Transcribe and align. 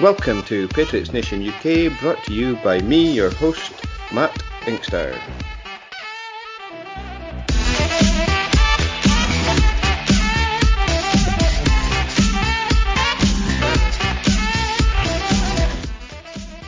Welcome 0.00 0.44
to 0.44 0.68
Patriots 0.68 1.12
Nation 1.12 1.42
UK, 1.42 1.90
brought 1.98 2.22
to 2.26 2.32
you 2.32 2.54
by 2.62 2.80
me, 2.82 3.10
your 3.12 3.30
host, 3.30 3.72
Matt 4.14 4.44
Inkster. 4.64 5.12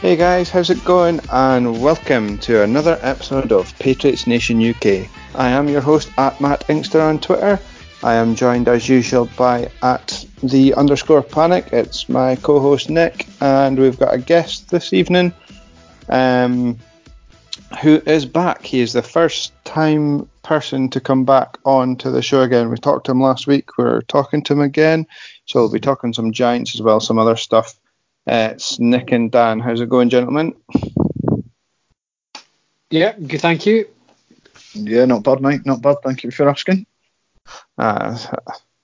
Hey 0.00 0.16
guys, 0.16 0.50
how's 0.50 0.70
it 0.70 0.84
going? 0.84 1.20
And 1.30 1.80
welcome 1.80 2.36
to 2.38 2.64
another 2.64 2.98
episode 3.00 3.52
of 3.52 3.78
Patriots 3.78 4.26
Nation 4.26 4.60
UK. 4.60 5.08
I 5.36 5.50
am 5.50 5.68
your 5.68 5.82
host 5.82 6.10
at 6.18 6.40
Matt 6.40 6.68
Inkster 6.68 7.00
on 7.00 7.20
Twitter. 7.20 7.60
I 8.02 8.14
am 8.14 8.34
joined 8.34 8.66
as 8.66 8.88
usual 8.88 9.28
by 9.36 9.70
at 9.82 10.24
the 10.42 10.72
underscore 10.74 11.22
panic. 11.22 11.68
It's 11.72 12.08
my 12.08 12.36
co-host 12.36 12.88
Nick, 12.88 13.26
and 13.42 13.78
we've 13.78 13.98
got 13.98 14.14
a 14.14 14.18
guest 14.18 14.70
this 14.70 14.94
evening, 14.94 15.34
um, 16.08 16.78
who 17.82 17.96
is 18.06 18.24
back. 18.24 18.64
He 18.64 18.80
is 18.80 18.94
the 18.94 19.02
first 19.02 19.52
time 19.66 20.26
person 20.42 20.88
to 20.90 21.00
come 21.00 21.26
back 21.26 21.58
on 21.66 21.94
to 21.96 22.10
the 22.10 22.22
show 22.22 22.40
again. 22.40 22.70
We 22.70 22.78
talked 22.78 23.04
to 23.06 23.12
him 23.12 23.20
last 23.20 23.46
week. 23.46 23.76
We're 23.76 24.00
talking 24.02 24.42
to 24.44 24.54
him 24.54 24.60
again, 24.60 25.06
so 25.44 25.60
we'll 25.60 25.72
be 25.72 25.78
talking 25.78 26.14
some 26.14 26.32
Giants 26.32 26.74
as 26.74 26.80
well, 26.80 27.00
some 27.00 27.18
other 27.18 27.36
stuff. 27.36 27.78
Uh, 28.26 28.50
it's 28.52 28.80
Nick 28.80 29.12
and 29.12 29.30
Dan. 29.30 29.60
How's 29.60 29.82
it 29.82 29.90
going, 29.90 30.08
gentlemen? 30.08 30.54
Yeah, 32.88 33.12
good. 33.12 33.42
Thank 33.42 33.66
you. 33.66 33.86
Yeah, 34.72 35.04
not 35.04 35.22
bad, 35.22 35.42
mate. 35.42 35.66
Not 35.66 35.82
bad. 35.82 35.96
Thank 36.02 36.24
you 36.24 36.30
for 36.30 36.48
asking. 36.48 36.86
Uh, 37.78 38.18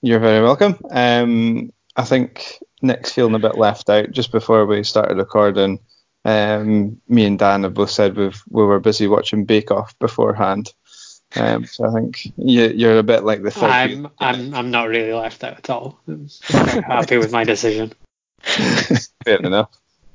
you're 0.03 0.21
very 0.21 0.43
welcome. 0.43 0.79
Um, 0.91 1.73
I 1.97 2.05
think 2.05 2.59
Nick's 2.83 3.13
feeling 3.13 3.35
a 3.35 3.39
bit 3.39 3.57
left 3.57 3.89
out. 3.91 4.11
Just 4.11 4.33
before 4.33 4.67
we 4.67 4.83
started 4.85 5.17
recording, 5.17 5.81
um, 6.25 7.01
me 7.09 7.25
and 7.25 7.39
Dan 7.39 7.63
have 7.63 7.75
both 7.75 7.91
said 7.91 8.17
we've, 8.17 8.43
we 8.49 8.65
were 8.65 8.81
busy 8.81 9.07
watching 9.07 9.45
Bake 9.45 9.71
Off 9.71 9.99
beforehand. 9.99 10.73
Um, 11.35 11.67
so 11.67 11.85
I 11.85 11.93
think 11.93 12.33
you, 12.37 12.89
are 12.89 12.99
a 12.99 13.03
bit 13.03 13.25
like 13.25 13.43
the 13.43 13.51
third. 13.51 13.71
I'm 13.71 14.09
I'm 14.19 14.55
I'm 14.55 14.71
not 14.71 14.89
really 14.89 15.13
left 15.13 15.43
out 15.45 15.59
at 15.59 15.71
all. 15.71 15.99
I'm 16.07 16.29
happy 16.83 17.19
with 17.19 17.33
my 17.33 17.45
decision. 17.45 17.93
Fair 18.43 19.39
enough. 19.39 19.71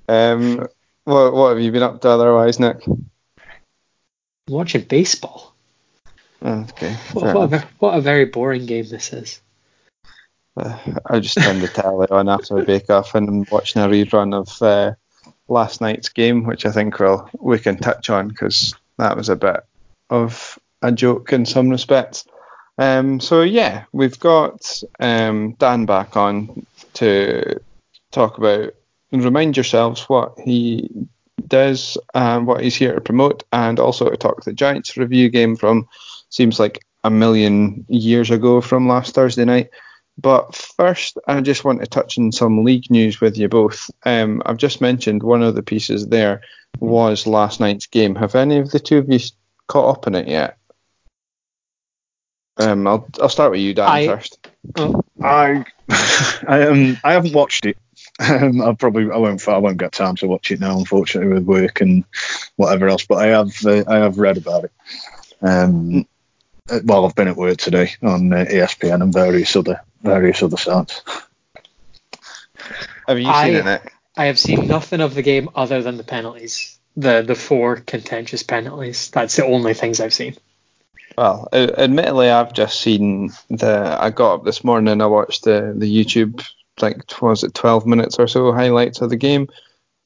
Um, 0.07 0.67
what 1.03 1.33
what 1.33 1.49
have 1.49 1.59
you 1.59 1.71
been 1.71 1.83
up 1.83 2.01
to 2.01 2.09
otherwise, 2.09 2.59
Nick? 2.59 2.83
Watching 4.47 4.83
baseball. 4.83 5.50
Okay. 6.43 6.93
What, 7.13 7.35
what, 7.35 7.53
a, 7.53 7.67
what 7.79 7.97
a 7.97 8.01
very 8.01 8.25
boring 8.25 8.65
game 8.65 8.85
this 8.87 9.13
is. 9.13 9.41
Uh, 10.57 10.77
I 11.05 11.19
just 11.19 11.37
turned 11.37 11.61
the 11.61 11.67
telly 11.67 12.07
on 12.09 12.27
after 12.27 12.59
I 12.59 12.63
Bake 12.63 12.89
Off 12.89 13.15
and 13.15 13.29
I'm 13.29 13.45
watching 13.51 13.81
a 13.81 13.87
rerun 13.87 14.33
of 14.33 14.61
uh, 14.61 14.95
last 15.47 15.81
night's 15.81 16.09
game, 16.09 16.43
which 16.43 16.65
I 16.65 16.71
think 16.71 16.99
we'll, 16.99 17.29
we 17.39 17.59
can 17.59 17.77
touch 17.77 18.09
on 18.09 18.27
because 18.27 18.73
that 18.97 19.15
was 19.15 19.29
a 19.29 19.35
bit 19.35 19.61
of 20.09 20.59
a 20.81 20.91
joke 20.91 21.31
in 21.31 21.45
some 21.45 21.69
respects. 21.69 22.25
Um, 22.77 23.19
so 23.19 23.43
yeah, 23.43 23.83
we've 23.91 24.19
got 24.19 24.81
um, 24.99 25.53
Dan 25.53 25.85
back 25.85 26.17
on 26.17 26.65
to 26.95 27.61
talk 28.11 28.37
about 28.37 28.73
and 29.11 29.23
remind 29.23 29.55
yourselves 29.55 30.09
what 30.09 30.39
he 30.39 30.89
does 31.47 31.97
and 32.13 32.47
what 32.47 32.61
he's 32.61 32.75
here 32.75 32.95
to 32.95 33.01
promote, 33.01 33.43
and 33.51 33.79
also 33.79 34.09
to 34.09 34.17
talk 34.17 34.43
the 34.43 34.53
Giants 34.53 34.97
review 34.97 35.29
game 35.29 35.55
from 35.55 35.87
seems 36.31 36.59
like 36.59 36.79
a 37.03 37.09
million 37.09 37.85
years 37.87 38.31
ago 38.31 38.61
from 38.61 38.87
last 38.87 39.13
Thursday 39.13 39.45
night. 39.45 39.69
But 40.17 40.55
first, 40.55 41.17
I 41.27 41.39
just 41.41 41.63
want 41.63 41.79
to 41.79 41.87
touch 41.87 42.17
on 42.17 42.31
some 42.31 42.63
league 42.63 42.89
news 42.91 43.21
with 43.21 43.37
you 43.37 43.47
both. 43.47 43.89
Um, 44.05 44.41
I've 44.45 44.57
just 44.57 44.81
mentioned 44.81 45.23
one 45.23 45.41
of 45.41 45.55
the 45.55 45.63
pieces 45.63 46.07
there 46.07 46.41
was 46.79 47.25
last 47.25 47.59
night's 47.59 47.87
game. 47.87 48.15
Have 48.15 48.35
any 48.35 48.57
of 48.57 48.71
the 48.71 48.79
two 48.79 48.97
of 48.97 49.09
you 49.09 49.19
caught 49.67 49.97
up 49.97 50.07
in 50.07 50.15
it 50.15 50.27
yet? 50.27 50.57
Um, 52.57 52.85
I'll 52.85 53.07
I'll 53.21 53.29
start 53.29 53.51
with 53.51 53.61
you, 53.61 53.73
Dan, 53.73 53.87
I, 53.89 54.07
first. 54.07 54.47
Oh. 54.75 55.01
I 55.21 55.65
I 56.47 56.67
um 56.67 56.97
I 57.03 57.13
haven't 57.13 57.33
watched 57.33 57.65
it. 57.65 57.77
Um, 58.19 58.61
I 58.61 58.73
probably 58.73 59.09
I 59.09 59.17
won't 59.17 59.47
I 59.47 59.57
won't 59.57 59.77
get 59.77 59.93
time 59.93 60.15
to 60.17 60.27
watch 60.27 60.51
it 60.51 60.59
now, 60.59 60.77
unfortunately, 60.77 61.33
with 61.33 61.45
work 61.45 61.81
and 61.81 62.03
whatever 62.57 62.87
else. 62.87 63.05
But 63.05 63.19
I 63.19 63.27
have 63.27 63.65
uh, 63.65 63.83
I 63.87 63.97
have 63.97 64.19
read 64.19 64.37
about 64.37 64.65
it. 64.65 64.71
Um, 65.41 66.05
well, 66.83 67.05
I've 67.05 67.15
been 67.15 67.27
at 67.27 67.35
work 67.35 67.57
today 67.57 67.91
on 68.01 68.31
uh, 68.31 68.45
ESPN 68.45 69.01
and 69.01 69.13
various 69.13 69.55
other 69.55 69.81
various 70.01 70.41
other 70.41 70.57
sites. 70.57 71.01
Have 73.07 73.19
you 73.19 73.25
seen 73.25 73.33
I, 73.33 73.47
it, 73.49 73.65
Nick? 73.65 73.93
I 74.15 74.25
have 74.25 74.39
seen 74.39 74.67
nothing 74.67 75.01
of 75.01 75.15
the 75.15 75.21
game 75.21 75.49
other 75.55 75.81
than 75.81 75.97
the 75.97 76.03
penalties. 76.03 76.79
The 76.97 77.21
the 77.21 77.35
four 77.35 77.77
contentious 77.77 78.43
penalties. 78.43 79.09
That's 79.11 79.35
the 79.35 79.45
only 79.45 79.73
things 79.73 79.99
I've 79.99 80.13
seen. 80.13 80.35
Well, 81.17 81.47
admittedly, 81.53 82.29
I've 82.29 82.53
just 82.53 82.79
seen 82.79 83.31
the. 83.49 83.97
I 83.99 84.09
got 84.09 84.35
up 84.35 84.45
this 84.45 84.63
morning. 84.63 84.91
and 84.91 85.03
I 85.03 85.07
watched 85.07 85.43
the 85.43 85.73
the 85.75 86.05
YouTube 86.05 86.45
like 86.81 87.21
was 87.21 87.43
it 87.43 87.53
twelve 87.53 87.85
minutes 87.85 88.17
or 88.17 88.27
so 88.27 88.51
highlights 88.51 89.01
of 89.01 89.09
the 89.09 89.17
game. 89.17 89.47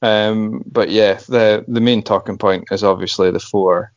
Um, 0.02 0.62
but 0.66 0.90
yeah, 0.90 1.14
the 1.28 1.64
the 1.66 1.80
main 1.80 2.02
talking 2.02 2.38
point 2.38 2.64
is 2.70 2.84
obviously 2.84 3.30
the 3.30 3.40
four 3.40 3.92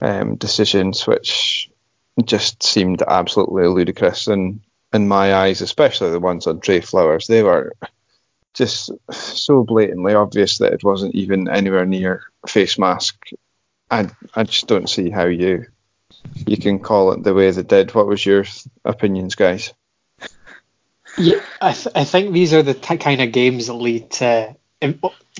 um, 0.00 0.36
decisions, 0.36 1.06
which 1.06 1.70
just 2.24 2.62
seemed 2.62 3.02
absolutely 3.02 3.66
ludicrous 3.66 4.26
in 4.28 4.60
in 4.92 5.08
my 5.08 5.34
eyes, 5.34 5.60
especially 5.60 6.10
the 6.10 6.20
ones 6.20 6.46
on 6.46 6.60
Trey 6.60 6.80
Flowers. 6.80 7.26
They 7.26 7.42
were 7.42 7.74
just 8.54 8.90
so 9.10 9.64
blatantly 9.64 10.14
obvious 10.14 10.58
that 10.58 10.72
it 10.72 10.82
wasn't 10.82 11.14
even 11.14 11.48
anywhere 11.48 11.84
near 11.84 12.24
face 12.48 12.78
mask. 12.78 13.28
I 13.90 14.08
I 14.34 14.44
just 14.44 14.66
don't 14.66 14.88
see 14.88 15.10
how 15.10 15.26
you 15.26 15.66
you 16.46 16.56
can 16.56 16.78
call 16.78 17.12
it 17.12 17.22
the 17.22 17.34
way 17.34 17.50
they 17.50 17.62
did. 17.62 17.94
What 17.94 18.06
was 18.06 18.24
your 18.24 18.44
opinions, 18.84 19.34
guys? 19.34 19.72
Yeah, 21.18 21.40
I, 21.60 21.72
th- 21.72 21.94
I 21.94 22.04
think 22.04 22.32
these 22.32 22.52
are 22.52 22.62
the 22.62 22.74
t- 22.74 22.98
kind 22.98 23.22
of 23.22 23.32
games 23.32 23.68
that 23.68 23.74
lead 23.74 24.10
to 24.12 24.54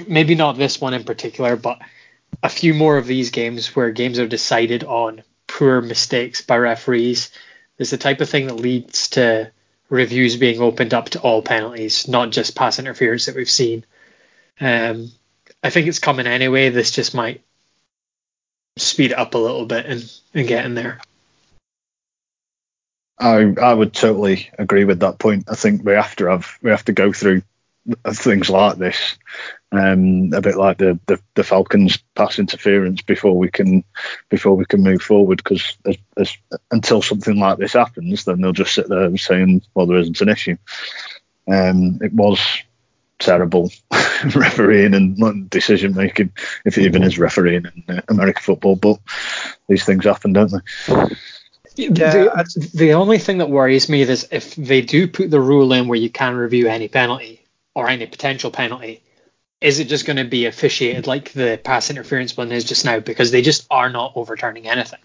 maybe 0.06 0.34
not 0.34 0.56
this 0.56 0.80
one 0.80 0.94
in 0.94 1.04
particular, 1.04 1.56
but 1.56 1.78
a 2.42 2.48
few 2.48 2.72
more 2.74 2.96
of 2.96 3.06
these 3.06 3.30
games 3.30 3.74
where 3.74 3.90
games 3.90 4.18
are 4.18 4.26
decided 4.26 4.84
on 4.84 5.22
poor 5.56 5.80
mistakes 5.80 6.42
by 6.42 6.58
referees 6.58 7.30
is 7.78 7.90
the 7.90 7.96
type 7.96 8.20
of 8.20 8.28
thing 8.28 8.46
that 8.46 8.56
leads 8.56 9.08
to 9.08 9.50
reviews 9.88 10.36
being 10.36 10.60
opened 10.60 10.92
up 10.92 11.08
to 11.08 11.20
all 11.20 11.40
penalties, 11.40 12.06
not 12.06 12.30
just 12.30 12.54
pass 12.54 12.78
interference 12.78 13.24
that 13.24 13.34
we've 13.34 13.48
seen. 13.48 13.82
Um, 14.60 15.10
I 15.62 15.70
think 15.70 15.86
it's 15.86 15.98
coming 15.98 16.26
anyway. 16.26 16.68
This 16.68 16.90
just 16.90 17.14
might 17.14 17.40
speed 18.76 19.12
it 19.12 19.18
up 19.18 19.32
a 19.34 19.38
little 19.38 19.64
bit 19.64 19.86
and, 19.86 20.12
and 20.34 20.46
get 20.46 20.66
in 20.66 20.74
there. 20.74 21.00
I 23.18 23.54
I 23.62 23.72
would 23.72 23.94
totally 23.94 24.50
agree 24.58 24.84
with 24.84 25.00
that 25.00 25.18
point. 25.18 25.48
I 25.48 25.54
think 25.54 25.82
we 25.82 25.92
have 25.92 26.16
to 26.16 26.26
have 26.26 26.58
we 26.60 26.70
have 26.70 26.84
to 26.84 26.92
go 26.92 27.14
through 27.14 27.40
things 28.12 28.50
like 28.50 28.78
this, 28.78 29.16
um, 29.72 30.32
a 30.32 30.40
bit 30.40 30.56
like 30.56 30.78
the, 30.78 30.98
the, 31.06 31.20
the 31.34 31.44
Falcons 31.44 31.98
pass 32.14 32.38
interference 32.38 33.02
before 33.02 33.36
we 33.36 33.50
can 33.50 33.84
before 34.28 34.56
we 34.56 34.64
can 34.64 34.82
move 34.82 35.02
forward. 35.02 35.42
Because 35.42 35.76
until 36.70 37.02
something 37.02 37.38
like 37.38 37.58
this 37.58 37.74
happens, 37.74 38.24
then 38.24 38.40
they'll 38.40 38.52
just 38.52 38.74
sit 38.74 38.88
there 38.88 39.16
saying, 39.16 39.62
"Well, 39.74 39.86
there 39.86 39.98
isn't 39.98 40.20
an 40.20 40.28
issue." 40.28 40.56
Um, 41.48 41.98
it 42.02 42.12
was 42.12 42.40
terrible 43.18 43.70
refereeing 44.34 44.94
and 44.94 45.50
decision 45.50 45.94
making, 45.94 46.32
if 46.64 46.76
it 46.76 46.84
even 46.84 47.02
is 47.02 47.18
refereeing 47.18 47.66
in 47.86 47.96
uh, 47.96 48.02
American 48.08 48.42
football. 48.42 48.76
But 48.76 48.98
these 49.68 49.84
things 49.84 50.04
happen, 50.04 50.32
don't 50.32 50.50
they? 50.50 51.06
Yeah, 51.76 51.90
the, 51.90 52.70
the 52.74 52.94
only 52.94 53.18
thing 53.18 53.38
that 53.38 53.50
worries 53.50 53.90
me 53.90 54.00
is 54.00 54.26
if 54.30 54.54
they 54.54 54.80
do 54.80 55.06
put 55.06 55.30
the 55.30 55.40
rule 55.40 55.74
in 55.74 55.88
where 55.88 55.98
you 55.98 56.08
can 56.08 56.34
review 56.34 56.68
any 56.68 56.88
penalty 56.88 57.45
or 57.76 57.90
any 57.90 58.06
potential 58.06 58.50
penalty, 58.50 59.02
is 59.60 59.80
it 59.80 59.84
just 59.84 60.06
going 60.06 60.16
to 60.16 60.24
be 60.24 60.46
officiated 60.46 61.06
like 61.06 61.30
the 61.32 61.60
pass 61.62 61.90
interference 61.90 62.34
one 62.34 62.50
is 62.50 62.64
just 62.64 62.86
now? 62.86 63.00
Because 63.00 63.30
they 63.30 63.42
just 63.42 63.66
are 63.70 63.90
not 63.90 64.12
overturning 64.16 64.66
anything. 64.66 64.98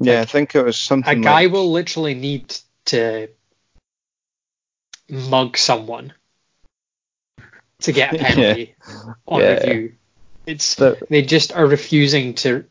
Yeah, 0.00 0.20
like, 0.20 0.22
I 0.22 0.24
think 0.26 0.54
it 0.54 0.64
was 0.64 0.78
something. 0.78 1.18
A 1.18 1.20
guy 1.20 1.42
like... 1.42 1.52
will 1.52 1.72
literally 1.72 2.14
need 2.14 2.56
to 2.86 3.28
mug 5.10 5.56
someone 5.56 6.12
to 7.80 7.92
get 7.92 8.14
a 8.14 8.18
penalty 8.24 8.76
yeah. 8.78 9.12
on 9.26 9.40
yeah. 9.40 9.54
review. 9.54 9.92
It's 10.46 10.76
they 10.76 11.22
just 11.22 11.52
are 11.52 11.66
refusing 11.66 12.34
to 12.34 12.64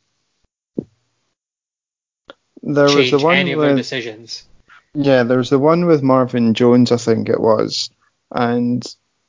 there 2.64 2.86
was 2.86 3.12
the 3.12 3.20
one 3.20 3.36
any 3.36 3.56
with, 3.56 3.66
of 3.66 3.70
their 3.70 3.78
decisions. 3.78 4.48
Yeah, 4.94 5.24
there 5.24 5.38
was 5.38 5.50
the 5.50 5.60
one 5.60 5.86
with 5.86 6.02
Marvin 6.02 6.54
Jones, 6.54 6.92
I 6.92 6.98
think 6.98 7.28
it 7.30 7.40
was, 7.40 7.90
and 8.32 8.84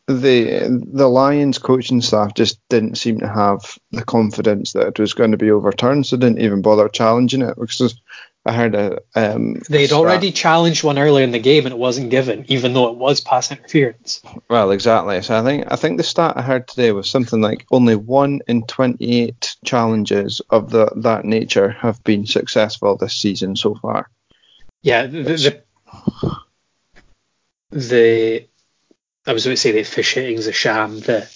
the 0.07 0.83
the 0.93 1.09
Lions 1.09 1.59
coaching 1.59 2.01
staff 2.01 2.35
just 2.35 2.61
didn't 2.69 2.97
seem 2.97 3.21
to 3.21 3.29
have 3.29 3.79
the 3.93 4.05
confidence 4.05 4.73
that 4.73 4.89
it 4.89 4.99
was 4.99 5.15
going 5.15 5.31
to 5.31 5.37
be 5.37 5.51
overturned, 5.51 6.07
so 6.07 6.17
didn't 6.17 6.41
even 6.41 6.63
bother 6.63 6.89
challenging 6.89 7.43
it 7.43 7.57
because 7.59 8.01
I 8.45 8.53
heard 8.53 8.75
a. 8.75 8.99
Um, 9.15 9.55
They'd 9.69 9.93
already 9.93 10.33
challenged 10.33 10.83
one 10.83 10.99
earlier 10.99 11.23
in 11.23 11.31
the 11.31 11.39
game 11.39 11.65
and 11.65 11.73
it 11.73 11.79
wasn't 11.79 12.11
given, 12.11 12.45
even 12.49 12.73
though 12.73 12.89
it 12.89 12.97
was 12.97 13.21
pass 13.21 13.53
interference. 13.53 14.21
Well, 14.51 14.73
exactly. 14.73 15.23
So 15.23 15.39
I 15.39 15.45
think 15.45 15.67
I 15.71 15.77
think 15.77 15.97
the 15.97 16.03
stat 16.03 16.37
I 16.37 16.43
heard 16.43 16.67
today 16.67 16.91
was 16.91 17.09
something 17.09 17.41
like 17.41 17.65
only 17.71 17.95
one 17.95 18.41
in 18.49 18.67
28 18.67 19.57
challenges 19.65 20.41
of 20.51 20.71
the 20.71 20.91
that 20.97 21.25
nature 21.25 21.71
have 21.71 22.03
been 22.03 22.27
successful 22.27 22.97
this 22.97 23.15
season 23.15 23.55
so 23.55 23.77
far. 23.77 24.11
Yeah, 24.83 25.07
the 25.07 25.23
the, 25.23 25.63
the 27.71 28.49
I 29.27 29.33
was 29.33 29.45
going 29.45 29.55
to 29.55 29.61
say 29.61 29.73
the 29.73 29.81
officiating's 29.81 30.47
a 30.47 30.53
sham. 30.53 31.01
The 31.01 31.29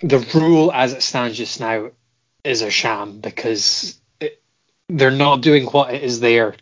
the 0.00 0.18
rule 0.34 0.72
as 0.72 0.92
it 0.92 1.02
stands 1.02 1.38
just 1.38 1.60
now 1.60 1.90
is 2.44 2.62
a 2.62 2.70
sham 2.70 3.20
because 3.20 4.00
it, 4.20 4.42
they're 4.88 5.10
not 5.10 5.40
doing 5.40 5.64
what 5.66 5.94
it 5.94 6.02
is 6.02 6.20
there 6.20 6.56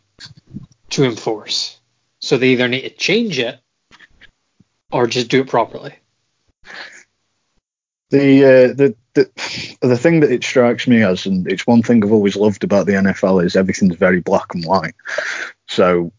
to 0.90 1.04
enforce. 1.04 1.80
So 2.20 2.36
they 2.36 2.50
either 2.50 2.68
need 2.68 2.82
to 2.82 2.90
change 2.90 3.38
it 3.38 3.58
or 4.92 5.06
just 5.06 5.28
do 5.28 5.40
it 5.40 5.48
properly. 5.48 5.94
The, 8.10 8.44
uh, 8.44 8.74
the 8.74 8.96
the 9.14 9.76
the 9.80 9.96
thing 9.96 10.20
that 10.20 10.32
it 10.32 10.42
strikes 10.44 10.86
me 10.88 11.02
as, 11.02 11.26
and 11.26 11.50
it's 11.50 11.66
one 11.66 11.82
thing 11.82 12.04
I've 12.04 12.12
always 12.12 12.36
loved 12.36 12.64
about 12.64 12.86
the 12.86 12.92
NFL, 12.92 13.44
is 13.44 13.56
everything's 13.56 13.96
very 13.96 14.20
black 14.20 14.54
and 14.54 14.64
white. 14.64 14.94
So, 15.68 16.12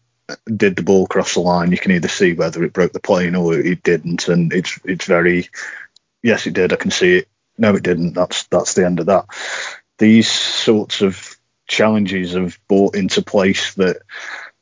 did 0.54 0.76
the 0.76 0.82
ball 0.82 1.06
cross 1.06 1.34
the 1.34 1.40
line? 1.40 1.72
You 1.72 1.78
can 1.78 1.92
either 1.92 2.08
see 2.08 2.34
whether 2.34 2.62
it 2.64 2.72
broke 2.72 2.92
the 2.92 3.00
plane 3.00 3.34
or 3.34 3.54
it 3.54 3.82
didn't, 3.82 4.28
and 4.28 4.52
it's 4.52 4.78
it's 4.84 5.04
very 5.06 5.48
yes, 6.22 6.46
it 6.46 6.54
did. 6.54 6.72
I 6.72 6.76
can 6.76 6.90
see 6.90 7.18
it. 7.18 7.28
No, 7.58 7.74
it 7.74 7.82
didn't. 7.82 8.14
That's 8.14 8.44
that's 8.44 8.74
the 8.74 8.86
end 8.86 9.00
of 9.00 9.06
that. 9.06 9.26
These 9.98 10.30
sorts 10.30 11.02
of 11.02 11.36
challenges 11.66 12.34
have 12.34 12.58
brought 12.68 12.96
into 12.96 13.22
place 13.22 13.74
that 13.74 13.98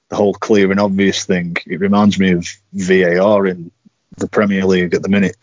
the 0.09 0.17
whole 0.17 0.35
clear 0.35 0.71
and 0.71 0.81
obvious 0.81 1.25
thing. 1.25 1.57
It 1.67 1.81
reminds 1.81 2.19
me 2.19 2.33
of 2.33 2.47
VAR 2.73 3.47
in 3.47 3.71
the 4.17 4.29
Premier 4.29 4.65
League 4.65 4.95
at 4.95 5.03
the 5.03 5.09
minute. 5.09 5.37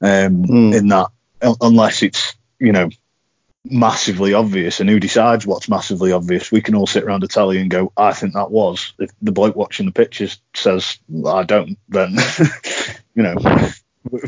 Um, 0.00 0.44
Hmm. 0.44 0.72
In 0.72 0.88
that, 0.88 1.08
unless 1.60 2.02
it's 2.02 2.34
you 2.58 2.72
know 2.72 2.88
massively 3.64 4.34
obvious, 4.34 4.80
and 4.80 4.88
who 4.88 5.00
decides 5.00 5.46
what's 5.46 5.68
massively 5.68 6.12
obvious? 6.12 6.50
We 6.50 6.62
can 6.62 6.74
all 6.74 6.86
sit 6.86 7.04
around 7.04 7.24
a 7.24 7.28
tally 7.28 7.58
and 7.60 7.70
go, 7.70 7.92
"I 7.96 8.12
think 8.12 8.34
that 8.34 8.50
was." 8.50 8.92
If 8.98 9.10
the 9.20 9.32
bloke 9.32 9.56
watching 9.56 9.86
the 9.86 9.92
pictures 9.92 10.38
says, 10.54 10.98
"I 11.26 11.42
don't," 11.44 11.78
then 11.88 12.16
you 13.14 13.22
know 13.22 13.34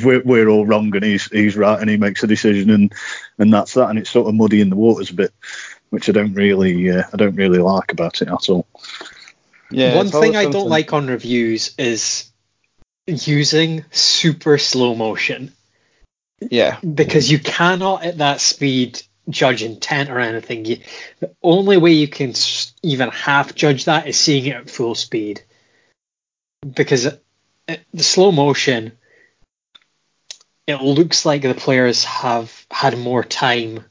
we're, 0.03 0.23
we're 0.23 0.49
all 0.49 0.67
wrong 0.67 0.95
and 0.95 1.05
he's 1.05 1.27
he's 1.27 1.57
right 1.57 1.81
and 1.81 1.89
he 1.89 1.97
makes 1.97 2.23
a 2.23 2.27
decision 2.27 2.71
and 2.71 2.93
and 3.39 3.53
that's 3.53 3.75
that 3.75 3.89
and 3.89 3.99
it's 3.99 4.11
sort 4.11 4.29
of 4.29 4.35
muddying 4.35 4.69
the 4.69 4.77
waters 4.77 5.11
a 5.11 5.15
bit 5.15 5.33
which 5.91 6.09
I 6.09 6.13
don't 6.13 6.35
really 6.35 6.91
uh, 6.91 7.05
I 7.13 7.17
don't 7.17 7.37
really 7.37 7.59
like 7.59 7.93
about 7.93 8.23
it 8.23 8.29
at 8.29 8.49
all. 8.49 8.67
Yeah. 9.71 9.97
One 9.97 10.09
thing 10.09 10.37
I 10.37 10.47
don't 10.47 10.69
like 10.69 10.93
on 10.93 11.07
reviews 11.07 11.75
is 11.79 12.31
using 13.07 13.85
super 13.91 14.59
slow 14.59 14.95
motion 14.95 15.53
Yeah. 16.41 16.79
because 16.81 17.31
you 17.31 17.39
cannot 17.39 18.05
at 18.05 18.19
that 18.19 18.41
speed 18.41 19.03
judge 19.29 19.63
intent 19.63 20.11
or 20.11 20.19
anything. 20.19 20.65
You, 20.65 20.79
the 21.21 21.35
only 21.43 21.77
way 21.77 21.93
you 21.93 22.09
can 22.09 22.35
even 22.83 23.11
half 23.11 23.55
judge 23.55 23.85
that 23.87 24.07
is 24.07 24.19
seeing 24.19 24.47
it 24.47 24.57
at 24.57 24.71
full 24.71 24.95
speed 24.95 25.43
because 26.75 27.07
it, 27.07 27.23
it- 27.69 27.85
the 27.95 28.03
slow 28.03 28.33
motion 28.33 28.93
it 30.67 30.81
looks 30.81 31.27
like 31.27 31.43
the 31.43 31.55
players 31.55 32.05
have 32.05 32.67
had 32.71 32.97
more 32.97 33.25
time 33.25 33.85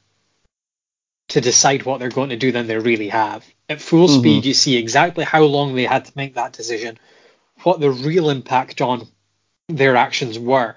to 1.28 1.40
decide 1.40 1.84
what 1.84 2.00
they're 2.00 2.08
going 2.08 2.30
to 2.30 2.36
do 2.36 2.50
than 2.50 2.66
they 2.66 2.78
really 2.78 3.08
have. 3.08 3.44
At 3.68 3.80
full 3.80 4.08
Mhm. 4.08 4.18
speed, 4.18 4.44
you 4.46 4.54
see 4.54 4.76
exactly 4.76 5.24
how 5.24 5.42
long 5.44 5.74
they 5.74 5.84
had 5.84 6.06
to 6.06 6.12
make 6.14 6.34
that 6.34 6.52
decision, 6.54 6.98
what 7.62 7.78
the 7.80 7.90
real 7.90 8.30
impact 8.30 8.80
on 8.80 9.06
their 9.68 9.96
actions 9.96 10.38
were. 10.38 10.76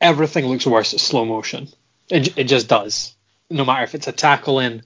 Everything 0.00 0.46
looks 0.46 0.66
worse 0.66 0.92
at 0.92 1.00
slow 1.00 1.24
motion. 1.24 1.68
It, 2.10 2.36
it 2.36 2.44
just 2.44 2.68
does. 2.68 3.14
No 3.54 3.64
matter 3.64 3.84
if 3.84 3.94
it's 3.94 4.08
a 4.08 4.12
tackle 4.12 4.58
in 4.58 4.82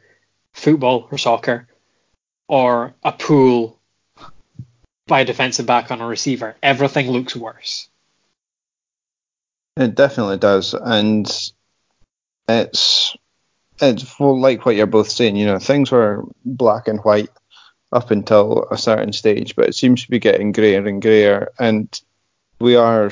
football 0.53 1.09
or 1.11 1.17
soccer 1.17 1.67
or 2.49 2.95
a 3.03 3.13
pull 3.13 3.81
by 5.07 5.21
a 5.21 5.25
defensive 5.25 5.65
back 5.65 5.91
on 5.91 6.03
a 6.03 6.07
receiver, 6.07 6.55
everything 6.63 7.11
looks 7.11 7.35
worse. 7.35 7.89
It 9.79 9.95
definitely 9.95 10.37
does, 10.37 10.75
and 10.75 11.27
it's 12.47 13.17
it's 13.81 14.21
like 14.21 14.67
what 14.67 14.77
you're 14.77 14.87
both 14.87 15.09
saying. 15.09 15.37
You 15.37 15.47
know, 15.47 15.59
things 15.59 15.91
were 15.91 16.25
black 16.45 16.89
and 16.89 17.01
white 17.01 17.31
up 17.91 18.11
until 18.11 18.67
a 18.71 18.77
certain 18.77 19.15
stage, 19.15 19.57
but 19.57 19.71
it 19.71 19.77
seems 19.77 20.05
to 20.05 20.11
be 20.11 20.19
getting 20.19 20.53
greyer 20.53 20.87
and 20.87 21.01
greyer, 21.01 21.53
and 21.59 21.89
we 22.61 22.77
are 22.77 23.11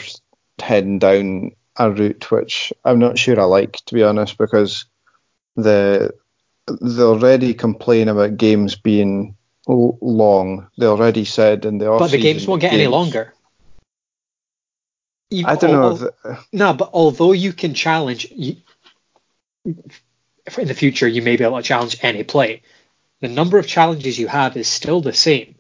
heading 0.61 0.99
down 0.99 1.53
a 1.77 1.91
route 1.91 2.31
which 2.31 2.75
I'm 2.85 2.99
not 2.99 3.17
sure 3.17 3.41
I 3.41 3.45
like, 3.45 3.77
to 3.87 3.95
be 3.95 4.03
honest, 4.03 4.37
because 4.37 4.85
the 5.57 6.15
they 6.81 7.03
already 7.03 7.55
complain 7.55 8.09
about 8.09 8.37
games 8.37 8.77
being 8.77 9.37
long. 9.67 10.69
They 10.79 10.87
already 10.87 11.25
said 11.25 11.65
in 11.65 11.79
the 11.79 11.89
off 11.89 11.99
But 12.01 12.11
the 12.11 12.19
games 12.19 12.47
won't 12.47 12.61
get 12.61 12.73
any 12.73 12.87
longer. 12.87 13.33
Even- 15.31 15.51
I 15.51 15.57
don't 15.57 15.73
know. 15.73 15.83
al- 15.83 15.95
If 16.07 16.15
uh, 16.25 16.43
No, 16.53 16.73
but 16.73 16.91
although 16.93 17.33
you 17.33 17.53
can 17.53 17.75
challenge, 17.75 18.29
you, 18.31 18.57
in 19.65 20.69
the 20.69 20.75
future 20.75 21.09
you 21.09 21.23
may 21.23 21.37
be 21.37 21.45
able 21.45 21.57
to 21.57 21.63
challenge 21.63 21.99
any 22.03 22.23
play. 22.23 22.63
The 23.21 23.29
number 23.29 23.59
of 23.59 23.67
challenges 23.67 24.19
you 24.19 24.29
have 24.29 24.57
is 24.57 24.69
still 24.69 25.01
the 25.01 25.13
same. 25.13 25.55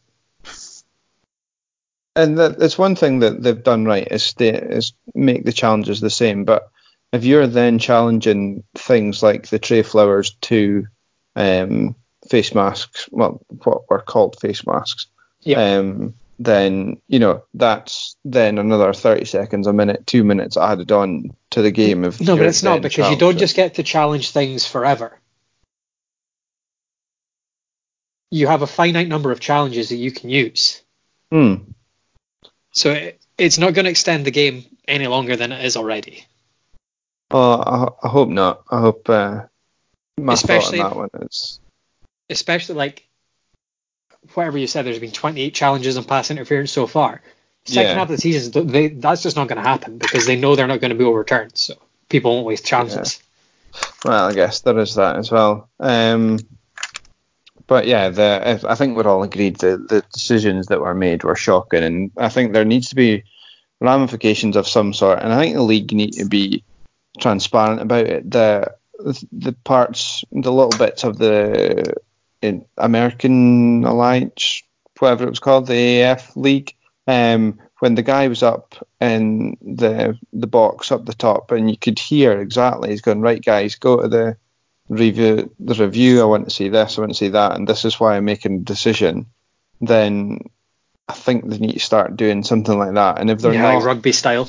and 2.15 2.39
that, 2.39 2.63
it's 2.63 2.79
one 2.79 2.97
thing 2.97 3.21
that 3.21 3.43
they've 3.43 3.63
done 3.63 3.85
right 3.85 4.07
is 4.11 4.23
stay, 4.23 4.51
is 4.51 4.93
make 5.15 5.45
the 5.45 5.53
challenges 5.53 6.01
the 6.01 6.11
same. 6.11 6.45
But 6.45 6.71
if 7.13 7.25
you're 7.25 7.47
then 7.47 7.79
challenging 7.79 8.65
things 8.75 9.23
like 9.23 9.49
the 9.49 9.59
Trey 9.59 9.83
Flowers 9.83 10.37
to 10.43 10.87
um, 11.35 11.95
face 12.29 12.55
masks, 12.55 13.09
well, 13.11 13.41
what 13.65 13.89
were 13.89 14.01
called 14.01 14.39
face 14.41 14.67
masks, 14.67 15.07
Yeah. 15.41 15.79
um, 15.79 16.15
then 16.39 17.01
you 17.09 17.19
know 17.19 17.45
that's 17.55 18.17
then 18.25 18.59
another 18.59 18.93
30 18.93 19.25
seconds, 19.25 19.67
a 19.67 19.73
minute, 19.73 20.07
two 20.07 20.25
minutes 20.25 20.57
added 20.57 20.93
on 20.93 21.35
to 21.51 21.63
the 21.63 21.71
game. 21.71 22.05
If 22.05 22.21
No, 22.21 22.37
but 22.37 22.47
it's 22.47 22.63
not 22.63 22.83
because 22.83 23.11
you 23.11 23.17
don't 23.17 23.39
just 23.39 23.57
get 23.57 23.75
to 23.75 23.83
challenge 23.83 24.31
things 24.31 24.67
forever. 24.67 25.19
You 28.31 28.49
have 28.49 28.63
a 28.63 28.67
finite 28.67 29.09
number 29.09 29.31
of 29.31 29.41
challenges 29.41 29.91
that 29.91 29.97
you 29.97 30.11
can 30.11 30.29
use. 30.29 30.83
Hmm. 31.31 31.55
So 32.73 32.91
it, 32.91 33.21
it's 33.39 33.57
not 33.57 33.73
going 33.73 33.85
to 33.85 33.91
extend 33.91 34.27
the 34.27 34.31
game 34.31 34.65
any 34.87 35.07
longer 35.07 35.37
than 35.37 35.53
it 35.53 35.65
is 35.65 35.77
already. 35.77 36.27
Well, 37.31 37.97
I, 38.03 38.07
I 38.07 38.11
hope 38.11 38.29
not. 38.29 38.63
I 38.71 38.81
hope 38.81 39.09
uh, 39.09 39.43
my 40.19 40.35
Especially 40.35 40.79
thought 40.79 40.93
on 40.93 41.09
that 41.09 41.15
one 41.15 41.27
is 41.27 41.61
Especially 42.31 42.75
like 42.75 43.07
whatever 44.35 44.59
you 44.59 44.67
said, 44.67 44.85
there's 44.87 44.99
been 44.99 45.13
28 45.13 45.55
challenges 45.55 45.97
on 45.97 46.05
pass 46.05 46.31
interference 46.31 46.73
so 46.73 46.87
far. 46.87 47.23
Second 47.65 47.89
Yeah. 47.91 47.95
half 47.95 48.11
of 48.11 48.17
the 48.17 48.19
season, 48.19 48.67
they, 48.69 48.89
that's 48.89 49.23
just 49.23 49.37
not 49.37 49.49
going 49.49 49.63
to 49.63 49.69
happen 49.69 49.99
because 49.99 50.27
they 50.27 50.37
know 50.37 50.57
they're 50.57 50.67
not 50.67 50.81
going 50.81 50.91
to 50.91 50.97
be 50.97 51.05
overturned. 51.05 51.57
So 51.57 51.75
people 52.09 52.35
won't 52.35 52.47
waste 52.47 52.65
chances. 52.65 53.21
Well, 54.05 54.29
I 54.29 54.33
guess 54.33 54.61
there 54.61 54.79
is 54.79 54.95
that 54.95 55.17
as 55.17 55.31
well. 55.31 55.69
Um, 55.81 56.39
but 57.67 57.87
yeah, 57.87 58.09
the, 58.11 58.61
I 58.67 58.75
think 58.77 58.97
we're 58.97 59.09
all 59.09 59.23
agreed 59.23 59.59
that 59.59 59.89
the 59.89 60.03
decisions 60.13 60.69
that 60.69 60.81
were 60.81 60.95
made 60.95 61.25
were 61.25 61.35
shocking, 61.35 61.83
and 61.83 62.11
I 62.17 62.29
think 62.29 62.53
there 62.53 62.65
needs 62.65 62.91
to 62.91 62.95
be 62.95 63.25
ramifications 63.81 64.57
of 64.57 64.69
some 64.69 64.95
sort. 64.95 65.21
And 65.21 65.33
I 65.33 65.39
think 65.41 65.55
the 65.55 65.63
league 65.63 65.93
need 65.93 66.13
to 66.15 66.25
be 66.25 66.63
transparent 67.19 67.81
about 67.81 68.07
it. 68.07 68.31
The 68.31 68.75
the 69.33 69.53
parts, 69.65 70.25
the 70.33 70.53
little 70.53 70.79
bits 70.79 71.05
of 71.05 71.19
the 71.19 71.95
American 72.79 73.85
Alliance, 73.85 74.63
whatever 74.99 75.25
it 75.25 75.31
was 75.31 75.39
called, 75.39 75.67
the 75.67 76.01
AF 76.03 76.37
league, 76.37 76.75
um, 77.07 77.59
when 77.81 77.95
the 77.95 78.03
guy 78.03 78.29
was 78.29 78.43
up 78.43 78.75
in 79.01 79.57
the 79.61 80.19
the 80.33 80.47
box 80.47 80.91
up 80.91 81.05
the 81.05 81.15
top, 81.15 81.51
and 81.51 81.71
you 81.71 81.77
could 81.77 81.99
hear 81.99 82.41
exactly 82.41 82.91
he's 82.91 83.03
going 83.03 83.21
right, 83.21 83.45
guys, 83.45 83.75
go 83.75 84.01
to 84.01 84.09
the 84.09 84.37
review 84.89 85.51
the 85.61 85.75
review. 85.75 86.23
I 86.23 86.25
want 86.25 86.49
to 86.49 86.55
see 86.55 86.69
this, 86.69 86.97
I 86.97 87.01
want 87.03 87.13
to 87.13 87.19
see 87.19 87.29
that, 87.29 87.57
and 87.57 87.69
this 87.69 87.85
is 87.85 88.01
why 88.01 88.17
I'm 88.17 88.25
making 88.25 88.55
a 88.55 88.61
decision. 88.61 89.27
Then 89.81 90.41
I 91.09 91.13
think 91.13 91.49
they 91.49 91.59
need 91.59 91.75
to 91.75 91.81
start 91.81 92.17
doing 92.17 92.43
something 92.43 92.79
like 92.79 92.95
that. 92.95 93.21
And 93.21 93.31
if 93.31 93.41
they're 93.41 93.53
yeah, 93.53 93.75
not, 93.75 93.83
rugby 93.83 94.13
style. 94.13 94.49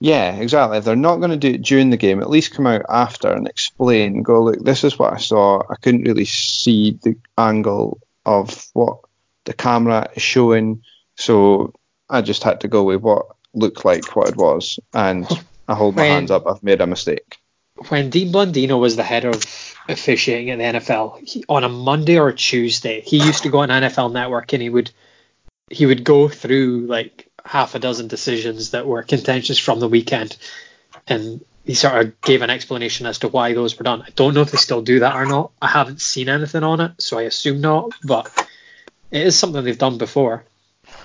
Yeah, 0.00 0.34
exactly. 0.36 0.78
If 0.78 0.84
they're 0.84 0.96
not 0.96 1.16
going 1.16 1.30
to 1.30 1.36
do 1.36 1.50
it 1.54 1.62
during 1.62 1.90
the 1.90 1.96
game, 1.96 2.20
at 2.20 2.30
least 2.30 2.54
come 2.54 2.66
out 2.66 2.82
after 2.88 3.32
and 3.32 3.46
explain. 3.48 4.22
Go, 4.22 4.42
look, 4.44 4.62
this 4.64 4.84
is 4.84 4.98
what 4.98 5.12
I 5.12 5.18
saw. 5.18 5.62
I 5.70 5.76
couldn't 5.76 6.04
really 6.04 6.24
see 6.26 6.98
the 7.02 7.16
angle 7.38 8.00
of 8.24 8.66
what 8.74 8.98
the 9.44 9.52
camera 9.54 10.08
is 10.14 10.22
showing, 10.22 10.82
so 11.16 11.72
I 12.10 12.20
just 12.20 12.42
had 12.42 12.60
to 12.62 12.68
go 12.68 12.82
with 12.84 13.00
what 13.00 13.26
looked 13.54 13.84
like 13.84 14.14
what 14.16 14.28
it 14.28 14.36
was, 14.36 14.78
and 14.92 15.26
I 15.68 15.74
hold 15.74 15.96
my 15.96 16.02
When- 16.02 16.10
hands 16.10 16.30
up. 16.30 16.46
I've 16.46 16.62
made 16.62 16.80
a 16.80 16.86
mistake. 16.86 17.36
when 17.88 18.08
Dean 18.10 18.32
Blandino 18.32 18.80
was 18.80 18.96
the 18.96 19.02
head 19.02 19.24
of 19.26 19.44
officiating 19.88 20.50
at 20.50 20.58
the 20.58 20.78
NFL, 20.80 21.18
he, 21.28 21.44
on 21.48 21.62
a 21.62 21.68
Monday 21.68 22.18
or 22.18 22.28
a 22.28 22.34
Tuesday, 22.34 23.02
he 23.02 23.18
used 23.22 23.42
to 23.42 23.50
go 23.50 23.58
on 23.58 23.68
NFL 23.68 24.12
Network 24.12 24.52
and 24.54 24.62
he 24.62 24.70
would 24.70 24.90
he 25.70 25.84
would 25.84 26.02
go 26.02 26.28
through 26.28 26.86
like 26.86 27.25
half 27.46 27.74
a 27.74 27.78
dozen 27.78 28.08
decisions 28.08 28.70
that 28.70 28.86
were 28.86 29.02
contentious 29.02 29.58
from 29.58 29.80
the 29.80 29.88
weekend, 29.88 30.36
and 31.06 31.44
he 31.64 31.74
sort 31.74 32.04
of 32.04 32.20
gave 32.20 32.42
an 32.42 32.50
explanation 32.50 33.06
as 33.06 33.18
to 33.20 33.28
why 33.28 33.52
those 33.52 33.78
were 33.78 33.84
done. 33.84 34.02
I 34.02 34.10
don't 34.14 34.34
know 34.34 34.42
if 34.42 34.50
they 34.50 34.58
still 34.58 34.82
do 34.82 35.00
that 35.00 35.16
or 35.16 35.26
not. 35.26 35.52
I 35.60 35.68
haven't 35.68 36.00
seen 36.00 36.28
anything 36.28 36.62
on 36.62 36.80
it, 36.80 36.92
so 36.98 37.18
I 37.18 37.22
assume 37.22 37.60
not. 37.60 37.92
But 38.04 38.30
it 39.10 39.26
is 39.26 39.38
something 39.38 39.64
they've 39.64 39.78
done 39.78 39.98
before. 39.98 40.44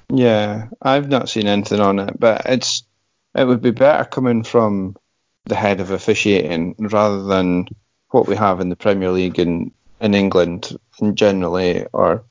Yeah, 0.09 0.67
I've 0.81 1.09
not 1.09 1.29
seen 1.29 1.47
anything 1.47 1.79
on 1.79 1.99
it, 1.99 2.19
but 2.19 2.43
it's 2.45 2.83
it 3.33 3.45
would 3.45 3.61
be 3.61 3.71
better 3.71 4.03
coming 4.03 4.43
from 4.43 4.95
the 5.45 5.55
head 5.55 5.79
of 5.79 5.91
officiating 5.91 6.75
rather 6.77 7.23
than 7.23 7.65
what 8.09 8.27
we 8.27 8.35
have 8.35 8.59
in 8.59 8.69
the 8.69 8.75
Premier 8.75 9.11
League 9.11 9.39
in 9.39 9.71
in 9.99 10.13
England 10.13 10.77
and 10.99 11.17
generally 11.17 11.85
or 11.93 12.23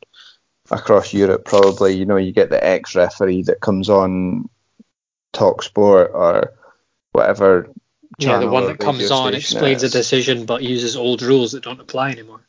across 0.70 1.12
Europe 1.12 1.44
probably. 1.44 1.94
You 1.94 2.06
know, 2.06 2.16
you 2.16 2.32
get 2.32 2.50
the 2.50 2.64
ex 2.64 2.94
referee 2.94 3.42
that 3.42 3.60
comes 3.60 3.88
on 3.88 4.48
Talk 5.32 5.62
Sport 5.62 6.10
or 6.14 6.52
whatever. 7.12 7.68
Yeah, 8.18 8.38
the 8.38 8.48
one 8.48 8.66
that 8.66 8.78
comes 8.78 9.10
on, 9.10 9.34
explains 9.34 9.82
a 9.82 9.88
decision, 9.88 10.44
but 10.44 10.62
uses 10.62 10.96
old 10.96 11.22
rules 11.22 11.52
that 11.52 11.62
don't 11.62 11.80
apply 11.80 12.10
anymore. 12.10 12.40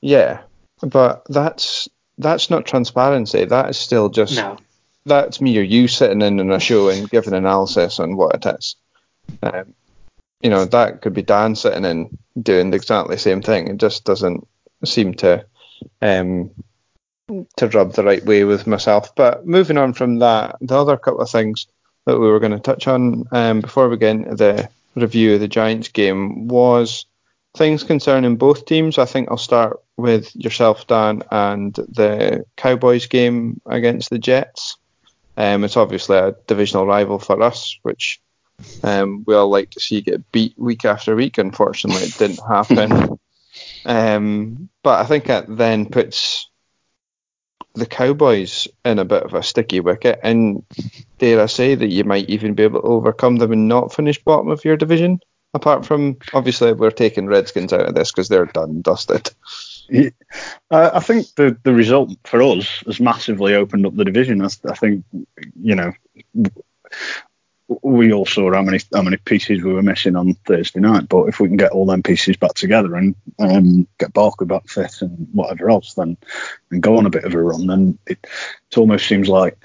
Yeah, 0.00 0.42
but 0.82 1.24
that's 1.28 1.88
that's 2.18 2.50
not 2.50 2.66
transparency. 2.66 3.44
That 3.44 3.70
is 3.70 3.78
still 3.78 4.08
just 4.08 4.36
No. 4.36 4.58
that's 5.06 5.40
me 5.40 5.58
or 5.58 5.62
you 5.62 5.88
sitting 5.88 6.22
in 6.22 6.38
on 6.38 6.50
a 6.52 6.60
show 6.60 6.88
and 6.88 7.10
giving 7.10 7.34
analysis 7.34 7.98
on 7.98 8.16
what 8.16 8.34
it 8.36 8.46
is. 8.58 8.76
Um, 9.42 9.74
you 10.40 10.50
know, 10.50 10.64
that 10.66 11.02
could 11.02 11.14
be 11.14 11.22
Dan 11.22 11.54
sitting 11.54 11.84
in 11.84 12.18
doing 12.40 12.72
exactly 12.72 13.14
the 13.14 13.14
exactly 13.14 13.16
same 13.18 13.42
thing. 13.42 13.68
It 13.68 13.78
just 13.78 14.04
doesn't 14.04 14.46
seem 14.84 15.14
to 15.14 15.46
um, 16.00 16.50
to 17.56 17.68
rub 17.68 17.92
the 17.92 18.04
right 18.04 18.24
way 18.24 18.44
with 18.44 18.66
myself. 18.66 19.14
But 19.14 19.46
moving 19.46 19.78
on 19.78 19.92
from 19.92 20.18
that, 20.18 20.56
the 20.60 20.78
other 20.78 20.96
couple 20.96 21.20
of 21.20 21.30
things 21.30 21.66
that 22.04 22.18
we 22.18 22.28
were 22.28 22.40
going 22.40 22.52
to 22.52 22.60
touch 22.60 22.86
on 22.86 23.24
um, 23.32 23.60
before 23.60 23.88
we 23.88 23.96
get 23.96 24.16
into 24.16 24.34
the 24.34 24.68
review 24.94 25.34
of 25.34 25.40
the 25.40 25.48
Giants 25.48 25.88
game 25.88 26.48
was 26.48 27.06
things 27.54 27.84
concerning 27.84 28.36
both 28.36 28.64
teams. 28.64 28.98
I 28.98 29.04
think 29.04 29.30
I'll 29.30 29.36
start 29.36 29.80
with 29.96 30.34
yourself, 30.34 30.86
Dan, 30.86 31.22
and 31.30 31.74
the 31.74 32.44
Cowboys 32.56 33.06
game 33.06 33.60
against 33.66 34.10
the 34.10 34.18
Jets. 34.18 34.76
Um, 35.36 35.64
it's 35.64 35.76
obviously 35.76 36.16
a 36.18 36.34
divisional 36.46 36.86
rival 36.86 37.18
for 37.18 37.40
us, 37.42 37.78
which 37.82 38.20
um, 38.82 39.24
we 39.26 39.34
all 39.34 39.48
like 39.48 39.70
to 39.70 39.80
see 39.80 40.00
get 40.00 40.30
beat 40.32 40.58
week 40.58 40.84
after 40.84 41.16
week. 41.16 41.38
Unfortunately, 41.38 42.02
it 42.02 42.18
didn't 42.18 42.46
happen. 42.46 43.18
Um, 43.84 44.70
but 44.82 45.00
I 45.00 45.04
think 45.06 45.28
it 45.28 45.44
then 45.48 45.86
puts 45.86 46.48
the 47.74 47.86
Cowboys 47.86 48.68
in 48.84 48.98
a 48.98 49.04
bit 49.04 49.22
of 49.22 49.34
a 49.34 49.42
sticky 49.42 49.80
wicket, 49.80 50.20
and 50.22 50.64
dare 51.18 51.40
I 51.40 51.46
say 51.46 51.74
that 51.74 51.88
you 51.88 52.04
might 52.04 52.28
even 52.28 52.54
be 52.54 52.62
able 52.64 52.80
to 52.80 52.86
overcome 52.86 53.36
them 53.36 53.52
and 53.52 53.68
not 53.68 53.94
finish 53.94 54.22
bottom 54.22 54.48
of 54.48 54.64
your 54.64 54.76
division. 54.76 55.20
Apart 55.54 55.84
from 55.84 56.16
obviously 56.32 56.72
we're 56.72 56.90
taking 56.90 57.26
Redskins 57.26 57.72
out 57.72 57.86
of 57.86 57.94
this 57.94 58.10
because 58.10 58.28
they're 58.28 58.46
done 58.46 58.80
dusted. 58.80 59.30
Yeah. 59.88 60.10
Uh, 60.70 60.90
I 60.94 61.00
think 61.00 61.26
the, 61.34 61.56
the 61.62 61.74
result 61.74 62.10
for 62.24 62.42
us 62.42 62.82
has 62.86 63.00
massively 63.00 63.54
opened 63.54 63.84
up 63.84 63.94
the 63.94 64.04
division. 64.04 64.40
I, 64.40 64.48
I 64.66 64.74
think, 64.74 65.04
you 65.60 65.74
know, 65.74 65.92
we 67.82 68.12
all 68.12 68.26
saw 68.26 68.52
how 68.52 68.62
many 68.62 68.80
how 68.92 69.02
many 69.02 69.16
pieces 69.16 69.62
we 69.62 69.72
were 69.72 69.82
missing 69.82 70.16
on 70.16 70.34
Thursday 70.46 70.80
night. 70.80 71.08
But 71.08 71.24
if 71.24 71.40
we 71.40 71.48
can 71.48 71.56
get 71.56 71.72
all 71.72 71.86
them 71.86 72.02
pieces 72.02 72.36
back 72.36 72.54
together 72.54 72.94
and 72.96 73.14
um, 73.38 73.86
get 73.98 74.12
Barkley 74.12 74.46
back 74.46 74.68
fit 74.68 75.02
and 75.02 75.28
whatever 75.32 75.70
else, 75.70 75.94
then 75.94 76.16
and 76.70 76.82
go 76.82 76.96
on 76.96 77.06
a 77.06 77.10
bit 77.10 77.24
of 77.24 77.34
a 77.34 77.42
run, 77.42 77.66
then 77.66 77.98
it, 78.06 78.18
it 78.70 78.78
almost 78.78 79.06
seems 79.06 79.28
like 79.28 79.56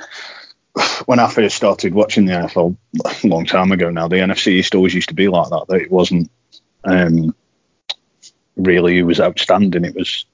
when 1.06 1.20
I 1.20 1.30
first 1.30 1.56
started 1.56 1.94
watching 1.94 2.26
the 2.26 2.34
NFL 2.34 2.78
a 3.24 3.28
long 3.28 3.46
time 3.46 3.72
ago 3.72 3.90
now, 3.90 4.08
the 4.08 4.18
NFC 4.18 4.48
East 4.48 4.76
always 4.76 4.94
used 4.94 5.10
to 5.10 5.16
be 5.16 5.28
like 5.28 5.50
that. 5.50 5.66
That 5.68 5.82
it 5.82 5.92
wasn't 5.92 6.30
um, 6.84 7.36
really 8.56 8.98
who 8.98 9.06
was 9.06 9.20
outstanding. 9.20 9.86
It 9.86 9.96
was 9.96 10.26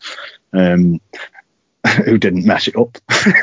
um, 0.52 1.00
who 2.06 2.18
didn't 2.18 2.46
mess 2.46 2.70
it 2.70 2.78
up 2.78 2.98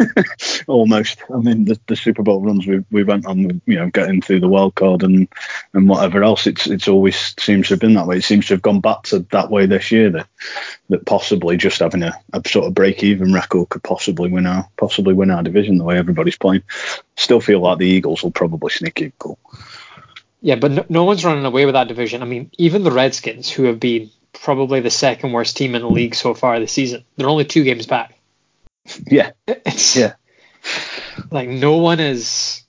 almost. 0.67 1.23
I 1.33 1.37
mean, 1.37 1.67
the, 1.67 1.79
the 1.87 1.97
Super 1.97 2.23
Bowl 2.23 2.41
runs 2.41 2.67
we, 2.67 2.83
we 2.91 3.05
went 3.05 3.27
on, 3.27 3.61
you 3.67 3.77
know, 3.77 3.91
getting 3.91 4.23
through 4.23 4.41
the 4.41 4.49
wild 4.49 4.75
card 4.75 5.03
and 5.03 5.29
and 5.75 5.89
whatever 5.89 6.23
else. 6.23 6.47
It's 6.47 6.67
it's 6.67 6.89
always 6.89 7.35
seems 7.39 7.69
to 7.69 7.75
have 7.75 7.81
been 7.81 7.95
that 7.95 8.07
way. 8.07 8.17
It 8.17 8.25
seems 8.25 8.47
to 8.47 8.55
have 8.55 8.63
gone 8.63 8.81
back 8.81 9.03
to 9.05 9.21
that 9.31 9.51
way 9.51 9.67
this 9.67 9.93
year. 9.93 10.09
That 10.11 10.27
that 10.89 11.05
possibly 11.05 11.59
just 11.59 11.81
having 11.81 12.03
a, 12.03 12.15
a 12.33 12.41
sort 12.49 12.67
of 12.67 12.73
break 12.73 13.03
even 13.05 13.35
record 13.35 13.69
could 13.69 13.83
possibly 13.83 14.31
win 14.31 14.47
our 14.47 14.67
possibly 14.79 15.13
win 15.13 15.31
our 15.31 15.43
division 15.43 15.77
the 15.77 15.85
way 15.85 15.99
everybody's 15.99 16.39
playing. 16.39 16.63
Still 17.17 17.41
feel 17.41 17.61
like 17.61 17.79
the 17.79 17.87
Eagles 17.87 18.23
will 18.23 18.31
probably 18.31 18.71
sneak 18.71 19.13
goal. 19.19 19.39
Yeah, 20.41 20.55
but 20.55 20.71
no, 20.71 20.87
no 20.89 21.05
one's 21.05 21.27
running 21.27 21.45
away 21.45 21.67
with 21.67 21.75
that 21.75 21.89
division. 21.89 22.23
I 22.23 22.25
mean, 22.25 22.51
even 22.57 22.85
the 22.85 22.91
Redskins, 22.91 23.51
who 23.51 23.65
have 23.65 23.79
been 23.79 24.11
probably 24.33 24.81
the 24.81 24.91
second 24.91 25.33
worst 25.33 25.59
team 25.59 25.75
in 25.75 25.83
the 25.83 25.91
league 25.91 26.15
so 26.15 26.33
far 26.33 26.59
this 26.59 26.73
season, 26.73 27.05
they're 27.17 27.29
only 27.29 27.45
two 27.45 27.65
games 27.65 27.87
back. 27.87 28.17
Yeah, 29.11 29.33
It's 29.47 29.95
yeah. 29.97 30.15
like 31.31 31.49
no 31.49 31.77
one 31.79 32.01
is. 32.01 32.63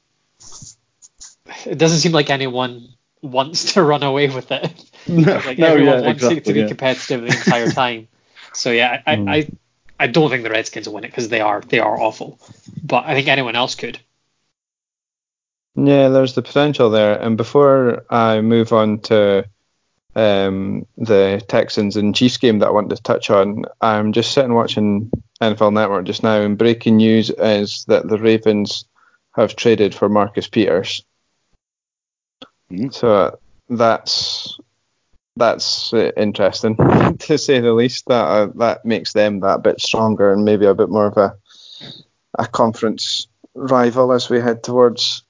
It 1.65 1.77
doesn't 1.77 1.99
seem 1.99 2.11
like 2.11 2.29
anyone 2.29 2.87
wants 3.21 3.73
to 3.73 3.83
run 3.83 4.03
away 4.03 4.29
with 4.29 4.51
it. 4.51 4.71
No, 5.07 5.41
Like 5.43 5.57
no, 5.57 5.67
everyone 5.67 5.99
yeah, 5.99 6.01
wants 6.01 6.29
it 6.29 6.45
to 6.45 6.53
exactly, 6.53 6.53
be 6.53 6.61
yeah. 6.61 6.67
competitive 6.67 7.21
the 7.21 7.27
entire 7.35 7.67
time. 7.67 8.07
So 8.53 8.71
yeah, 8.71 9.01
I, 9.05 9.23
I 9.27 9.49
I 9.99 10.07
don't 10.07 10.29
think 10.29 10.43
the 10.43 10.49
Redskins 10.51 10.87
will 10.87 10.95
win 10.95 11.05
it 11.05 11.07
because 11.07 11.29
they 11.29 11.41
are 11.41 11.61
they 11.61 11.79
are 11.79 11.99
awful. 11.99 12.39
But 12.83 13.05
I 13.05 13.13
think 13.15 13.27
anyone 13.27 13.55
else 13.55 13.75
could. 13.75 13.99
Yeah, 15.75 16.09
there's 16.09 16.35
the 16.35 16.41
potential 16.41 16.89
there. 16.89 17.19
And 17.19 17.37
before 17.37 18.05
I 18.09 18.41
move 18.41 18.73
on 18.73 18.99
to 19.01 19.45
um, 20.15 20.85
the 20.97 21.43
Texans 21.47 21.97
and 21.97 22.15
Chiefs 22.15 22.37
game 22.37 22.59
that 22.59 22.67
I 22.67 22.71
want 22.71 22.89
to 22.89 22.97
touch 22.97 23.29
on, 23.29 23.65
I'm 23.81 24.11
just 24.13 24.33
sitting 24.33 24.53
watching 24.53 25.11
NFL 25.41 25.73
Network 25.73 26.05
just 26.05 26.23
now, 26.23 26.41
and 26.41 26.57
breaking 26.57 26.97
news 26.97 27.29
is 27.29 27.85
that 27.87 28.07
the 28.07 28.17
Ravens 28.17 28.85
have 29.35 29.55
traded 29.55 29.95
for 29.95 30.09
Marcus 30.09 30.47
Peters. 30.47 31.03
Mhm. 32.71 32.93
So 32.93 33.39
that's 33.69 34.59
that's 35.35 35.93
uh, 35.93 36.11
interesting 36.17 36.75
to 37.19 37.37
say 37.37 37.59
the 37.59 37.73
least. 37.73 38.05
That 38.07 38.25
uh, 38.25 38.47
that 38.55 38.85
makes 38.85 39.13
them 39.13 39.39
that 39.41 39.63
bit 39.63 39.81
stronger 39.81 40.31
and 40.31 40.45
maybe 40.45 40.65
a 40.65 40.73
bit 40.73 40.89
more 40.89 41.07
of 41.07 41.17
a 41.17 41.35
a 42.37 42.47
conference 42.47 43.27
rival 43.53 44.11
as 44.13 44.29
we 44.29 44.39
head 44.39 44.63
towards 44.63 45.23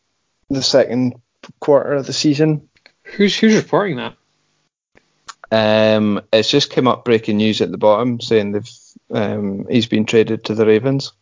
the 0.50 0.62
second 0.62 1.16
quarter 1.60 1.94
of 1.94 2.06
the 2.06 2.14
season. 2.14 2.70
Who's 3.04 3.38
who's 3.38 3.56
reporting 3.56 3.98
that? 3.98 4.16
Um, 5.54 6.22
it's 6.32 6.50
just 6.50 6.72
come 6.72 6.88
up 6.88 7.04
breaking 7.04 7.38
news 7.38 7.62
at 7.62 7.72
the 7.72 7.78
bottom 7.78 8.22
saying 8.22 8.52
they've 8.52 8.70
um, 9.12 9.66
he's 9.70 9.88
been 9.88 10.06
traded 10.06 10.46
to 10.46 10.56
the 10.56 10.66
Ravens. 10.66 11.14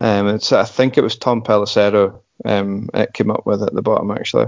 Um, 0.00 0.28
it's 0.28 0.52
I 0.52 0.64
think 0.64 0.96
it 0.96 1.02
was 1.02 1.16
Tom 1.16 1.42
Pelissero. 1.42 2.20
Um, 2.44 2.88
it 2.94 3.12
came 3.12 3.30
up 3.30 3.44
with 3.44 3.62
at 3.62 3.74
the 3.74 3.82
bottom 3.82 4.10
actually. 4.10 4.46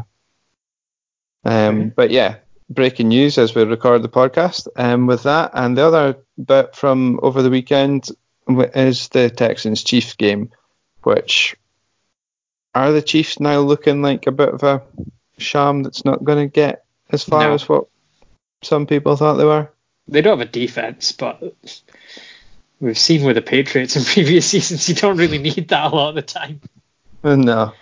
Um, 1.45 1.91
but 1.91 2.11
yeah, 2.11 2.37
breaking 2.71 3.09
news 3.09 3.37
as 3.39 3.55
we 3.55 3.65
record 3.65 4.03
the 4.03 4.09
podcast. 4.09 4.69
Um, 4.77 5.07
with 5.07 5.25
that 5.25 5.51
and 5.55 5.77
the 5.77 5.85
other 5.87 6.17
bit 6.43 6.75
from 6.75 7.21
over 7.23 7.43
the 7.43 7.51
weekend 7.51 8.09
is 8.49 9.09
the 9.09 9.29
Texans 9.31 9.83
Chiefs 9.83 10.15
game, 10.15 10.51
which 11.03 11.57
are 12.75 12.93
the 12.93 13.03
Chiefs 13.03 13.41
now 13.41 13.59
looking 13.61 14.01
like 14.03 14.27
a 14.27 14.33
bit 14.33 14.49
of 14.49 14.63
a 14.63 14.83
sham 15.39 15.83
that's 15.83 16.05
not 16.05 16.25
going 16.25 16.49
to 16.49 16.53
get 16.53 16.85
as 17.11 17.25
far 17.25 17.43
No. 17.49 17.55
as 17.55 17.69
what 17.69 17.85
some 18.63 18.87
people 18.87 19.17
thought 19.17 19.35
they 19.35 19.45
were. 19.45 19.71
They 20.09 20.23
don't 20.23 20.39
have 20.39 20.49
a 20.49 20.51
defense, 20.51 21.13
but 21.13 21.43
we've 22.83 22.99
seen 22.99 23.25
with 23.25 23.37
the 23.37 23.43
Patriots 23.43 23.97
in 23.97 24.05
previous 24.05 24.47
seasons, 24.47 24.89
you 24.89 24.95
don't 24.95 25.17
really 25.17 25.39
need 25.39 25.69
that 25.69 25.93
a 25.93 25.95
lot 25.95 26.11
of 26.11 26.15
the 26.17 26.23
time. 26.23 26.61
No. 27.23 27.73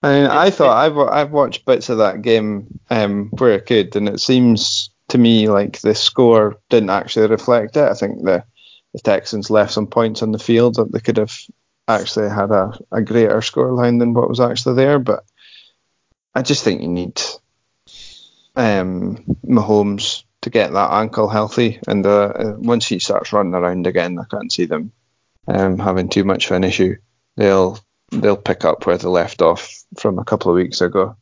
I 0.00 0.12
mean, 0.12 0.26
I 0.26 0.50
thought 0.50 0.76
I've 0.76 0.96
I've 0.96 1.32
watched 1.32 1.64
bits 1.64 1.88
of 1.88 1.98
that 1.98 2.22
game 2.22 2.78
um, 2.88 3.30
where 3.30 3.54
it 3.54 3.66
could, 3.66 3.96
and 3.96 4.08
it 4.08 4.20
seems 4.20 4.90
to 5.08 5.18
me 5.18 5.48
like 5.48 5.80
the 5.80 5.96
score 5.96 6.60
didn't 6.68 6.90
actually 6.90 7.26
reflect 7.26 7.76
it. 7.76 7.82
I 7.82 7.94
think 7.94 8.22
the 8.22 8.44
the 8.92 9.00
Texans 9.00 9.50
left 9.50 9.72
some 9.72 9.88
points 9.88 10.22
on 10.22 10.30
the 10.30 10.38
field 10.38 10.76
that 10.76 10.92
they 10.92 11.00
could 11.00 11.16
have 11.16 11.36
actually 11.88 12.28
had 12.28 12.52
a, 12.52 12.78
a 12.92 13.02
greater 13.02 13.42
score 13.42 13.72
line 13.72 13.98
than 13.98 14.14
what 14.14 14.28
was 14.28 14.38
actually 14.38 14.76
there. 14.76 15.00
But 15.00 15.24
I 16.32 16.42
just 16.42 16.62
think 16.62 16.80
you 16.80 16.88
need 16.88 17.20
um, 18.54 19.24
Mahomes 19.44 20.22
to 20.42 20.50
get 20.50 20.72
that 20.72 20.92
ankle 20.92 21.28
healthy, 21.28 21.80
and 21.86 22.06
uh, 22.06 22.32
uh, 22.34 22.54
once 22.58 22.86
he 22.86 22.98
starts 22.98 23.32
running 23.32 23.54
around 23.54 23.86
again, 23.86 24.18
I 24.18 24.24
can't 24.30 24.52
see 24.52 24.66
them 24.66 24.92
um, 25.46 25.78
having 25.78 26.08
too 26.08 26.24
much 26.24 26.46
of 26.46 26.56
an 26.56 26.64
issue. 26.64 26.96
They'll 27.36 27.78
they'll 28.10 28.36
pick 28.36 28.64
up 28.64 28.86
where 28.86 28.98
they 28.98 29.08
left 29.08 29.42
off 29.42 29.84
from 29.98 30.18
a 30.18 30.24
couple 30.24 30.50
of 30.50 30.56
weeks 30.56 30.80
ago. 30.80 31.16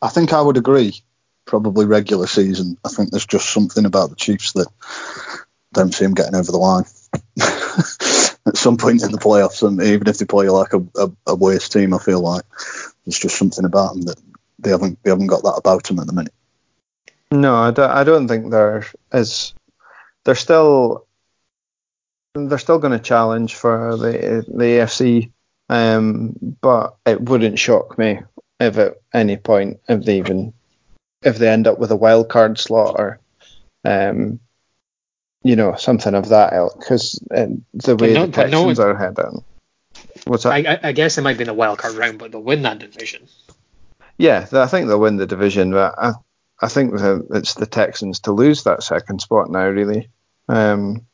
I 0.00 0.08
think 0.08 0.32
I 0.32 0.40
would 0.40 0.56
agree. 0.56 1.02
Probably 1.44 1.86
regular 1.86 2.26
season. 2.26 2.78
I 2.84 2.88
think 2.88 3.10
there's 3.10 3.26
just 3.26 3.52
something 3.52 3.84
about 3.84 4.10
the 4.10 4.16
Chiefs 4.16 4.52
that 4.52 4.68
don't 5.72 5.94
see 5.94 6.04
them 6.04 6.14
getting 6.14 6.34
over 6.34 6.50
the 6.50 6.58
line. 6.58 6.84
At 8.44 8.56
some 8.56 8.76
point 8.76 9.04
in 9.04 9.12
the 9.12 9.18
playoffs, 9.18 9.66
and 9.66 9.80
even 9.80 10.08
if 10.08 10.18
they 10.18 10.24
play 10.24 10.48
like 10.48 10.72
a, 10.72 10.84
a, 10.96 11.10
a 11.28 11.34
worse 11.36 11.68
team, 11.68 11.94
I 11.94 11.98
feel 11.98 12.20
like 12.20 12.42
there's 13.04 13.18
just 13.18 13.38
something 13.38 13.64
about 13.64 13.94
them 13.94 14.02
that 14.02 14.18
they 14.62 14.70
haven't 14.70 14.98
they 15.02 15.10
haven't 15.10 15.26
got 15.26 15.42
that 15.42 15.56
about 15.56 15.84
them 15.84 15.98
at 15.98 16.06
the 16.06 16.12
minute. 16.12 16.34
No, 17.30 17.54
I 17.54 17.70
don't, 17.70 17.90
I 17.90 18.04
don't 18.04 18.28
think 18.28 18.50
they're 18.50 18.84
they're 19.10 20.34
still 20.34 21.06
they're 22.34 22.58
still 22.58 22.78
going 22.78 22.98
to 22.98 23.04
challenge 23.04 23.54
for 23.54 23.96
the 23.96 24.44
the 24.48 24.64
AFC, 24.64 25.30
um, 25.68 26.34
but 26.60 26.96
it 27.06 27.20
wouldn't 27.22 27.58
shock 27.58 27.98
me 27.98 28.20
if 28.60 28.78
at 28.78 28.94
any 29.12 29.36
point 29.36 29.80
if 29.88 30.04
they 30.04 30.18
even 30.18 30.52
if 31.22 31.38
they 31.38 31.48
end 31.48 31.66
up 31.66 31.78
with 31.78 31.90
a 31.90 31.96
wild 31.96 32.28
card 32.28 32.58
slot 32.58 32.96
or 32.98 33.20
um, 33.84 34.40
you 35.42 35.56
know 35.56 35.74
something 35.74 36.14
of 36.14 36.28
that 36.28 36.52
ilk 36.52 36.78
because 36.78 37.22
uh, 37.34 37.46
the 37.74 37.96
way 37.96 38.12
no, 38.12 38.26
the 38.26 38.32
Texans 38.32 38.78
no 38.78 38.84
are 38.84 38.96
heading. 38.96 39.44
What's 40.24 40.44
that? 40.44 40.52
I, 40.52 40.78
I, 40.82 40.92
guess 40.92 41.18
it 41.18 41.22
might 41.22 41.36
be 41.36 41.42
in 41.42 41.48
the 41.48 41.54
wild 41.54 41.78
card 41.78 41.94
round, 41.94 42.18
but 42.18 42.30
they'll 42.30 42.42
win 42.42 42.62
that 42.62 42.78
division. 42.78 43.26
Yeah, 44.22 44.46
I 44.52 44.68
think 44.68 44.86
they'll 44.86 45.00
win 45.00 45.16
the 45.16 45.26
division, 45.26 45.72
but 45.72 45.96
I, 45.98 46.12
I 46.60 46.68
think 46.68 46.92
it's 47.30 47.54
the 47.54 47.66
Texans 47.66 48.20
to 48.20 48.30
lose 48.30 48.62
that 48.62 48.84
second 48.84 49.20
spot 49.20 49.50
now, 49.50 49.66
really. 49.66 50.10
Um, 50.48 51.04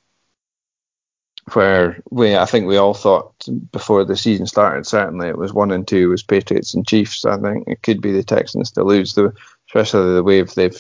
where 1.55 2.03
we, 2.11 2.37
I 2.37 2.45
think 2.45 2.67
we 2.67 2.77
all 2.77 2.93
thought 2.93 3.33
before 3.73 4.05
the 4.05 4.15
season 4.15 4.47
started, 4.47 4.87
certainly 4.87 5.27
it 5.27 5.39
was 5.39 5.55
one 5.55 5.71
and 5.71 5.89
two 5.89 6.11
was 6.11 6.23
Patriots 6.23 6.75
and 6.75 6.87
Chiefs. 6.87 7.25
I 7.25 7.39
think 7.39 7.67
it 7.67 7.83
could 7.83 8.03
be 8.03 8.13
the 8.13 8.23
Texans 8.23 8.71
to 8.73 8.85
lose, 8.85 9.15
the, 9.15 9.33
especially 9.71 10.13
the 10.13 10.23
way 10.23 10.43
they've 10.43 10.79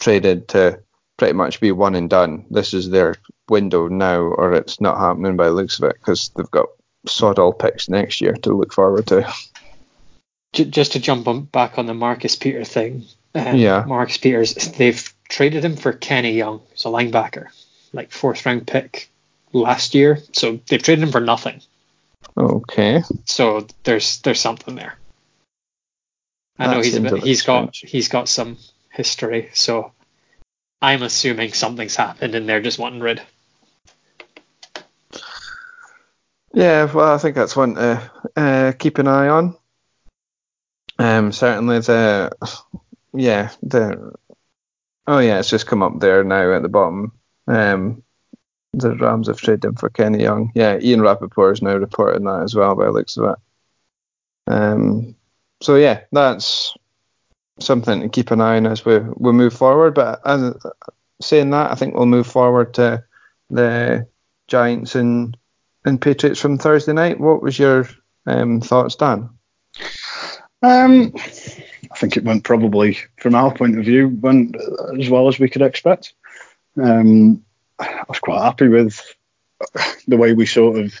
traded 0.00 0.48
to 0.48 0.80
pretty 1.18 1.34
much 1.34 1.60
be 1.60 1.70
one 1.70 1.94
and 1.94 2.10
done. 2.10 2.46
This 2.50 2.74
is 2.74 2.90
their 2.90 3.14
window 3.48 3.86
now, 3.86 4.18
or 4.18 4.54
it's 4.54 4.80
not 4.80 4.98
happening 4.98 5.36
by 5.36 5.46
the 5.46 5.52
looks 5.52 5.78
of 5.78 5.84
it 5.84 5.98
because 6.00 6.30
they've 6.30 6.50
got 6.50 6.66
sod 7.06 7.38
all 7.38 7.52
picks 7.52 7.88
next 7.88 8.20
year 8.20 8.32
to 8.32 8.56
look 8.56 8.72
forward 8.72 9.06
to. 9.06 9.32
Just 10.52 10.92
to 10.92 11.00
jump 11.00 11.28
on, 11.28 11.42
back 11.42 11.78
on 11.78 11.86
the 11.86 11.94
Marcus 11.94 12.34
Peter 12.34 12.64
thing, 12.64 13.04
um, 13.34 13.56
yeah, 13.56 13.84
Marcus 13.86 14.16
Peters, 14.16 14.54
they've 14.54 15.14
traded 15.28 15.64
him 15.64 15.76
for 15.76 15.92
Kenny 15.92 16.32
Young, 16.32 16.60
so 16.74 16.92
linebacker, 16.92 17.46
like 17.92 18.10
fourth 18.10 18.44
round 18.44 18.66
pick 18.66 19.10
last 19.52 19.94
year. 19.94 20.18
So 20.32 20.58
they've 20.68 20.82
traded 20.82 21.04
him 21.04 21.12
for 21.12 21.20
nothing. 21.20 21.60
Okay. 22.36 23.02
So 23.26 23.66
there's 23.84 24.20
there's 24.22 24.40
something 24.40 24.74
there. 24.74 24.98
I 26.58 26.66
that 26.66 26.74
know 26.74 26.82
he's 26.82 26.96
a 26.96 27.00
bit, 27.00 27.22
he's 27.22 27.42
got 27.42 27.76
he's 27.76 28.08
got 28.08 28.28
some 28.28 28.58
history, 28.90 29.50
so 29.54 29.92
I'm 30.82 31.02
assuming 31.02 31.52
something's 31.52 31.96
happened 31.96 32.34
and 32.34 32.48
they're 32.48 32.60
just 32.60 32.78
wanting 32.78 33.00
rid. 33.00 33.22
Yeah, 36.52 36.92
well, 36.92 37.14
I 37.14 37.18
think 37.18 37.36
that's 37.36 37.54
one 37.54 37.76
to 37.76 38.10
uh, 38.34 38.72
keep 38.72 38.98
an 38.98 39.06
eye 39.06 39.28
on. 39.28 39.56
Um, 41.00 41.32
certainly 41.32 41.78
the 41.78 42.30
yeah 43.14 43.50
the 43.62 44.12
oh 45.06 45.18
yeah, 45.18 45.38
it's 45.38 45.48
just 45.48 45.66
come 45.66 45.82
up 45.82 45.98
there 45.98 46.22
now 46.22 46.54
at 46.54 46.60
the 46.60 46.68
bottom. 46.68 47.12
Um, 47.46 48.02
the 48.74 48.94
Rams 48.96 49.28
have 49.28 49.40
traded 49.40 49.64
him 49.64 49.76
for 49.76 49.88
Kenny 49.88 50.22
Young. 50.22 50.52
Yeah, 50.54 50.78
Ian 50.78 51.00
Rapoport 51.00 51.54
is 51.54 51.62
now 51.62 51.74
reporting 51.76 52.24
that 52.24 52.42
as 52.42 52.54
well 52.54 52.74
by 52.74 52.84
the 52.84 52.92
looks 52.92 53.16
of 53.16 53.30
it. 53.30 54.52
Um, 54.52 55.16
so 55.62 55.76
yeah, 55.76 56.02
that's 56.12 56.76
something 57.60 58.02
to 58.02 58.08
keep 58.10 58.30
an 58.30 58.42
eye 58.42 58.58
on 58.58 58.66
as 58.66 58.84
we 58.84 58.98
we 58.98 59.32
move 59.32 59.54
forward. 59.54 59.94
But 59.94 60.20
as 60.26 60.54
saying 61.22 61.48
that, 61.48 61.70
I 61.70 61.76
think 61.76 61.94
we'll 61.94 62.04
move 62.04 62.26
forward 62.26 62.74
to 62.74 63.02
the 63.48 64.06
Giants 64.48 64.94
and 64.96 65.34
and 65.86 65.98
Patriots 65.98 66.40
from 66.40 66.58
Thursday 66.58 66.92
night. 66.92 67.18
What 67.18 67.40
was 67.40 67.58
your 67.58 67.88
um, 68.26 68.60
thoughts, 68.60 68.96
Dan? 68.96 69.30
Um, 70.62 71.12
I 71.16 71.96
think 71.96 72.16
it 72.16 72.24
went 72.24 72.44
probably, 72.44 72.98
from 73.18 73.34
our 73.34 73.52
point 73.52 73.78
of 73.78 73.84
view, 73.84 74.08
went 74.20 74.56
as 74.98 75.08
well 75.08 75.28
as 75.28 75.38
we 75.38 75.48
could 75.48 75.62
expect. 75.62 76.14
Um, 76.80 77.44
I 77.78 78.04
was 78.08 78.18
quite 78.18 78.42
happy 78.42 78.68
with 78.68 79.00
the 80.06 80.16
way 80.16 80.32
we 80.32 80.46
sort 80.46 80.78
of 80.78 80.94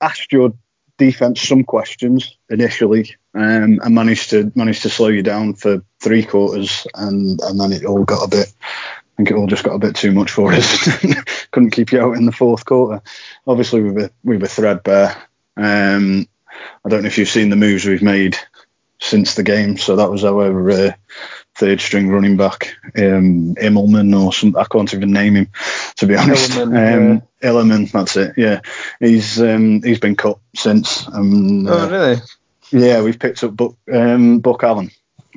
asked 0.00 0.32
your 0.32 0.52
defense 0.98 1.40
some 1.40 1.64
questions 1.64 2.36
initially, 2.48 3.14
um, 3.34 3.80
and 3.82 3.94
managed 3.94 4.30
to 4.30 4.52
managed 4.54 4.82
to 4.82 4.90
slow 4.90 5.08
you 5.08 5.22
down 5.22 5.54
for 5.54 5.82
three 6.00 6.24
quarters, 6.24 6.86
and 6.94 7.40
and 7.42 7.60
then 7.60 7.72
it 7.72 7.84
all 7.84 8.04
got 8.04 8.24
a 8.24 8.28
bit. 8.28 8.52
I 8.62 9.16
think 9.16 9.30
it 9.30 9.36
all 9.36 9.46
just 9.46 9.64
got 9.64 9.74
a 9.74 9.78
bit 9.78 9.96
too 9.96 10.12
much 10.12 10.30
for 10.30 10.52
us. 10.52 10.88
Couldn't 11.50 11.70
keep 11.70 11.92
you 11.92 12.00
out 12.00 12.16
in 12.16 12.24
the 12.24 12.32
fourth 12.32 12.64
quarter. 12.64 13.02
Obviously, 13.46 13.82
we 13.82 13.90
were 13.90 14.10
we 14.22 14.36
were 14.36 14.46
threadbare. 14.46 15.16
Um, 15.56 16.26
I 16.84 16.88
don't 16.88 17.02
know 17.02 17.08
if 17.08 17.18
you've 17.18 17.28
seen 17.28 17.50
the 17.50 17.56
moves 17.56 17.84
we've 17.84 18.02
made 18.02 18.36
since 19.00 19.34
the 19.34 19.42
game. 19.42 19.76
So 19.76 19.96
that 19.96 20.10
was 20.10 20.24
our 20.24 20.70
uh, 20.70 20.92
third 21.54 21.80
string 21.80 22.08
running 22.08 22.36
back, 22.36 22.76
um, 22.96 23.54
Immelman 23.56 24.18
or 24.18 24.32
something. 24.32 24.60
I 24.60 24.64
can't 24.64 24.92
even 24.94 25.12
name 25.12 25.34
him 25.34 25.48
to 25.96 26.06
be 26.06 26.16
honest. 26.16 26.56
um, 26.56 26.74
yeah. 27.42 27.86
that's 27.92 28.16
it. 28.16 28.34
Yeah, 28.36 28.60
he's 29.00 29.40
um, 29.40 29.82
he's 29.82 30.00
been 30.00 30.16
cut 30.16 30.38
since. 30.54 31.06
Um, 31.08 31.66
oh 31.66 31.90
really? 31.90 32.20
Yeah, 32.70 33.02
we've 33.02 33.18
picked 33.18 33.44
up 33.44 33.54
Buck, 33.54 33.74
um, 33.92 34.38
Buck 34.38 34.62
Allen, 34.62 34.90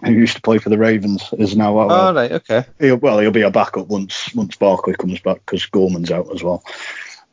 who 0.03 0.11
used 0.11 0.37
to 0.37 0.41
play 0.41 0.57
for 0.57 0.69
the 0.69 0.77
Ravens, 0.77 1.33
is 1.33 1.57
now. 1.57 1.77
Our, 1.77 1.91
oh 1.91 2.13
right, 2.13 2.31
okay. 2.31 2.65
He'll, 2.79 2.95
well, 2.95 3.19
he'll 3.19 3.31
be 3.31 3.41
a 3.41 3.51
backup 3.51 3.87
once 3.87 4.33
once 4.33 4.55
Barkley 4.55 4.95
comes 4.95 5.19
back 5.19 5.41
because 5.45 5.65
Gorman's 5.65 6.11
out 6.11 6.33
as 6.33 6.43
well. 6.43 6.63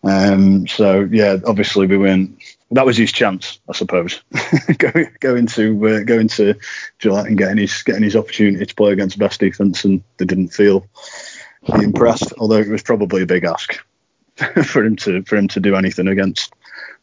Um, 0.04 0.66
so 0.66 1.08
yeah, 1.10 1.36
obviously 1.46 1.86
we 1.86 1.96
weren't 1.96 2.42
that 2.72 2.86
was 2.86 2.96
his 2.96 3.12
chance, 3.12 3.60
I 3.68 3.72
suppose, 3.74 4.22
going 4.78 5.08
going 5.20 5.46
to 5.48 5.88
uh, 5.88 6.02
going 6.02 6.28
to 6.28 6.54
Gillette 6.98 7.26
and 7.26 7.38
getting 7.38 7.58
his 7.58 7.82
getting 7.82 8.02
his 8.02 8.16
opportunity 8.16 8.64
to 8.64 8.74
play 8.74 8.92
against 8.92 9.18
the 9.18 9.24
best 9.24 9.40
defense, 9.40 9.84
and 9.84 10.02
they 10.16 10.24
didn't 10.24 10.48
feel 10.48 10.86
impressed. 11.74 12.32
Although 12.38 12.56
it 12.56 12.68
was 12.68 12.82
probably 12.82 13.22
a 13.22 13.26
big 13.26 13.44
ask 13.44 13.74
for 14.64 14.84
him 14.84 14.96
to 14.96 15.22
for 15.22 15.36
him 15.36 15.48
to 15.48 15.60
do 15.60 15.76
anything 15.76 16.08
against 16.08 16.52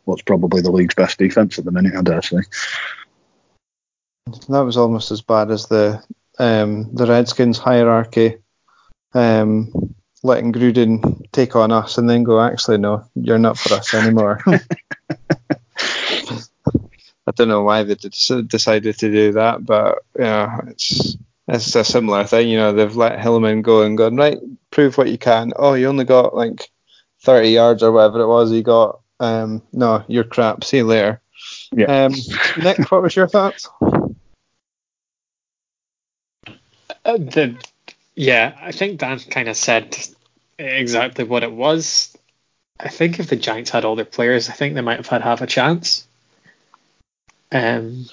what's 0.06 0.24
probably 0.24 0.62
the 0.62 0.72
league's 0.72 0.96
best 0.96 1.20
defense 1.20 1.60
at 1.60 1.66
the 1.66 1.72
minute, 1.72 1.96
I 1.96 2.02
dare 2.02 2.22
say. 2.22 2.40
That 4.48 4.62
was 4.62 4.78
almost 4.78 5.12
as 5.12 5.22
bad 5.22 5.52
as 5.52 5.68
the 5.68 6.04
um, 6.40 6.94
the 6.96 7.06
Redskins 7.06 7.60
hierarchy. 7.60 8.38
Um, 9.14 9.96
letting 10.24 10.52
Gruden 10.52 11.32
take 11.32 11.56
on 11.56 11.72
us 11.72 11.98
and 11.98 12.10
then 12.10 12.24
go, 12.24 12.42
actually, 12.42 12.78
no, 12.78 13.06
you're 13.16 13.40
not 13.40 13.58
for 13.58 13.76
us 13.76 13.94
anymore. 13.94 14.40
I 17.40 17.44
don't 17.44 17.50
know 17.50 17.64
why 17.64 17.84
they 17.84 17.96
decided 17.96 18.98
to 19.00 19.12
do 19.12 19.32
that, 19.34 19.66
but 19.66 20.00
yeah, 20.18 20.60
it's 20.68 21.16
it's 21.48 21.76
a 21.76 21.84
similar 21.84 22.26
thing. 22.26 22.50
You 22.50 22.58
know, 22.58 22.74
they've 22.74 22.96
let 22.96 23.20
Hillman 23.20 23.62
go 23.62 23.84
and 23.84 23.98
gone 23.98 24.18
right, 24.18 24.38
prove 24.72 24.98
what 24.98 25.10
you 25.10 25.18
can. 25.18 25.54
Oh, 25.56 25.74
you 25.74 25.88
only 25.88 26.06
got 26.06 26.36
like 26.36 26.70
30 27.22 27.50
yards 27.50 27.84
or 27.84 27.92
whatever 27.92 28.22
it 28.22 28.28
was. 28.28 28.52
You 28.52 28.62
got 28.62 29.00
um, 29.20 29.62
no, 29.72 30.04
you're 30.08 30.24
crap. 30.24 30.64
See 30.64 30.78
you 30.78 30.86
later. 30.86 31.22
Yeah. 31.72 32.06
Um, 32.06 32.14
Nick, 32.62 32.92
what 32.92 33.02
was 33.02 33.16
your 33.16 33.28
thoughts? 33.28 33.70
Uh, 37.06 37.18
the 37.18 37.56
yeah, 38.16 38.58
I 38.62 38.74
think 38.74 39.00
Dan 39.00 39.20
kind 39.20 39.48
of 39.48 39.56
said 39.56 39.98
exactly 40.58 41.24
what 41.24 41.44
it 41.44 41.52
was. 41.52 42.16
I 42.80 42.90
think 42.90 43.20
if 43.20 43.30
the 43.30 43.36
Giants 43.36 43.70
had 43.70 43.86
all 43.86 43.96
their 43.96 44.06
players, 44.06 44.50
I 44.50 44.54
think 44.54 44.76
they 44.76 44.82
might 44.82 44.98
have 44.98 45.08
had 45.08 45.22
half 45.22 45.42
a 45.42 45.48
chance. 45.48 46.06
Um, 47.52 48.06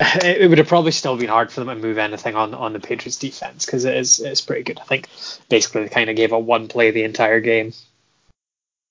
it, 0.00 0.48
would 0.48 0.58
have 0.58 0.68
probably 0.68 0.92
still 0.92 1.16
been 1.16 1.28
hard 1.28 1.52
for 1.52 1.62
them 1.62 1.68
to 1.76 1.86
move 1.86 1.98
anything 1.98 2.34
on 2.34 2.54
on 2.54 2.72
the 2.72 2.80
Patriots 2.80 3.18
defense 3.18 3.66
because 3.66 3.84
it 3.84 3.96
is 3.96 4.18
it's 4.18 4.40
pretty 4.40 4.62
good. 4.62 4.78
I 4.80 4.84
think 4.84 5.08
basically 5.48 5.82
they 5.82 5.88
kind 5.88 6.08
of 6.08 6.16
gave 6.16 6.32
up 6.32 6.42
one 6.42 6.68
play 6.68 6.90
the 6.90 7.04
entire 7.04 7.40
game. 7.40 7.72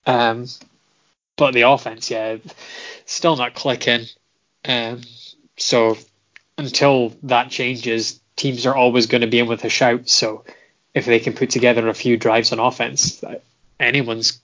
Um, 0.06 0.46
but 1.36 1.54
the 1.54 1.64
offense, 1.64 2.12
yeah, 2.12 2.38
still 3.06 3.36
not 3.36 3.54
clicking. 3.54 4.06
Um, 4.66 5.02
so 5.58 5.98
until 6.58 7.16
that 7.24 7.50
changes, 7.50 8.20
teams 8.36 8.66
are 8.66 8.76
always 8.76 9.08
going 9.08 9.22
to 9.22 9.28
be 9.28 9.40
in 9.40 9.48
with 9.48 9.64
a 9.66 9.70
shout. 9.70 10.10
So 10.10 10.44
if 10.94 11.06
they 11.06 11.20
can 11.20 11.34
put 11.34 11.50
together 11.50 11.88
a 11.88 11.94
few 11.94 12.18
drives 12.18 12.52
on 12.52 12.60
offense, 12.60 13.24
anyone's 13.80 14.42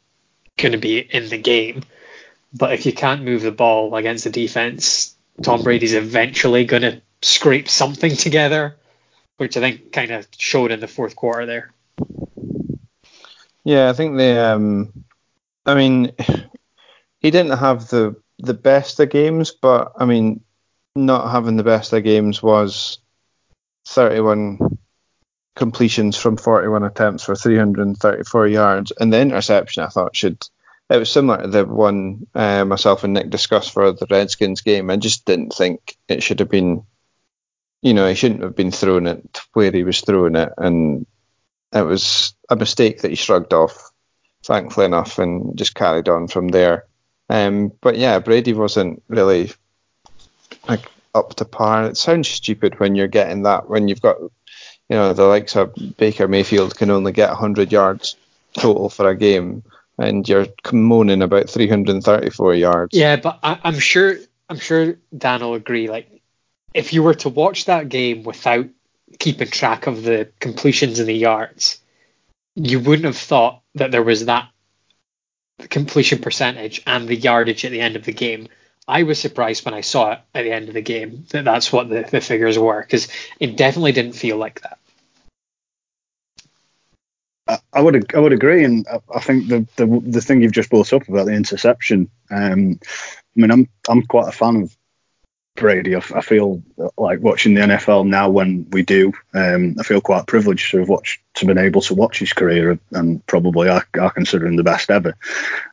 going 0.58 0.72
to 0.72 0.78
be 0.78 1.00
in 1.00 1.30
the 1.30 1.38
game. 1.38 1.84
But 2.54 2.74
if 2.74 2.86
you 2.86 2.94
can't 2.94 3.24
move 3.24 3.42
the 3.42 3.52
ball 3.52 3.96
against 3.96 4.24
the 4.24 4.30
defense, 4.30 5.15
Tom 5.44 5.64
Brady's 5.64 5.94
eventually 5.94 6.66
going 6.66 6.84
to 6.84 7.02
scrape 7.22 7.70
something 7.70 8.16
together, 8.16 8.78
which 9.38 9.58
I 9.58 9.60
think 9.60 9.92
kind 9.92 10.12
of 10.12 10.28
showed 10.38 10.72
in 10.72 10.80
the 10.80 10.88
fourth 10.88 11.16
quarter 11.16 11.46
there. 11.46 11.72
Yeah, 13.64 13.90
I 13.90 13.94
think 13.94 14.18
they. 14.18 14.40
Um, 14.40 15.06
I 15.66 15.76
mean, 15.76 16.14
he 17.20 17.32
didn't 17.32 17.58
have 17.58 17.90
the 17.90 18.16
the 18.40 18.54
best 18.54 19.00
of 19.00 19.10
games, 19.10 19.52
but 19.52 19.94
I 19.98 20.06
mean, 20.06 20.42
not 20.96 21.32
having 21.32 21.58
the 21.58 21.64
best 21.64 21.94
of 21.94 22.04
games 22.04 22.42
was 22.42 23.00
31 23.88 24.60
completions 25.56 26.18
from 26.18 26.38
41 26.38 26.84
attempts 26.84 27.24
for 27.24 27.36
334 27.36 28.48
yards, 28.48 28.92
and 28.92 29.12
the 29.12 29.20
interception 29.20 29.84
I 29.84 29.88
thought 29.88 30.16
should. 30.16 30.46
It 30.90 30.98
was 30.98 31.12
similar 31.12 31.42
to 31.42 31.48
the 31.48 31.66
one 31.66 32.28
uh, 32.36 32.64
myself 32.64 33.04
and 33.04 33.14
Nick 33.14 33.30
discussed 33.30 33.72
for 33.72 33.92
the 33.92 34.06
Redskins 34.10 34.62
game. 34.62 34.90
I 34.90 34.98
just 34.98 35.26
didn't 35.26 35.52
think 35.52 35.98
it 36.08 36.22
should 36.22 36.40
have 36.40 36.50
been. 36.50 36.84
You 37.82 37.94
know, 37.94 38.08
he 38.08 38.16
shouldn't 38.16 38.42
have 38.42 38.56
been 38.56 38.72
throwing 38.72 39.08
it 39.08 39.42
where 39.54 39.72
he 39.72 39.84
was 39.84 40.02
throwing 40.02 40.36
it, 40.36 40.52
and 40.58 41.06
it 41.74 41.84
was 41.84 42.34
a 42.50 42.56
mistake 42.56 43.02
that 43.02 43.10
he 43.10 43.16
shrugged 43.16 43.54
off, 43.54 43.92
thankfully 44.44 44.86
enough, 44.86 45.20
and 45.20 45.58
just 45.58 45.76
carried 45.76 46.10
on 46.10 46.28
from 46.28 46.48
there. 46.48 46.86
Um, 47.30 47.72
but 47.82 47.98
yeah, 47.98 48.20
Brady 48.20 48.54
wasn't 48.54 49.04
really 49.08 49.52
like 50.68 50.90
up 51.14 51.36
to 51.36 51.46
par. 51.46 51.86
It 51.86 51.98
sounds 51.98 52.28
stupid 52.28 52.80
when 52.80 52.96
you're 52.96 53.08
getting 53.08 53.44
that 53.44 53.70
when 53.70 53.88
you've 53.88 54.02
got, 54.02 54.20
you 54.20 54.32
know, 54.90 55.14
the 55.14 55.26
likes 55.26 55.56
of 55.56 55.74
Baker 55.98 56.28
Mayfield 56.28 56.76
can 56.76 56.92
only 56.92 57.12
get 57.12 57.30
100 57.30 57.72
yards 57.72 58.16
total 58.54 58.90
for 58.90 59.10
a 59.10 59.16
game, 59.16 59.64
and 59.98 60.28
you're 60.28 60.48
moaning 60.72 61.22
about 61.22 61.50
334 61.50 62.56
yards. 62.56 62.98
Yeah, 62.98 63.16
but 63.16 63.40
I, 63.44 63.60
I'm 63.64 63.80
sure 63.80 64.16
I'm 64.50 64.60
sure 64.60 64.96
Dan 65.16 65.42
will 65.42 65.56
agree. 65.56 65.90
Like, 65.90 66.22
if 66.74 66.94
you 66.94 67.04
were 67.04 67.16
to 67.16 67.30
watch 67.30 67.66
that 67.66 67.90
game 67.90 68.24
without 68.24 68.68
keeping 69.20 69.48
track 69.48 69.88
of 69.88 70.04
the 70.04 70.30
completions 70.40 71.00
and 71.00 71.08
the 71.08 71.14
yards, 71.14 71.80
you 72.56 72.80
wouldn't 72.80 73.06
have 73.06 73.18
thought 73.18 73.62
that 73.76 73.92
there 73.92 74.04
was 74.04 74.26
that 74.26 74.50
completion 75.70 76.20
percentage 76.20 76.82
and 76.86 77.08
the 77.08 77.16
yardage 77.16 77.66
at 77.66 77.72
the 77.72 77.82
end 77.82 77.96
of 77.96 78.04
the 78.04 78.14
game. 78.14 78.48
I 78.88 79.04
was 79.04 79.20
surprised 79.20 79.66
when 79.66 79.74
I 79.74 79.82
saw 79.82 80.14
it 80.14 80.20
at 80.34 80.44
the 80.44 80.52
end 80.52 80.68
of 80.68 80.74
the 80.74 80.82
game 80.82 81.26
that 81.30 81.46
that's 81.46 81.72
what 81.72 81.90
the, 81.90 82.04
the 82.04 82.22
figures 82.22 82.60
were 82.60 82.82
because 82.82 83.08
it 83.40 83.58
definitely 83.58 83.94
didn't 83.94 84.14
feel 84.14 84.38
like 84.38 84.62
that. 84.62 84.78
I 87.48 87.82
would 87.82 88.16
I 88.16 88.20
would 88.20 88.34
agree, 88.34 88.64
and 88.64 88.88
I 89.14 89.20
think 89.20 89.48
the, 89.48 89.68
the 89.76 89.86
the 89.86 90.22
thing 90.22 90.42
you've 90.42 90.52
just 90.52 90.70
brought 90.70 90.94
up 90.94 91.08
about 91.08 91.28
the 91.28 91.34
interception. 91.34 92.10
Um, 92.32 92.80
I 92.82 93.40
mean, 93.40 93.52
I'm 93.52 93.70
I'm 93.88 94.02
quite 94.04 94.28
a 94.28 94.32
fan 94.32 94.64
of 94.64 94.76
Brady. 95.56 95.96
I, 95.96 96.02
I, 96.14 96.22
feel 96.22 96.64
like 96.98 97.20
watching 97.20 97.54
the 97.54 97.62
NFL 97.62 98.08
now 98.08 98.30
when 98.30 98.68
we 98.72 98.82
do. 98.82 99.14
Um, 99.34 99.76
I 99.80 99.84
feel 99.84 100.02
quite 100.02 100.26
privileged 100.26 100.72
to 100.72 100.80
have 100.80 100.90
watched 100.90 101.22
to 101.36 101.46
been 101.46 101.60
able 101.60 101.82
to 101.82 101.94
watch 101.94 102.18
his 102.18 102.34
career, 102.34 102.80
and 102.92 103.26
probably 103.28 103.70
I, 103.70 103.82
I 104.00 104.10
consider 104.10 104.48
him 104.48 104.56
the 104.56 104.64
best 104.64 104.90
ever. 104.90 105.16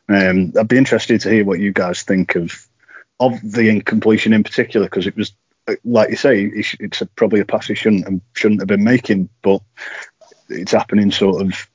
Um, 0.08 0.52
I'd 0.58 0.68
be 0.68 0.78
interested 0.78 1.22
to 1.22 1.30
hear 1.30 1.44
what 1.44 1.60
you 1.60 1.72
guys 1.72 2.02
think 2.02 2.34
of 2.34 2.66
of 3.18 3.40
the 3.42 3.68
incompletion 3.70 4.34
in 4.34 4.44
particular, 4.44 4.86
because 4.86 5.06
it 5.06 5.16
was 5.16 5.32
like 5.84 6.10
you 6.10 6.16
say, 6.16 6.50
it's 6.54 7.00
a, 7.00 7.06
probably 7.06 7.40
a 7.40 7.44
pass 7.44 7.68
he 7.68 7.74
shouldn't 7.74 8.22
shouldn't 8.34 8.60
have 8.60 8.68
been 8.68 8.84
making, 8.84 9.28
but 9.42 9.62
it's 10.52 10.72
happening 10.72 11.10
sort 11.10 11.42
of 11.42 11.68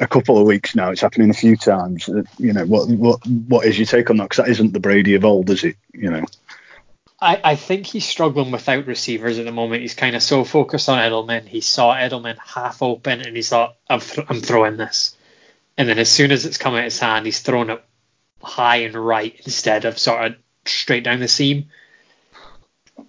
a 0.00 0.06
couple 0.06 0.38
of 0.38 0.46
weeks 0.46 0.74
now. 0.74 0.90
It's 0.90 1.00
happening 1.00 1.30
a 1.30 1.34
few 1.34 1.56
times. 1.56 2.08
Uh, 2.08 2.22
you 2.38 2.52
know, 2.52 2.66
what 2.66 2.88
what 2.88 3.26
what 3.26 3.66
is 3.66 3.78
your 3.78 3.86
take 3.86 4.10
on 4.10 4.16
that? 4.18 4.24
Because 4.24 4.44
that 4.44 4.50
isn't 4.50 4.72
the 4.72 4.80
Brady 4.80 5.14
of 5.14 5.24
old, 5.24 5.50
is 5.50 5.64
it? 5.64 5.76
You 5.92 6.10
know. 6.10 6.24
I, 7.20 7.40
I 7.42 7.56
think 7.56 7.86
he's 7.86 8.04
struggling 8.04 8.50
without 8.50 8.86
receivers 8.86 9.38
at 9.38 9.46
the 9.46 9.52
moment. 9.52 9.82
He's 9.82 9.94
kind 9.94 10.14
of 10.16 10.22
so 10.22 10.44
focused 10.44 10.88
on 10.88 10.98
Edelman. 10.98 11.46
He 11.46 11.62
saw 11.62 11.94
Edelman 11.94 12.36
half 12.38 12.82
open 12.82 13.22
and 13.22 13.34
he's 13.34 13.48
thought, 13.48 13.76
I'm, 13.88 14.00
th- 14.00 14.26
I'm 14.28 14.40
throwing 14.40 14.76
this. 14.76 15.16
And 15.78 15.88
then 15.88 15.98
as 15.98 16.10
soon 16.10 16.30
as 16.30 16.44
it's 16.44 16.58
come 16.58 16.74
out 16.74 16.84
his 16.84 16.98
hand, 16.98 17.24
he's 17.24 17.40
thrown 17.40 17.70
it 17.70 17.82
high 18.42 18.78
and 18.78 18.94
right 18.94 19.34
instead 19.44 19.86
of 19.86 19.98
sort 19.98 20.26
of 20.26 20.36
straight 20.66 21.04
down 21.04 21.20
the 21.20 21.28
seam. 21.28 21.70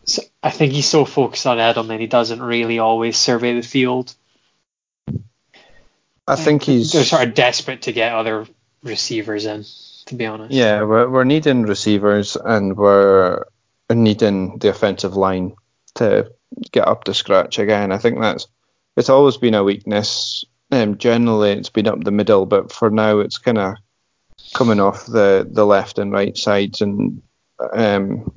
So 0.06 0.24
I 0.42 0.52
think 0.52 0.72
he's 0.72 0.88
so 0.88 1.04
focused 1.04 1.46
on 1.46 1.58
Edelman, 1.58 2.00
he 2.00 2.08
doesn't 2.08 2.42
really 2.42 2.80
always 2.80 3.18
survey 3.18 3.56
the 3.56 3.62
field. 3.62 4.14
I 6.28 6.36
think 6.36 6.64
he's. 6.64 6.92
They're 6.92 7.04
sort 7.04 7.28
of 7.28 7.34
desperate 7.34 7.84
to 7.84 7.94
get 7.94 8.14
other 8.14 8.46
receivers 8.84 9.46
in, 9.46 9.66
to 10.08 10.16
be 10.16 10.26
honest. 10.26 10.54
Yeah, 10.54 10.84
we're, 10.84 11.10
we're 11.10 11.24
needing 11.24 11.64
receivers 11.64 12.36
and 12.36 12.76
we're 12.76 13.46
needing 13.90 14.58
the 14.58 14.70
offensive 14.70 15.16
line 15.16 15.56
to 15.96 16.32
get 16.72 16.88
up 16.88 17.06
to 17.06 17.14
scratch 17.14 17.60
again. 17.60 17.92
I 17.92 17.98
think 17.98 18.20
that's 18.20 18.48
it's 18.96 19.10
always 19.10 19.38
been 19.38 19.54
a 19.54 19.64
weakness. 19.64 20.44
Um, 20.72 20.98
generally, 20.98 21.52
it's 21.52 21.70
been 21.70 21.88
up 21.88 22.04
the 22.04 22.12
middle, 22.12 22.46
but 22.46 22.72
for 22.72 22.90
now, 22.90 23.20
it's 23.20 23.38
kind 23.38 23.58
of 23.58 23.76
coming 24.54 24.80
off 24.80 25.06
the, 25.06 25.48
the 25.50 25.66
left 25.66 25.98
and 26.00 26.12
right 26.12 26.36
sides, 26.38 26.82
and 26.82 27.22
um, 27.74 28.32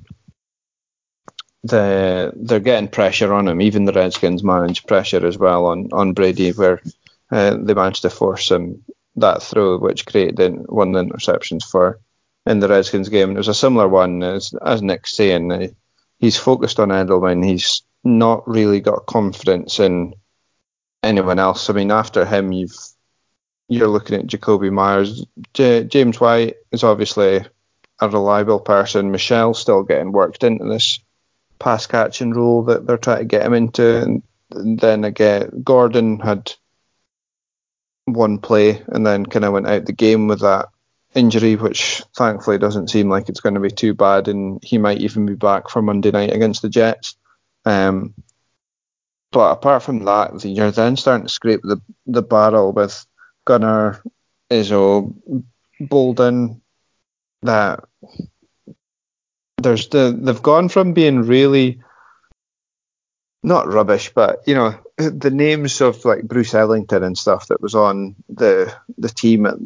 the 1.65 2.33
they're 2.37 2.61
getting 2.61 2.89
pressure 2.89 3.33
on 3.33 3.49
him. 3.49 3.61
Even 3.61 3.85
the 3.85 3.93
Redskins 3.93 4.45
manage 4.45 4.87
pressure 4.87 5.27
as 5.27 5.39
well 5.39 5.67
on 5.67 5.89
on 5.93 6.13
Brady, 6.13 6.53
where 6.53 6.81
uh, 7.31 7.57
they 7.61 7.75
managed 7.75 8.03
to 8.03 8.11
force 8.11 8.51
him 8.51 8.83
that 9.17 9.43
throw, 9.43 9.79
which 9.79 10.07
created 10.07 10.69
one 10.69 10.95
of 10.95 11.07
the 11.07 11.15
interceptions 11.15 11.65
for 11.65 12.01
in 12.47 12.61
the 12.61 12.69
Redskins 12.69 13.09
game. 13.09 13.33
It 13.33 13.39
was 13.39 13.49
a 13.49 13.55
similar 13.55 13.89
one 13.89 14.23
as 14.23 14.55
as 14.65 14.83
Nick's 14.83 15.15
saying. 15.15 15.51
Uh, 15.53 15.69
he's 16.19 16.37
focused 16.37 16.81
on 16.81 16.89
Edelman. 16.89 17.45
He's 17.45 17.83
not 18.05 18.49
really 18.49 18.81
got 18.81 19.07
confidence 19.07 19.79
in 19.79 20.15
anyone 21.03 21.39
else. 21.39 21.69
I 21.69 21.73
mean, 21.73 21.91
after 21.91 22.25
him, 22.25 22.53
you've 22.53 22.77
you're 23.69 23.89
looking 23.89 24.19
at 24.19 24.27
Jakobi 24.27 24.73
Meyers. 24.73 25.25
J- 25.55 25.85
James 25.85 26.21
White 26.21 26.57
is 26.73 26.83
obviously 26.83 27.45
a 28.01 28.09
reliable 28.09 28.61
person. 28.61 29.13
Michel's 29.13 29.61
still 29.61 29.83
getting 29.83 30.13
worked 30.13 30.43
into 30.43 30.65
this 30.65 30.99
pass 31.59 31.87
catching 31.87 32.33
role 32.33 32.65
that 32.65 32.87
they're 32.87 32.97
trying 32.97 33.19
to 33.19 33.25
get 33.27 33.45
him 33.45 33.55
into. 33.55 34.03
And 34.03 34.23
then 34.79 35.05
again, 35.05 35.63
Gordon 35.63 36.19
had 36.19 36.53
one 38.13 38.39
play 38.39 38.83
and 38.89 39.07
then 39.07 39.27
kind 39.27 39.45
of 39.45 39.53
went 39.53 39.67
out 39.67 39.87
the 39.87 39.93
game 39.93 40.29
with 40.29 40.41
that 40.41 40.69
injury, 41.15 41.57
which 41.57 42.03
thankfully 42.17 42.59
doesn't 42.59 42.91
seem 42.91 43.09
like 43.09 43.29
it's 43.29 43.41
going 43.41 43.55
to 43.55 43.61
be 43.61 43.71
too 43.71 43.95
bad, 43.95 44.29
and 44.29 44.63
he 44.63 44.79
might 44.79 45.01
even 45.01 45.27
be 45.27 45.35
back 45.35 45.69
for 45.69 45.83
Monday 45.83 46.11
night 46.11 46.33
against 46.33 46.63
the 46.63 46.69
Jets. 46.69 47.17
Um, 47.65 48.15
but 49.33 49.51
apart 49.53 49.83
from 49.83 50.05
that, 50.05 50.45
you're 50.45 50.71
then 50.71 50.97
starting 50.97 51.27
to 51.27 51.33
scrape 51.33 51.61
the 51.63 51.81
the 52.07 52.23
barrel 52.23 52.73
with 52.73 53.05
Gunner, 53.45 54.03
Izzo, 54.51 55.15
Bolden. 55.81 56.61
That 57.43 57.85
there's 59.63 59.89
the 59.89 60.17
they've 60.21 60.43
gone 60.43 60.69
from 60.69 60.93
being 60.93 61.23
really 61.23 61.81
not 63.43 63.69
rubbish, 63.69 64.13
but 64.15 64.43
you 64.47 64.55
know 64.55 64.79
the 65.09 65.31
names 65.31 65.81
of 65.81 66.05
like 66.05 66.23
Bruce 66.23 66.55
Ellington 66.55 67.03
and 67.03 67.17
stuff 67.17 67.49
that 67.49 67.61
was 67.61 67.75
on 67.75 68.15
the 68.29 68.75
the 68.99 69.09
team 69.09 69.47
at 69.47 69.57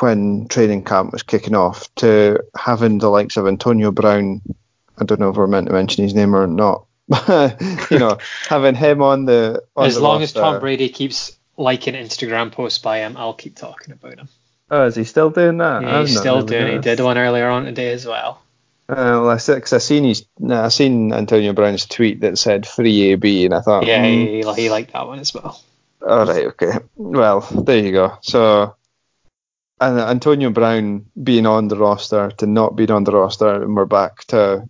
when 0.00 0.48
training 0.48 0.84
camp 0.84 1.12
was 1.12 1.22
kicking 1.22 1.54
off 1.54 1.94
to 1.96 2.42
having 2.56 2.98
the 2.98 3.08
likes 3.08 3.36
of 3.36 3.46
Antonio 3.46 3.90
Brown. 3.90 4.40
I 4.98 5.04
don't 5.04 5.20
know 5.20 5.30
if 5.30 5.36
we're 5.36 5.46
meant 5.46 5.66
to 5.68 5.72
mention 5.72 6.04
his 6.04 6.14
name 6.14 6.34
or 6.34 6.46
not. 6.46 6.86
you 7.90 7.98
know, 7.98 8.18
having 8.48 8.74
him 8.74 9.02
on 9.02 9.26
the 9.26 9.62
on 9.76 9.86
as 9.86 9.96
the 9.96 10.00
long 10.00 10.20
roster. 10.20 10.38
as 10.38 10.42
Tom 10.42 10.60
Brady 10.60 10.88
keeps 10.88 11.36
liking 11.56 11.94
Instagram 11.94 12.52
posts 12.52 12.78
by 12.78 12.98
him, 12.98 13.16
I'll 13.16 13.34
keep 13.34 13.56
talking 13.56 13.92
about 13.92 14.18
him. 14.18 14.28
Oh, 14.70 14.86
is 14.86 14.96
he 14.96 15.04
still 15.04 15.28
doing 15.28 15.58
that? 15.58 15.82
Yeah, 15.82 16.00
he's 16.00 16.18
still 16.18 16.42
doing. 16.42 16.68
it. 16.68 16.72
He 16.72 16.78
did 16.78 17.00
one 17.00 17.18
earlier 17.18 17.48
on 17.48 17.66
today 17.66 17.92
as 17.92 18.06
well. 18.06 18.40
Uh, 18.88 19.22
well, 19.22 19.30
I 19.30 19.36
said 19.38 19.56
because 19.56 19.72
I 19.72 19.78
seen 19.78 20.04
his, 20.04 20.26
nah, 20.38 20.64
I 20.64 20.68
seen 20.68 21.12
Antonio 21.12 21.52
Brown's 21.52 21.86
tweet 21.86 22.20
that 22.20 22.38
said 22.38 22.66
free 22.66 23.12
AB, 23.12 23.46
and 23.46 23.54
I 23.54 23.60
thought, 23.60 23.86
Yeah, 23.86 24.04
hmm, 24.04 24.26
he, 24.26 24.42
he 24.54 24.70
liked 24.70 24.92
that 24.92 25.06
one 25.06 25.18
as 25.18 25.32
well. 25.32 25.62
all 26.06 26.26
right, 26.26 26.46
okay, 26.46 26.72
well, 26.96 27.40
there 27.40 27.78
you 27.78 27.92
go. 27.92 28.18
So, 28.22 28.74
and 29.80 29.98
Antonio 29.98 30.50
Brown 30.50 31.06
being 31.22 31.46
on 31.46 31.68
the 31.68 31.76
roster 31.76 32.30
to 32.38 32.46
not 32.46 32.76
being 32.76 32.90
on 32.90 33.04
the 33.04 33.12
roster, 33.12 33.62
and 33.62 33.74
we're 33.74 33.86
back 33.86 34.24
to, 34.26 34.68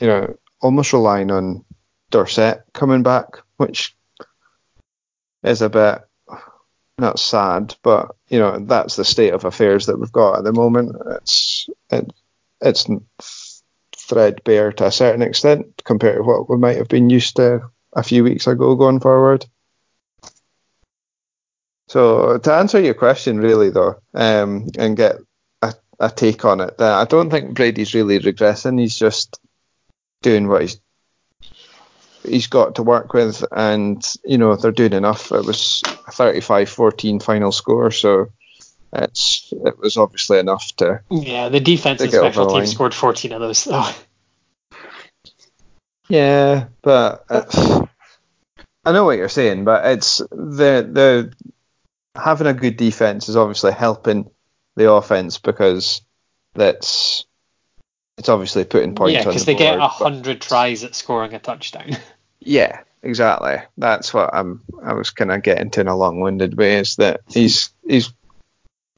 you 0.00 0.06
know, 0.06 0.36
almost 0.60 0.92
relying 0.92 1.30
on 1.30 1.64
Dorsett 2.10 2.62
coming 2.72 3.02
back, 3.02 3.26
which 3.56 3.96
is 5.42 5.62
a 5.62 5.68
bit 5.68 6.02
not 6.98 7.18
sad, 7.18 7.74
but 7.82 8.14
you 8.28 8.38
know 8.38 8.58
that's 8.60 8.96
the 8.96 9.04
state 9.04 9.34
of 9.34 9.44
affairs 9.44 9.86
that 9.86 9.98
we've 9.98 10.12
got 10.12 10.38
at 10.38 10.44
the 10.44 10.52
moment. 10.52 10.94
It's 11.16 11.68
it, 11.90 12.12
it's 12.64 12.86
threadbare 13.96 14.72
to 14.72 14.86
a 14.86 14.92
certain 14.92 15.22
extent 15.22 15.82
compared 15.84 16.16
to 16.16 16.22
what 16.22 16.48
we 16.48 16.56
might 16.56 16.76
have 16.76 16.88
been 16.88 17.10
used 17.10 17.36
to 17.36 17.60
a 17.94 18.02
few 18.02 18.24
weeks 18.24 18.46
ago 18.46 18.74
going 18.74 19.00
forward. 19.00 19.46
So 21.88 22.38
to 22.38 22.52
answer 22.52 22.80
your 22.80 22.94
question, 22.94 23.38
really 23.38 23.70
though, 23.70 23.96
um, 24.14 24.68
and 24.78 24.96
get 24.96 25.16
a, 25.62 25.74
a 26.00 26.10
take 26.10 26.44
on 26.44 26.60
it, 26.60 26.74
uh, 26.80 26.96
I 26.96 27.04
don't 27.04 27.30
think 27.30 27.54
Brady's 27.54 27.94
really 27.94 28.18
regressing. 28.18 28.80
He's 28.80 28.98
just 28.98 29.38
doing 30.22 30.48
what 30.48 30.62
he's 30.62 30.80
he's 32.26 32.46
got 32.46 32.76
to 32.76 32.82
work 32.82 33.12
with, 33.12 33.44
and 33.52 34.02
you 34.24 34.38
know 34.38 34.56
they're 34.56 34.72
doing 34.72 34.94
enough. 34.94 35.30
It 35.30 35.44
was 35.44 35.82
a 35.84 36.10
35-14 36.10 37.22
final 37.22 37.52
score, 37.52 37.90
so 37.90 38.28
it's 38.94 39.52
it 39.52 39.78
was 39.78 39.96
obviously 39.96 40.38
enough 40.38 40.74
to. 40.76 41.00
Yeah, 41.10 41.48
the 41.48 41.60
defense 41.60 42.00
and 42.00 42.10
special 42.10 42.46
teams 42.46 42.72
scored 42.72 42.94
14 42.94 43.32
of 43.32 43.40
those 43.40 43.64
though. 43.64 43.88
Yeah, 46.08 46.66
but 46.82 47.24
uh, 47.30 47.86
I 48.84 48.92
know 48.92 49.04
what 49.06 49.16
you're 49.16 49.30
saying, 49.30 49.64
but 49.64 49.86
it's 49.86 50.18
the 50.18 50.86
the 50.86 51.32
having 52.14 52.46
a 52.46 52.52
good 52.52 52.76
defense 52.76 53.28
is 53.30 53.36
obviously 53.36 53.72
helping 53.72 54.30
the 54.76 54.90
offense 54.90 55.38
because 55.38 56.02
that's 56.54 57.24
it's 58.18 58.28
obviously 58.28 58.64
putting 58.64 58.94
points. 58.94 59.14
Yeah, 59.14 59.24
because 59.24 59.46
the 59.46 59.52
they 59.52 59.58
get 59.58 59.78
board, 59.78 59.78
a 59.78 59.82
but- 59.82 59.88
hundred 59.88 60.40
tries 60.42 60.84
at 60.84 60.94
scoring 60.94 61.34
a 61.34 61.38
touchdown. 61.38 61.96
Yeah, 62.46 62.80
exactly. 63.02 63.56
That's 63.78 64.12
what 64.12 64.28
I'm. 64.34 64.60
I 64.84 64.92
was 64.92 65.08
kind 65.08 65.32
of 65.32 65.42
getting 65.42 65.70
to 65.70 65.80
in 65.80 65.88
a 65.88 65.96
long-winded 65.96 66.58
way. 66.58 66.74
Is 66.74 66.96
that 66.96 67.22
he's 67.26 67.70
he's 67.88 68.12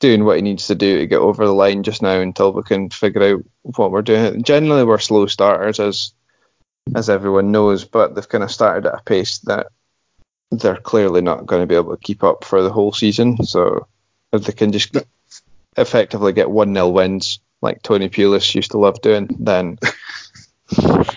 doing 0.01 0.25
what 0.25 0.37
he 0.37 0.43
needs 0.43 0.67
to 0.67 0.75
do 0.75 0.99
to 0.99 1.07
get 1.07 1.21
over 1.21 1.47
the 1.47 1.53
line 1.53 1.83
just 1.83 2.03
now 2.03 2.21
until 2.21 2.53
we 2.53 2.63
can 2.63 2.91
figure 2.91 3.23
out 3.23 3.45
what 3.63 3.91
we're 3.91 4.03
doing. 4.03 4.43
Generally, 4.43 4.85
we're 4.85 4.99
slow 4.99 5.27
starters, 5.27 5.81
as 5.81 6.13
as 6.95 7.11
everyone 7.11 7.51
knows, 7.51 7.85
but 7.85 8.15
they've 8.15 8.29
kind 8.29 8.45
of 8.45 8.51
started 8.51 8.87
at 8.87 9.01
a 9.01 9.03
pace 9.03 9.39
that 9.41 9.69
they're 10.53 10.77
clearly 10.77 11.21
not 11.21 11.47
going 11.47 11.61
to 11.61 11.67
be 11.67 11.75
able 11.75 11.97
to 11.97 12.03
keep 12.03 12.23
up 12.23 12.45
for 12.45 12.63
the 12.63 12.71
whole 12.71 12.93
season. 12.93 13.45
So 13.45 13.89
if 14.33 14.45
they 14.45 14.53
can 14.53 14.71
just 14.71 14.97
effectively 15.77 16.33
get 16.33 16.51
one 16.51 16.73
0 16.75 16.91
wins 16.91 17.41
like 17.61 17.83
Tony 17.83 18.09
Pulis 18.09 18.55
used 18.55 18.71
to 18.73 18.79
love 18.79 19.01
doing, 19.01 19.29
then 19.41 19.79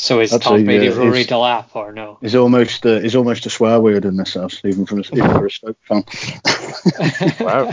So 0.00 0.20
is 0.20 0.30
That's 0.30 0.44
Tom 0.44 0.60
a, 0.60 0.64
Brady 0.64 0.88
uh, 0.88 0.94
Rory 0.94 1.22
is- 1.22 1.26
Delap 1.26 1.74
or 1.74 1.92
no? 1.92 2.18
He's 2.20 2.36
almost 2.36 2.86
uh, 2.86 3.00
he's 3.00 3.16
almost 3.16 3.46
a 3.46 3.50
swear 3.50 3.80
word 3.80 4.04
in 4.04 4.16
this 4.16 4.34
house, 4.34 4.60
even 4.64 4.86
from 4.86 5.00
a, 5.00 5.02
even 5.12 5.30
for 5.30 5.46
a 5.46 5.50
Stoke 5.50 5.76
fan. 5.82 6.04
Wow. 7.40 7.72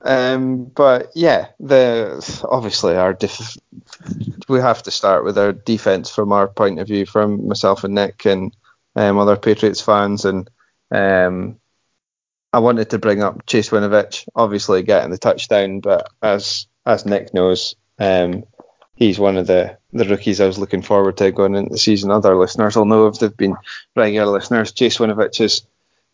Um, 0.00 0.66
but 0.66 1.10
yeah, 1.14 1.48
the 1.58 2.44
obviously 2.48 2.96
our 2.96 3.12
def- 3.14 3.56
we 4.48 4.60
have 4.60 4.82
to 4.84 4.90
start 4.90 5.24
with 5.24 5.36
our 5.38 5.52
defense 5.52 6.10
from 6.10 6.32
our 6.32 6.46
point 6.46 6.78
of 6.78 6.86
view, 6.86 7.04
from 7.06 7.48
myself 7.48 7.82
and 7.82 7.94
Nick 7.94 8.24
and 8.24 8.54
um, 8.94 9.18
other 9.18 9.36
Patriots 9.36 9.80
fans, 9.80 10.24
and 10.24 10.48
um, 10.92 11.58
I 12.52 12.60
wanted 12.60 12.90
to 12.90 12.98
bring 12.98 13.22
up 13.22 13.46
Chase 13.46 13.70
Winovich, 13.70 14.28
obviously 14.34 14.82
getting 14.82 15.10
the 15.10 15.18
touchdown, 15.18 15.80
but 15.80 16.08
as 16.22 16.66
as 16.86 17.04
Nick 17.04 17.34
knows, 17.34 17.74
um, 17.98 18.44
he's 18.94 19.18
one 19.18 19.36
of 19.36 19.46
the 19.46 19.78
the 19.92 20.04
rookies 20.04 20.40
I 20.40 20.46
was 20.46 20.58
looking 20.58 20.82
forward 20.82 21.16
to 21.18 21.32
going 21.32 21.54
into 21.54 21.70
the 21.70 21.78
season. 21.78 22.10
Other 22.10 22.36
listeners 22.36 22.76
will 22.76 22.84
know 22.84 23.06
if 23.06 23.18
they've 23.18 23.36
been 23.36 23.56
regular 23.96 24.30
listeners. 24.30 24.72
Chase 24.72 24.98
Winovich 24.98 25.40
is 25.40 25.62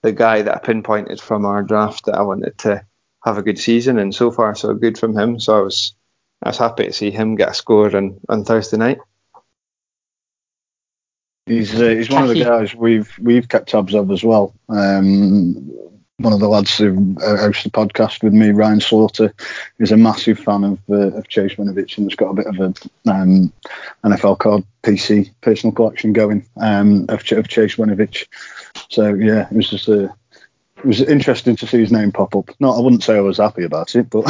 the 0.02 0.12
guy 0.12 0.42
that 0.42 0.54
I 0.54 0.58
pinpointed 0.58 1.20
from 1.20 1.44
our 1.44 1.62
draft 1.62 2.06
that 2.06 2.16
I 2.16 2.22
wanted 2.22 2.56
to 2.58 2.84
have 3.24 3.38
a 3.38 3.42
good 3.42 3.58
season, 3.58 3.98
and 3.98 4.14
so 4.14 4.30
far 4.30 4.54
so 4.54 4.74
good 4.74 4.98
from 4.98 5.18
him. 5.18 5.40
So 5.40 5.58
I 5.58 5.60
was 5.62 5.94
I 6.42 6.50
was 6.50 6.58
happy 6.58 6.84
to 6.84 6.92
see 6.92 7.10
him 7.10 7.36
get 7.36 7.50
a 7.50 7.54
score 7.54 7.94
on, 7.96 8.20
on 8.28 8.44
Thursday 8.44 8.76
night. 8.76 8.98
He's 11.46 11.78
uh, 11.78 11.88
he's 11.88 12.10
one 12.10 12.22
of 12.22 12.28
the 12.30 12.42
guys 12.42 12.74
we've 12.74 13.10
we've 13.18 13.48
kept 13.48 13.68
tabs 13.68 13.94
of 13.94 14.10
as 14.10 14.22
well. 14.22 14.54
Um, 14.68 15.70
one 16.18 16.32
of 16.32 16.40
the 16.40 16.48
lads 16.48 16.78
who 16.78 17.16
uh, 17.22 17.36
hosts 17.36 17.64
the 17.64 17.70
podcast 17.70 18.22
with 18.22 18.32
me, 18.32 18.50
Ryan 18.50 18.80
Slaughter, 18.80 19.34
is 19.78 19.90
a 19.90 19.96
massive 19.96 20.38
fan 20.38 20.62
of 20.64 20.78
uh, 20.88 21.16
of 21.16 21.28
Chase 21.28 21.54
Winovich 21.54 21.98
and 21.98 22.08
has 22.10 22.14
got 22.16 22.30
a 22.30 22.34
bit 22.34 22.46
of 22.46 22.58
a 22.60 23.10
um, 23.10 23.52
NFL 24.04 24.38
card 24.38 24.64
PC 24.82 25.32
personal 25.40 25.74
collection 25.74 26.12
going 26.12 26.46
um, 26.56 27.06
of, 27.08 27.24
Ch- 27.24 27.32
of 27.32 27.48
Chase 27.48 27.76
Winovich. 27.76 28.26
So 28.90 29.12
yeah, 29.14 29.48
it 29.50 29.56
was 29.56 29.68
just 29.70 29.88
a 29.88 30.04
it 30.76 30.84
was 30.84 31.00
interesting 31.00 31.56
to 31.56 31.66
see 31.66 31.78
his 31.80 31.90
name 31.92 32.12
pop 32.12 32.36
up. 32.36 32.50
Not, 32.60 32.76
I 32.76 32.80
wouldn't 32.80 33.02
say 33.02 33.16
I 33.16 33.20
was 33.20 33.38
happy 33.38 33.64
about 33.64 33.96
it, 33.96 34.08
but 34.10 34.24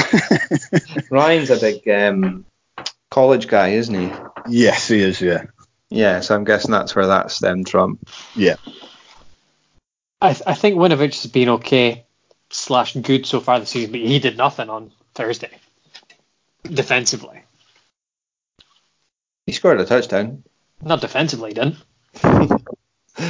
Ryan's 1.11 1.51
a 1.51 1.59
big 1.59 1.87
um, 1.89 2.45
college 3.11 3.49
guy, 3.49 3.69
isn't 3.71 3.95
he? 3.95 4.11
yes, 4.49 4.89
he 4.89 5.01
is. 5.03 5.21
Yeah, 5.21 5.45
Yeah, 5.91 6.21
so 6.21 6.35
I'm 6.35 6.45
guessing 6.45 6.71
that's 6.71 6.95
where 6.97 7.09
that 7.09 7.31
stemmed 7.31 7.69
from. 7.69 7.99
yeah. 8.37 8.57
I, 10.25 10.33
th- 10.33 10.43
I 10.47 10.55
think 10.55 10.77
Winovich 10.77 11.23
has 11.23 11.31
been 11.31 11.49
okay 11.51 12.07
slash 12.51 12.95
good 12.95 13.27
so 13.27 13.41
far 13.41 13.61
this 13.61 13.71
season, 13.71 13.93
but 13.93 14.01
he 14.01 14.19
did 14.19 14.37
nothing 14.37 14.71
on 14.71 14.91
Thursday 15.15 15.51
defensively. 16.63 17.43
He 19.47 19.53
scored 19.53 19.81
a 19.81 19.85
touchdown. 19.85 20.45
Not 20.83 21.01
defensively, 21.01 21.51
he 21.51 21.55
didn't. 21.55 22.61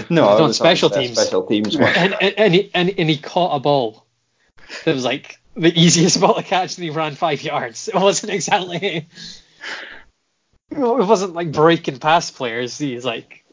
No, 0.09 0.27
on 0.27 0.55
special 0.55 0.89
teams. 0.89 1.13
Special 1.21 1.47
teams. 1.47 1.77
And, 1.77 2.17
and, 2.19 2.35
and, 2.39 2.55
he, 2.55 2.71
and, 2.73 2.95
and 2.97 3.11
he 3.11 3.19
caught 3.19 3.57
a 3.57 3.61
ball 3.61 4.07
that 4.87 4.95
was 4.95 5.05
like 5.05 5.39
the 5.57 5.79
easiest 5.79 6.19
ball 6.23 6.37
to 6.37 6.43
catch, 6.43 6.79
and 6.79 6.85
he 6.85 6.91
ran 6.91 7.15
five 7.15 7.43
yards. 7.43 7.89
It 7.89 7.95
wasn't 7.95 8.33
exactly. 8.33 9.09
It 10.71 10.79
wasn't 10.79 11.35
like 11.35 11.53
breaking 11.53 12.01
past 12.01 12.35
players. 12.35 12.79
He's 12.79 13.05
like, 13.05 13.44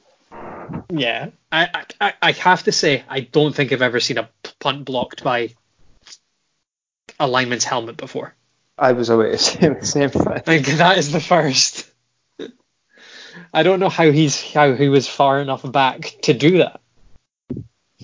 yeah. 0.89 1.29
I, 1.51 1.85
I 1.99 2.13
I 2.21 2.31
have 2.33 2.63
to 2.63 2.71
say 2.71 3.03
I 3.07 3.21
don't 3.21 3.55
think 3.55 3.71
I've 3.71 3.81
ever 3.81 3.99
seen 3.99 4.17
a 4.17 4.29
punt 4.59 4.85
blocked 4.85 5.23
by 5.23 5.53
a 7.19 7.27
lineman's 7.27 7.63
helmet 7.63 7.97
before. 7.97 8.33
I 8.77 8.93
was 8.93 9.09
away 9.09 9.31
to 9.31 9.37
say 9.37 9.69
the 9.69 9.85
same 9.85 10.09
thing. 10.09 10.41
Like 10.45 10.65
that 10.65 10.97
is 10.97 11.11
the 11.11 11.19
first. 11.19 11.89
I 13.53 13.63
don't 13.63 13.79
know 13.79 13.89
how 13.89 14.11
he's 14.11 14.41
how 14.53 14.73
he 14.73 14.89
was 14.89 15.07
far 15.07 15.39
enough 15.39 15.69
back 15.69 16.15
to 16.23 16.33
do 16.33 16.59
that. 16.59 16.81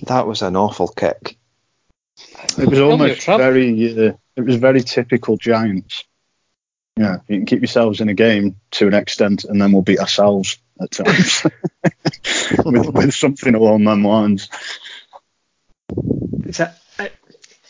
That 0.04 0.26
was 0.26 0.42
an 0.42 0.56
awful 0.56 0.88
kick. 0.88 1.36
It 2.58 2.68
was 2.68 2.78
He'll 2.78 2.78
be 2.78 2.78
a 2.78 2.90
almost 2.90 3.26
very. 3.26 4.08
Uh, 4.08 4.12
it 4.36 4.42
was 4.42 4.56
very 4.56 4.82
typical 4.82 5.36
Giants. 5.36 6.04
Yeah, 6.96 7.18
you 7.28 7.38
can 7.38 7.46
keep 7.46 7.60
yourselves 7.60 8.00
in 8.00 8.08
a 8.08 8.14
game 8.14 8.56
to 8.72 8.86
an 8.86 8.94
extent, 8.94 9.44
and 9.44 9.60
then 9.60 9.72
we'll 9.72 9.82
beat 9.82 10.00
ourselves 10.00 10.58
at 10.80 10.90
times 10.90 11.44
with, 12.64 12.88
with 12.94 13.14
something 13.14 13.54
along 13.54 13.84
them 13.84 14.04
lines. 14.04 14.48
So, 16.50 16.70
I 16.98 17.04
a- 17.04 17.10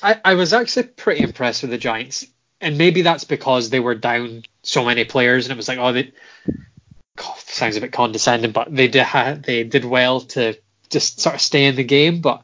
I, 0.03 0.11
I, 0.11 0.21
I 0.25 0.35
was 0.35 0.53
actually 0.53 0.85
pretty 0.85 1.23
impressed 1.23 1.63
with 1.63 1.71
the 1.71 1.79
Giants, 1.79 2.27
and 2.61 2.79
maybe 2.79 3.03
that's 3.03 3.25
because 3.25 3.71
they 3.71 3.81
were 3.81 3.95
down 3.95 4.45
so 4.63 4.85
many 4.85 5.05
players, 5.05 5.47
and 5.47 5.53
it 5.53 5.57
was 5.57 5.69
like, 5.69 5.79
oh, 5.79 5.93
they 5.93 6.13
God, 7.17 7.37
sounds 7.39 7.77
a 7.77 7.81
bit 7.81 7.93
condescending, 7.93 8.53
but 8.53 8.75
they 8.75 8.89
did 8.89 9.03
ha- 9.03 9.39
they 9.43 9.65
did 9.65 9.85
well 9.85 10.21
to 10.21 10.57
just 10.89 11.21
sort 11.21 11.35
of 11.35 11.41
stay 11.41 11.67
in 11.67 11.77
the 11.77 11.85
game. 11.85 12.21
But 12.21 12.43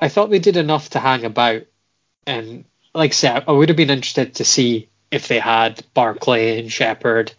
I 0.00 0.08
thought 0.08 0.30
they 0.30 0.40
did 0.40 0.56
enough 0.56 0.90
to 0.90 0.98
hang 0.98 1.24
about, 1.24 1.62
and 2.26 2.64
like 2.94 3.12
I 3.12 3.14
said, 3.14 3.44
I 3.46 3.52
would 3.52 3.68
have 3.68 3.76
been 3.76 3.90
interested 3.90 4.36
to 4.36 4.44
see 4.44 4.88
if 5.10 5.28
they 5.28 5.38
had 5.38 5.84
Barkley 5.94 6.58
and 6.58 6.70
Shepard 6.72 7.32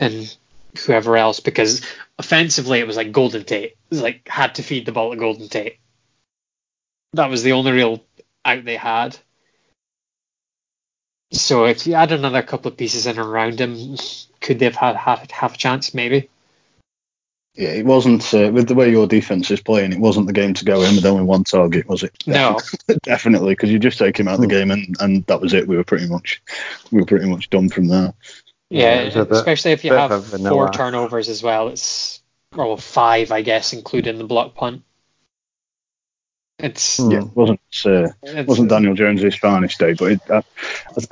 and 0.00 0.34
whoever 0.78 1.16
else, 1.16 1.40
because 1.40 1.84
offensively 2.18 2.80
it 2.80 2.86
was 2.86 2.96
like 2.96 3.12
Golden 3.12 3.44
Tate, 3.44 3.72
it 3.72 3.76
was 3.90 4.02
like 4.02 4.28
had 4.28 4.56
to 4.56 4.62
feed 4.62 4.86
the 4.86 4.92
ball 4.92 5.10
to 5.10 5.16
Golden 5.16 5.48
Tate 5.48 5.78
that 7.14 7.30
was 7.30 7.42
the 7.42 7.52
only 7.52 7.72
real 7.72 8.04
out 8.44 8.64
they 8.64 8.76
had. 8.76 9.16
So 11.32 11.64
if 11.66 11.86
you 11.86 11.94
add 11.94 12.12
another 12.12 12.42
couple 12.42 12.70
of 12.70 12.76
pieces 12.76 13.06
in 13.06 13.18
around 13.18 13.60
him, 13.60 13.96
could 14.40 14.58
they 14.58 14.64
have 14.64 14.74
had 14.74 14.96
half, 14.96 15.30
half 15.30 15.54
a 15.54 15.58
chance? 15.58 15.94
Maybe. 15.94 16.28
Yeah, 17.54 17.70
it 17.70 17.84
wasn't 17.84 18.32
uh, 18.32 18.50
with 18.52 18.68
the 18.68 18.74
way 18.74 18.90
your 18.90 19.06
defense 19.06 19.50
is 19.50 19.60
playing. 19.60 19.92
It 19.92 19.98
wasn't 19.98 20.28
the 20.28 20.32
game 20.32 20.54
to 20.54 20.64
go 20.64 20.82
in 20.82 20.94
with 20.94 21.04
only 21.04 21.24
one 21.24 21.44
target, 21.44 21.88
was 21.88 22.04
it? 22.04 22.12
No. 22.26 22.58
definitely, 23.02 23.52
because 23.52 23.70
you 23.70 23.78
just 23.78 23.98
take 23.98 24.18
him 24.18 24.28
out 24.28 24.36
of 24.36 24.40
the 24.40 24.46
game, 24.46 24.70
and, 24.70 24.96
and 25.00 25.24
that 25.26 25.40
was 25.40 25.52
it. 25.52 25.66
We 25.66 25.76
were 25.76 25.84
pretty 25.84 26.08
much 26.08 26.40
we 26.92 27.00
were 27.00 27.06
pretty 27.06 27.28
much 27.28 27.50
done 27.50 27.68
from 27.68 27.88
there. 27.88 28.14
Yeah, 28.70 28.82
Yeah, 28.94 29.00
it 29.00 29.04
was 29.06 29.16
a 29.16 29.24
bit- 29.24 29.36
especially 29.38 29.72
if 29.72 29.84
you 29.84 29.92
have 29.94 30.10
of 30.12 30.20
a 30.32 30.36
vanilla. 30.38 30.50
four 30.50 30.70
turnovers 30.70 31.28
as 31.28 31.42
well. 31.42 31.68
It's 31.68 32.22
or 32.56 32.66
well, 32.66 32.76
five, 32.76 33.30
I 33.32 33.42
guess, 33.42 33.72
including 33.72 34.18
the 34.18 34.24
block 34.24 34.54
punt. 34.54 34.82
It's, 36.62 36.98
Hmm. 36.98 37.10
Yeah, 37.10 37.18
it 37.20 37.34
wasn't 37.34 37.60
uh, 37.86 38.08
it's 38.22 38.46
wasn't 38.48 38.68
Daniel 38.68 38.92
Jones's 38.94 39.34
finest 39.34 39.78
day, 39.78 39.94
but 39.94 40.12
it, 40.12 40.20
uh, 40.30 40.42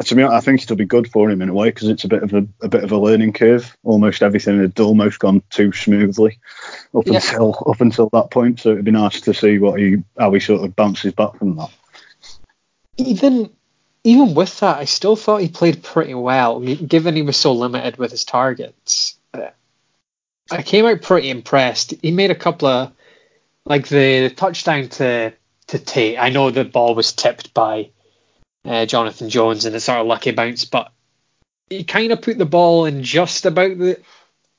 to 0.04 0.14
me, 0.14 0.22
I 0.24 0.40
think 0.40 0.62
it'll 0.62 0.76
be 0.76 0.84
good 0.84 1.10
for 1.10 1.30
him 1.30 1.40
in 1.40 1.48
a 1.48 1.54
way 1.54 1.70
because 1.70 1.88
it's 1.88 2.04
a 2.04 2.08
bit 2.08 2.22
of 2.22 2.34
a, 2.34 2.46
a 2.60 2.68
bit 2.68 2.84
of 2.84 2.92
a 2.92 2.98
learning 2.98 3.32
curve. 3.32 3.74
Almost 3.82 4.22
everything 4.22 4.60
had 4.60 4.78
almost 4.78 5.20
gone 5.20 5.42
too 5.48 5.72
smoothly 5.72 6.38
up 6.94 7.06
Yeah. 7.06 7.14
until 7.16 7.62
up 7.66 7.80
until 7.80 8.10
that 8.12 8.30
point. 8.30 8.60
So 8.60 8.72
it'd 8.72 8.84
be 8.84 8.90
nice 8.90 9.22
to 9.22 9.32
see 9.32 9.58
what 9.58 9.80
he 9.80 10.02
how 10.18 10.32
he 10.34 10.40
sort 10.40 10.64
of 10.64 10.76
bounces 10.76 11.14
back 11.14 11.36
from 11.38 11.56
that. 11.56 11.70
even 12.98 13.48
even 14.04 14.34
with 14.34 14.60
that, 14.60 14.78
I 14.78 14.84
still 14.84 15.16
thought 15.16 15.40
he 15.40 15.48
played 15.48 15.82
pretty 15.82 16.14
well, 16.14 16.60
given 16.60 17.16
he 17.16 17.22
was 17.22 17.36
so 17.36 17.52
limited 17.52 17.96
with 17.96 18.10
his 18.10 18.24
targets. 18.24 19.16
Uh, 19.34 19.48
I 20.50 20.62
came 20.62 20.86
out 20.86 21.02
pretty 21.02 21.30
impressed. 21.30 21.94
He 22.02 22.10
made 22.10 22.30
a 22.30 22.36
couple 22.36 22.68
of 22.68 22.92
like 23.64 23.88
the 23.88 24.30
touchdown 24.30 24.88
to 24.88 25.32
to 25.68 25.78
Tate. 25.78 26.18
I 26.18 26.30
know 26.30 26.50
the 26.50 26.64
ball 26.64 26.94
was 26.94 27.12
tipped 27.12 27.52
by 27.52 27.90
uh, 28.64 28.86
Jonathan 28.86 29.28
Jones 29.28 29.64
and 29.64 29.76
it's 29.76 29.84
sort 29.84 29.98
of 29.98 30.06
lucky 30.06 30.30
bounce, 30.30 30.64
but 30.64 30.90
he 31.68 31.84
kind 31.84 32.12
of 32.12 32.22
put 32.22 32.38
the 32.38 32.46
ball 32.46 32.86
in 32.86 33.02
just 33.02 33.44
about 33.44 33.76
the 33.76 34.00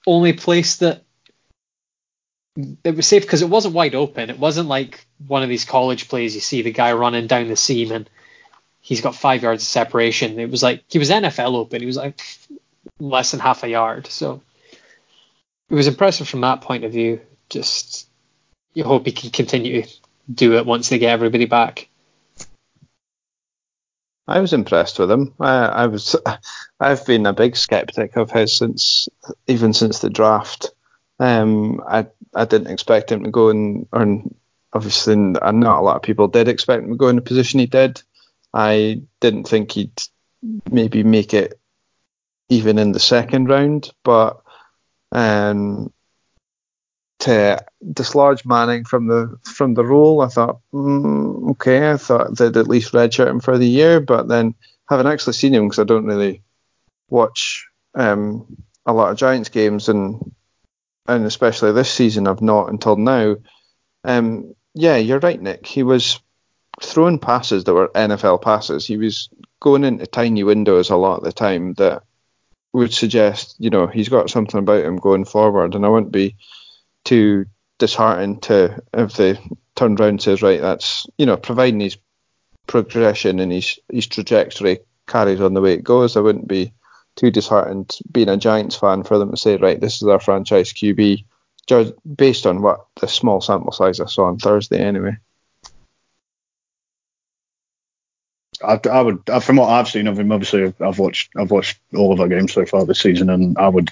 only 0.05 0.33
place 0.33 0.77
that 0.77 1.03
it 2.83 2.95
was 2.95 3.07
safe 3.07 3.23
because 3.23 3.41
it 3.41 3.49
wasn't 3.49 3.73
wide 3.73 3.95
open. 3.95 4.29
It 4.29 4.37
wasn't 4.37 4.67
like 4.67 5.07
one 5.27 5.43
of 5.43 5.49
these 5.49 5.65
college 5.65 6.07
plays 6.07 6.35
you 6.35 6.41
see 6.41 6.61
the 6.61 6.71
guy 6.71 6.93
running 6.93 7.27
down 7.27 7.47
the 7.47 7.55
seam 7.55 7.91
and 7.91 8.09
he's 8.81 9.01
got 9.01 9.15
five 9.15 9.43
yards 9.43 9.63
of 9.63 9.67
separation. 9.67 10.39
It 10.39 10.49
was 10.49 10.63
like 10.63 10.83
he 10.89 10.99
was 10.99 11.09
NFL 11.09 11.55
open. 11.55 11.81
He 11.81 11.85
was 11.85 11.97
like 11.97 12.21
less 12.99 13.31
than 13.31 13.39
half 13.39 13.63
a 13.63 13.69
yard. 13.69 14.07
So 14.07 14.41
it 15.69 15.75
was 15.75 15.87
impressive 15.87 16.27
from 16.27 16.41
that 16.41 16.61
point 16.61 16.83
of 16.83 16.91
view. 16.91 17.21
Just 17.49 18.07
you 18.73 18.83
hope 18.83 19.05
he 19.05 19.11
can 19.11 19.31
continue 19.31 19.83
to 19.83 19.89
do 20.31 20.57
it 20.57 20.65
once 20.65 20.89
they 20.89 20.99
get 20.99 21.11
everybody 21.11 21.45
back. 21.45 21.89
I 24.27 24.41
was 24.41 24.53
impressed 24.53 24.99
with 24.99 25.09
him. 25.09 25.33
I, 25.39 25.65
I 25.65 25.87
was, 25.87 26.15
I've 26.79 27.05
been 27.05 27.25
a 27.25 27.33
big 27.33 27.57
skeptic 27.57 28.15
of 28.15 28.29
his 28.29 28.55
since, 28.55 29.09
even 29.47 29.73
since 29.73 29.99
the 29.99 30.09
draft. 30.09 30.71
Um, 31.19 31.81
I 31.85 32.07
I 32.33 32.45
didn't 32.45 32.71
expect 32.71 33.11
him 33.11 33.23
to 33.23 33.31
go 33.31 33.49
in, 33.49 33.87
or 33.91 34.23
obviously 34.71 35.15
not 35.15 35.43
a 35.43 35.81
lot 35.81 35.95
of 35.95 36.03
people 36.03 36.27
did 36.27 36.47
expect 36.47 36.83
him 36.83 36.91
to 36.91 36.95
go 36.95 37.07
in 37.07 37.15
the 37.15 37.21
position 37.21 37.59
he 37.59 37.65
did. 37.65 38.01
I 38.53 39.01
didn't 39.21 39.47
think 39.47 39.71
he'd 39.71 40.01
maybe 40.71 41.03
make 41.03 41.33
it 41.33 41.59
even 42.49 42.79
in 42.79 42.91
the 42.91 42.99
second 42.99 43.47
round, 43.49 43.91
but 44.03 44.41
um, 45.11 45.93
to 47.19 47.63
dislodge 47.93 48.45
Manning 48.45 48.85
from 48.85 49.07
the 49.07 49.37
from 49.43 49.73
the 49.73 49.85
role, 49.85 50.21
I 50.21 50.27
thought, 50.27 50.59
mm, 50.73 51.51
okay, 51.51 51.91
I 51.91 51.97
thought 51.97 52.37
they'd 52.37 52.57
at 52.57 52.67
least 52.67 52.93
redshirt 52.93 53.27
him 53.27 53.39
for 53.39 53.57
the 53.57 53.67
year, 53.67 53.99
but 53.99 54.27
then 54.27 54.55
having 54.87 55.07
actually 55.07 55.33
seen 55.33 55.53
him 55.53 55.65
because 55.67 55.79
I 55.79 55.83
don't 55.83 56.05
really 56.05 56.41
watch 57.09 57.67
um, 57.95 58.57
a 58.85 58.93
lot 58.93 59.11
of 59.11 59.17
Giants 59.17 59.49
games 59.49 59.89
and 59.89 60.33
and 61.07 61.25
especially 61.25 61.71
this 61.71 61.91
season 61.91 62.27
I've 62.27 62.41
not 62.41 62.69
until 62.69 62.95
now. 62.95 63.35
Um, 64.03 64.55
yeah, 64.73 64.95
you're 64.95 65.19
right, 65.19 65.41
Nick. 65.41 65.65
He 65.65 65.83
was 65.83 66.19
throwing 66.81 67.19
passes 67.19 67.63
that 67.63 67.73
were 67.73 67.89
NFL 67.89 68.41
passes. 68.41 68.85
He 68.85 68.97
was 68.97 69.29
going 69.59 69.83
into 69.83 70.07
tiny 70.07 70.43
windows 70.43 70.89
a 70.89 70.95
lot 70.95 71.17
of 71.17 71.23
the 71.23 71.31
time 71.31 71.73
that 71.73 72.03
would 72.73 72.93
suggest, 72.93 73.55
you 73.59 73.69
know, 73.69 73.87
he's 73.87 74.09
got 74.09 74.29
something 74.29 74.59
about 74.59 74.85
him 74.85 74.97
going 74.97 75.25
forward, 75.25 75.75
and 75.75 75.85
I 75.85 75.89
wouldn't 75.89 76.11
be 76.11 76.35
too 77.03 77.45
disheartened 77.77 78.43
to 78.43 78.81
if 78.93 79.13
they 79.13 79.39
turned 79.75 79.99
around 79.99 80.09
and 80.09 80.21
says, 80.21 80.41
right, 80.41 80.61
that's 80.61 81.07
you 81.17 81.25
know, 81.25 81.37
providing 81.37 81.79
his 81.79 81.97
progression 82.67 83.39
and 83.39 83.51
his 83.51 83.79
his 83.91 84.07
trajectory 84.07 84.79
carries 85.07 85.41
on 85.41 85.53
the 85.53 85.61
way 85.61 85.73
it 85.73 85.83
goes, 85.83 86.15
I 86.15 86.21
wouldn't 86.21 86.47
be 86.47 86.73
too 87.15 87.31
disheartened 87.31 87.97
being 88.11 88.29
a 88.29 88.37
Giants 88.37 88.75
fan 88.75 89.03
for 89.03 89.17
them 89.17 89.31
to 89.31 89.37
say, 89.37 89.57
right, 89.57 89.79
this 89.79 90.01
is 90.01 90.07
our 90.07 90.19
franchise 90.19 90.71
QB, 90.71 91.25
based 92.15 92.45
on 92.45 92.61
what 92.61 92.85
the 93.01 93.07
small 93.07 93.41
sample 93.41 93.71
size 93.71 93.99
I 93.99 94.05
saw 94.05 94.25
on 94.25 94.37
Thursday 94.37 94.79
anyway. 94.79 95.17
I, 98.63 98.79
I 98.89 99.01
would, 99.01 99.23
from 99.41 99.57
what 99.57 99.69
I've 99.69 99.87
seen 99.87 100.07
of 100.07 100.19
him, 100.19 100.31
obviously 100.31 100.73
I've 100.79 100.99
watched 100.99 101.31
I've 101.37 101.51
watched 101.51 101.79
all 101.95 102.11
of 102.11 102.19
our 102.19 102.27
games 102.27 102.53
so 102.53 102.65
far 102.65 102.85
this 102.85 102.99
season, 102.99 103.29
and 103.29 103.57
I 103.57 103.67
would 103.67 103.91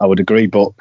I 0.00 0.06
would 0.06 0.20
agree, 0.20 0.46
but 0.46 0.72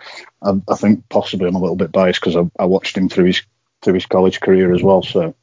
I, 0.42 0.54
I 0.70 0.76
think 0.76 1.08
possibly 1.10 1.48
I'm 1.48 1.56
a 1.56 1.60
little 1.60 1.76
bit 1.76 1.92
biased 1.92 2.20
because 2.20 2.36
I, 2.36 2.50
I, 2.60 2.66
watched 2.66 2.98
him 2.98 3.10
through 3.10 3.26
his 3.26 3.44
through 3.82 3.96
his 3.96 4.06
college 4.06 4.40
career 4.40 4.74
as 4.74 4.82
well. 4.82 5.04
So, 5.04 5.36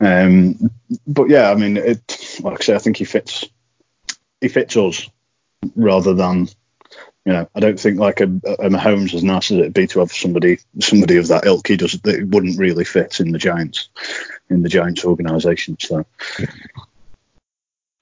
um, 0.00 0.70
but 1.06 1.28
yeah, 1.28 1.50
I 1.50 1.54
mean, 1.54 1.76
it, 1.76 2.38
like 2.40 2.60
I 2.60 2.64
say, 2.64 2.74
I 2.74 2.78
think 2.78 2.96
he 2.96 3.04
fits 3.04 3.44
he 4.40 4.48
fits 4.48 4.76
us 4.76 5.08
rather 5.76 6.14
than 6.14 6.48
you 7.24 7.32
know, 7.32 7.48
I 7.54 7.60
don't 7.60 7.78
think 7.78 8.00
like 8.00 8.20
a, 8.20 8.24
a 8.24 8.68
Mahomes, 8.68 9.14
as 9.14 9.22
nice 9.22 9.52
as 9.52 9.58
it'd 9.58 9.74
be 9.74 9.86
to 9.88 10.00
have 10.00 10.12
somebody 10.12 10.58
somebody 10.80 11.16
of 11.18 11.28
that 11.28 11.46
ilk, 11.46 11.68
he 11.68 11.76
does 11.76 11.98
it 12.04 12.28
wouldn't 12.28 12.58
really 12.58 12.84
fit 12.84 13.20
in 13.20 13.30
the 13.30 13.38
Giants 13.38 13.90
in 14.50 14.62
the 14.62 14.68
Giants 14.68 15.04
organisation. 15.04 15.76
So 15.78 16.04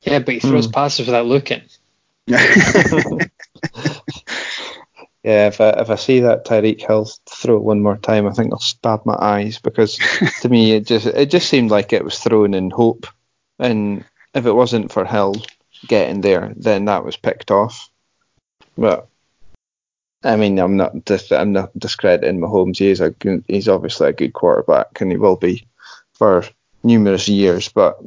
yeah, 0.03 0.19
but 0.19 0.35
he 0.35 0.41
throws 0.41 0.69
mm. 0.69 0.73
passes 0.73 1.07
without 1.07 1.27
looking. 1.27 1.63
yeah, 2.27 3.19
if 5.23 5.61
I 5.61 5.71
if 5.71 5.91
I 5.91 5.97
see 5.97 6.21
that 6.21 6.47
Tyreek 6.47 6.87
Hill 6.87 7.09
throw 7.29 7.57
it 7.57 7.63
one 7.63 7.83
more 7.83 7.97
time, 7.97 8.27
I 8.27 8.33
think 8.33 8.53
I'll 8.53 8.61
stab 8.61 9.05
my 9.05 9.17
eyes 9.21 9.59
because 9.59 9.99
to 10.41 10.49
me 10.49 10.73
it 10.73 10.87
just 10.87 11.07
it 11.07 11.31
just 11.31 11.49
seemed 11.49 11.71
like 11.71 11.93
it 11.93 12.05
was 12.05 12.19
thrown 12.19 12.55
in 12.55 12.71
hope, 12.71 13.07
and 13.59 14.05
if 14.35 14.47
it 14.47 14.53
wasn't 14.53 14.93
for 14.93 15.05
Hill 15.05 15.35
getting 15.87 16.21
there, 16.21 16.53
then 16.57 16.87
that 16.87 17.05
was 17.05 17.17
picked 17.17 17.51
off. 17.51 17.91
But 18.77 19.09
I 20.23 20.37
mean, 20.37 20.59
I'm 20.59 20.77
not 20.77 21.05
dis- 21.05 21.33
I'm 21.33 21.53
not 21.53 21.77
discrediting 21.79 22.41
Mahomes. 22.41 22.79
He 22.79 22.89
is 22.89 23.01
a 23.01 23.11
good, 23.11 23.45
he's 23.49 23.69
obviously 23.69 24.09
a 24.09 24.13
good 24.13 24.33
quarterback, 24.33 25.01
and 25.01 25.11
he 25.11 25.17
will 25.17 25.37
be 25.37 25.67
for 26.15 26.45
numerous 26.83 27.29
years. 27.29 27.69
But 27.69 27.99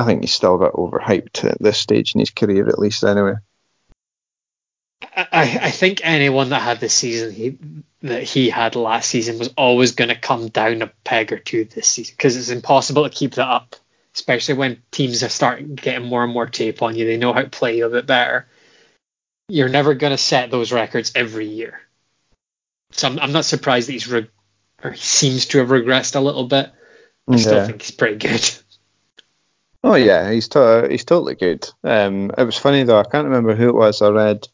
I 0.00 0.04
think 0.06 0.22
he's 0.22 0.32
still 0.32 0.54
a 0.54 0.58
bit 0.58 0.72
overhyped 0.72 1.44
at 1.44 1.60
this 1.60 1.76
stage 1.76 2.14
in 2.14 2.20
his 2.20 2.30
career, 2.30 2.66
at 2.66 2.78
least 2.78 3.04
anyway. 3.04 3.34
I, 5.14 5.58
I 5.62 5.70
think 5.70 6.00
anyone 6.02 6.48
that 6.50 6.62
had 6.62 6.80
the 6.80 6.88
season 6.88 7.32
he, 7.32 7.58
that 8.00 8.22
he 8.22 8.48
had 8.48 8.76
last 8.76 9.10
season 9.10 9.38
was 9.38 9.52
always 9.58 9.92
going 9.92 10.08
to 10.08 10.14
come 10.14 10.48
down 10.48 10.80
a 10.80 10.86
peg 11.04 11.34
or 11.34 11.38
two 11.38 11.64
this 11.66 11.86
season 11.86 12.14
because 12.16 12.36
it's 12.36 12.48
impossible 12.48 13.04
to 13.04 13.14
keep 13.14 13.34
that 13.34 13.46
up, 13.46 13.76
especially 14.14 14.54
when 14.54 14.82
teams 14.90 15.22
are 15.22 15.28
starting 15.28 15.74
getting 15.74 16.08
more 16.08 16.24
and 16.24 16.32
more 16.32 16.46
tape 16.46 16.80
on 16.80 16.96
you. 16.96 17.04
They 17.04 17.18
know 17.18 17.34
how 17.34 17.42
to 17.42 17.50
play 17.50 17.80
a 17.80 17.88
bit 17.90 18.06
better. 18.06 18.46
You're 19.48 19.68
never 19.68 19.92
going 19.92 20.12
to 20.12 20.18
set 20.18 20.50
those 20.50 20.72
records 20.72 21.12
every 21.14 21.48
year. 21.48 21.78
So 22.92 23.08
I'm, 23.08 23.18
I'm 23.18 23.32
not 23.32 23.44
surprised 23.44 23.88
that 23.88 23.92
he's 23.92 24.08
re- 24.08 24.30
or 24.82 24.92
he 24.92 25.00
seems 25.00 25.44
to 25.46 25.58
have 25.58 25.68
regressed 25.68 26.16
a 26.16 26.20
little 26.20 26.44
bit. 26.44 26.70
I 27.28 27.32
yeah. 27.32 27.36
still 27.36 27.66
think 27.66 27.82
he's 27.82 27.90
pretty 27.90 28.16
good. 28.16 28.50
Oh 29.82 29.94
yeah, 29.94 30.30
he's 30.30 30.48
to- 30.48 30.88
he's 30.90 31.04
totally 31.04 31.34
good. 31.34 31.68
Um, 31.82 32.30
it 32.36 32.44
was 32.44 32.58
funny 32.58 32.82
though. 32.82 32.98
I 32.98 33.04
can't 33.04 33.26
remember 33.26 33.54
who 33.54 33.68
it 33.68 33.74
was. 33.74 34.02
I 34.02 34.10
read 34.10 34.46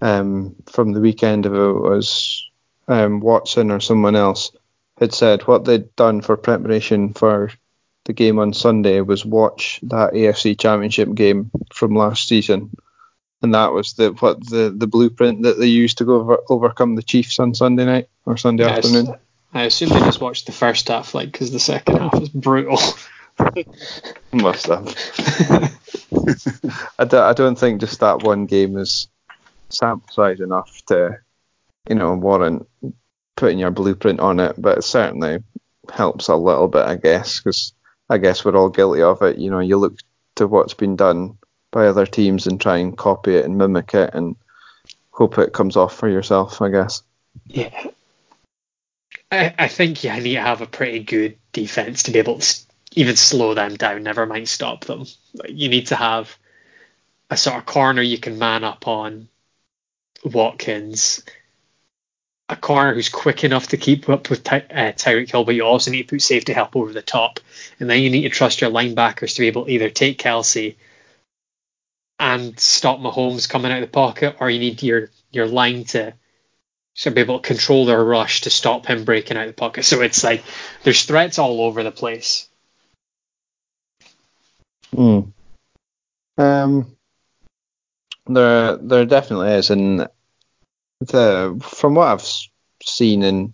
um, 0.00 0.54
from 0.70 0.92
the 0.92 1.00
weekend 1.00 1.46
if 1.46 1.52
it 1.52 1.72
was 1.72 2.46
um, 2.88 3.20
Watson 3.20 3.70
or 3.70 3.80
someone 3.80 4.16
else 4.16 4.52
had 4.98 5.14
said 5.14 5.42
what 5.46 5.64
they'd 5.64 5.94
done 5.96 6.20
for 6.20 6.36
preparation 6.36 7.14
for 7.14 7.50
the 8.04 8.12
game 8.12 8.38
on 8.38 8.52
Sunday 8.52 9.00
was 9.00 9.24
watch 9.24 9.80
that 9.84 10.12
AFC 10.12 10.58
Championship 10.58 11.14
game 11.14 11.50
from 11.72 11.94
last 11.94 12.28
season, 12.28 12.70
and 13.42 13.54
that 13.54 13.72
was 13.72 13.94
the 13.94 14.10
what 14.10 14.46
the, 14.46 14.74
the 14.76 14.86
blueprint 14.86 15.42
that 15.42 15.58
they 15.58 15.66
used 15.66 15.98
to 15.98 16.04
go 16.04 16.16
over, 16.16 16.38
overcome 16.50 16.96
the 16.96 17.02
Chiefs 17.02 17.38
on 17.38 17.54
Sunday 17.54 17.86
night 17.86 18.08
or 18.26 18.36
Sunday 18.36 18.64
afternoon. 18.64 19.14
I 19.52 19.64
assume 19.64 19.88
they 19.88 19.98
just 20.00 20.20
watched 20.20 20.46
the 20.46 20.52
first 20.52 20.88
half, 20.88 21.14
like 21.14 21.32
because 21.32 21.50
the 21.50 21.58
second 21.60 21.96
half 21.96 22.18
was 22.18 22.28
brutal. 22.28 22.78
Must 24.32 24.66
have. 24.66 24.86
I, 26.98 27.04
don't, 27.04 27.22
I 27.22 27.32
don't 27.32 27.58
think 27.58 27.80
just 27.80 28.00
that 28.00 28.22
one 28.22 28.46
game 28.46 28.76
is 28.76 29.08
sample 29.68 30.12
size 30.12 30.40
enough 30.40 30.84
to, 30.86 31.18
you 31.88 31.94
know, 31.94 32.14
warrant 32.14 32.68
putting 33.36 33.58
your 33.58 33.70
blueprint 33.70 34.20
on 34.20 34.40
it, 34.40 34.54
but 34.58 34.78
it 34.78 34.82
certainly 34.82 35.42
helps 35.92 36.28
a 36.28 36.36
little 36.36 36.68
bit, 36.68 36.84
I 36.84 36.96
guess, 36.96 37.40
because 37.40 37.72
I 38.08 38.18
guess 38.18 38.44
we're 38.44 38.56
all 38.56 38.68
guilty 38.68 39.02
of 39.02 39.22
it. 39.22 39.38
You 39.38 39.50
know, 39.50 39.60
you 39.60 39.76
look 39.76 39.98
to 40.36 40.46
what's 40.46 40.74
been 40.74 40.96
done 40.96 41.38
by 41.70 41.86
other 41.86 42.06
teams 42.06 42.46
and 42.46 42.60
try 42.60 42.78
and 42.78 42.96
copy 42.96 43.36
it 43.36 43.44
and 43.44 43.56
mimic 43.56 43.94
it 43.94 44.10
and 44.14 44.36
hope 45.10 45.38
it 45.38 45.52
comes 45.52 45.76
off 45.76 45.94
for 45.94 46.08
yourself, 46.08 46.60
I 46.60 46.70
guess. 46.70 47.02
Yeah. 47.46 47.86
I, 49.30 49.54
I 49.58 49.68
think 49.68 50.02
you 50.02 50.12
need 50.12 50.34
to 50.34 50.40
have 50.40 50.60
a 50.60 50.66
pretty 50.66 51.00
good 51.00 51.36
defense 51.52 52.04
to 52.04 52.10
be 52.10 52.18
able 52.18 52.38
to 52.38 52.66
even 52.94 53.16
slow 53.16 53.54
them 53.54 53.76
down, 53.76 54.02
never 54.02 54.26
mind 54.26 54.48
stop 54.48 54.84
them. 54.84 55.06
You 55.48 55.68
need 55.68 55.88
to 55.88 55.96
have 55.96 56.36
a 57.30 57.36
sort 57.36 57.58
of 57.58 57.66
corner 57.66 58.02
you 58.02 58.18
can 58.18 58.38
man 58.38 58.64
up 58.64 58.88
on 58.88 59.28
Watkins, 60.24 61.22
a 62.48 62.56
corner 62.56 62.94
who's 62.94 63.08
quick 63.08 63.44
enough 63.44 63.68
to 63.68 63.76
keep 63.76 64.08
up 64.08 64.28
with 64.28 64.42
Ty- 64.42 64.66
uh, 64.70 64.92
Tyreek 64.92 65.30
Hill, 65.30 65.44
but 65.44 65.54
you 65.54 65.62
also 65.62 65.92
need 65.92 66.02
to 66.02 66.08
put 66.08 66.22
safety 66.22 66.52
help 66.52 66.74
over 66.74 66.92
the 66.92 67.02
top. 67.02 67.38
And 67.78 67.88
then 67.88 68.00
you 68.00 68.10
need 68.10 68.22
to 68.22 68.28
trust 68.30 68.60
your 68.60 68.70
linebackers 68.70 69.34
to 69.34 69.40
be 69.40 69.46
able 69.46 69.66
to 69.66 69.70
either 69.70 69.88
take 69.88 70.18
Kelce 70.18 70.74
and 72.18 72.58
stop 72.58 72.98
Mahomes 72.98 73.48
coming 73.48 73.70
out 73.70 73.82
of 73.82 73.88
the 73.88 73.92
pocket, 73.92 74.36
or 74.40 74.50
you 74.50 74.58
need 74.58 74.82
your 74.82 75.10
your 75.30 75.46
line 75.46 75.84
to 75.84 76.12
so 76.94 77.10
be 77.10 77.20
able 77.22 77.38
to 77.38 77.46
control 77.46 77.86
their 77.86 78.04
rush 78.04 78.42
to 78.42 78.50
stop 78.50 78.84
him 78.84 79.04
breaking 79.04 79.36
out 79.36 79.46
of 79.46 79.54
the 79.54 79.58
pocket. 79.58 79.84
So 79.84 80.02
it's 80.02 80.22
like 80.22 80.44
there's 80.82 81.04
threats 81.04 81.38
all 81.38 81.62
over 81.62 81.82
the 81.82 81.92
place. 81.92 82.49
Hmm. 84.94 85.20
Um, 86.38 86.96
there, 88.26 88.76
there 88.76 89.04
definitely 89.06 89.52
is, 89.52 89.70
and 89.70 90.08
the 91.00 91.60
from 91.62 91.94
what 91.94 92.08
I've 92.08 92.28
seen 92.82 93.22
and 93.22 93.52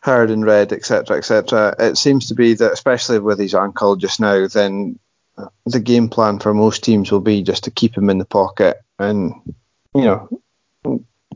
heard 0.00 0.30
and 0.30 0.44
read, 0.44 0.72
etc., 0.72 1.16
etc., 1.16 1.74
it 1.78 1.96
seems 1.96 2.28
to 2.28 2.34
be 2.34 2.54
that, 2.54 2.72
especially 2.72 3.18
with 3.18 3.38
his 3.38 3.54
ankle 3.54 3.96
just 3.96 4.20
now, 4.20 4.46
then 4.46 4.98
the 5.66 5.80
game 5.80 6.08
plan 6.08 6.38
for 6.38 6.54
most 6.54 6.82
teams 6.82 7.10
will 7.10 7.20
be 7.20 7.42
just 7.42 7.64
to 7.64 7.70
keep 7.70 7.96
him 7.96 8.10
in 8.10 8.18
the 8.18 8.24
pocket 8.24 8.78
and 8.98 9.34
you 9.94 10.02
know 10.02 10.28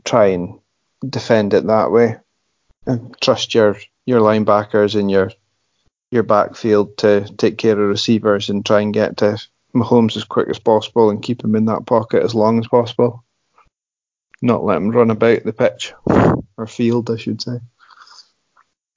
try 0.03 0.27
and 0.27 0.59
defend 1.07 1.53
it 1.53 1.67
that 1.67 1.91
way 1.91 2.17
and 2.85 3.15
trust 3.21 3.53
your 3.53 3.77
your 4.05 4.19
linebackers 4.19 4.99
and 4.99 5.11
your 5.11 5.31
your 6.11 6.23
backfield 6.23 6.97
to 6.97 7.25
take 7.37 7.57
care 7.57 7.71
of 7.71 7.89
receivers 7.89 8.49
and 8.49 8.65
try 8.65 8.81
and 8.81 8.93
get 8.93 9.17
to 9.17 9.41
Mahomes 9.73 10.17
as 10.17 10.25
quick 10.25 10.49
as 10.49 10.59
possible 10.59 11.09
and 11.09 11.23
keep 11.23 11.43
him 11.43 11.55
in 11.55 11.65
that 11.65 11.85
pocket 11.85 12.21
as 12.23 12.35
long 12.35 12.59
as 12.59 12.67
possible. 12.67 13.23
not 14.41 14.63
let 14.63 14.77
him 14.77 14.89
run 14.89 15.11
about 15.11 15.43
the 15.43 15.53
pitch 15.53 15.93
or 16.57 16.67
field, 16.67 17.09
I 17.09 17.15
should 17.15 17.41
say. 17.41 17.59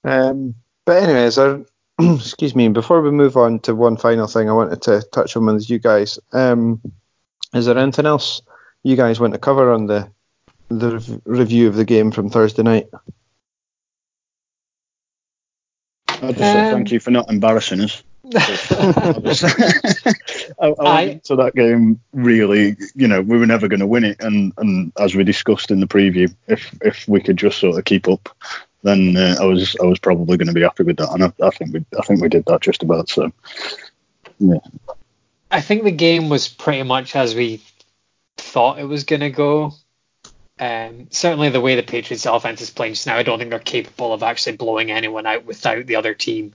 Um, 0.03 0.55
but 0.85 1.03
anyways, 1.03 1.37
I, 1.37 1.59
excuse 1.99 2.55
me. 2.55 2.67
Before 2.69 3.01
we 3.01 3.11
move 3.11 3.37
on 3.37 3.59
to 3.59 3.75
one 3.75 3.95
final 3.95 4.27
thing, 4.27 4.49
I 4.49 4.53
wanted 4.53 4.81
to 4.83 5.01
touch 5.11 5.37
on 5.37 5.45
with 5.45 5.69
you 5.69 5.79
guys. 5.79 6.19
Um, 6.33 6.81
is 7.53 7.65
there 7.65 7.77
anything 7.77 8.05
else 8.05 8.41
you 8.83 8.95
guys 8.95 9.19
want 9.19 9.33
to 9.33 9.39
cover 9.39 9.71
on 9.71 9.87
the 9.87 10.09
the 10.69 10.93
rev- 10.93 11.21
review 11.25 11.67
of 11.67 11.75
the 11.75 11.85
game 11.85 12.11
from 12.11 12.29
Thursday 12.29 12.63
night? 12.63 12.87
I'll 16.21 16.33
just 16.33 16.39
say 16.39 16.69
Um, 16.69 16.73
thank 16.75 16.91
you 16.91 16.99
for 16.99 17.11
not 17.11 17.29
embarrassing 17.29 17.81
us. 17.81 18.03
I, 18.35 19.13
was, 19.23 19.43
I, 20.59 20.67
I 20.67 20.73
I- 20.79 21.21
that 21.35 21.53
game 21.55 21.99
really, 22.13 22.75
you 22.95 23.07
know, 23.07 23.21
we 23.21 23.37
were 23.37 23.45
never 23.45 23.67
going 23.67 23.81
to 23.81 23.87
win 23.87 24.03
it, 24.03 24.17
and, 24.21 24.51
and 24.57 24.91
as 24.99 25.13
we 25.13 25.23
discussed 25.23 25.69
in 25.69 25.79
the 25.79 25.85
preview, 25.87 26.33
if 26.47 26.75
if 26.81 27.07
we 27.07 27.21
could 27.21 27.37
just 27.37 27.59
sort 27.59 27.77
of 27.77 27.85
keep 27.85 28.07
up, 28.07 28.29
then 28.81 29.15
uh, 29.15 29.35
I 29.39 29.45
was 29.45 29.75
I 29.81 29.85
was 29.85 29.99
probably 29.99 30.37
going 30.37 30.47
to 30.47 30.53
be 30.53 30.61
happy 30.63 30.83
with 30.83 30.97
that, 30.97 31.11
and 31.11 31.23
I, 31.25 31.33
I 31.45 31.49
think 31.51 31.73
we 31.73 31.85
I 31.99 32.01
think 32.01 32.21
we 32.21 32.29
did 32.29 32.45
that 32.45 32.61
just 32.61 32.81
about. 32.81 33.09
So 33.09 33.31
yeah, 34.39 34.57
I 35.51 35.61
think 35.61 35.83
the 35.83 35.91
game 35.91 36.29
was 36.29 36.47
pretty 36.47 36.83
much 36.83 37.15
as 37.15 37.35
we 37.35 37.61
thought 38.37 38.79
it 38.79 38.85
was 38.85 39.03
going 39.03 39.21
to 39.21 39.29
go. 39.29 39.73
Um, 40.57 41.07
certainly, 41.11 41.49
the 41.49 41.61
way 41.61 41.75
the 41.75 41.83
Patriots' 41.83 42.25
offense 42.25 42.61
is 42.61 42.69
playing 42.69 42.93
just 42.93 43.07
now, 43.07 43.17
I 43.17 43.23
don't 43.23 43.39
think 43.39 43.49
they're 43.49 43.59
capable 43.59 44.13
of 44.13 44.23
actually 44.23 44.55
blowing 44.55 44.89
anyone 44.89 45.25
out 45.25 45.45
without 45.45 45.85
the 45.85 45.97
other 45.97 46.13
team 46.13 46.53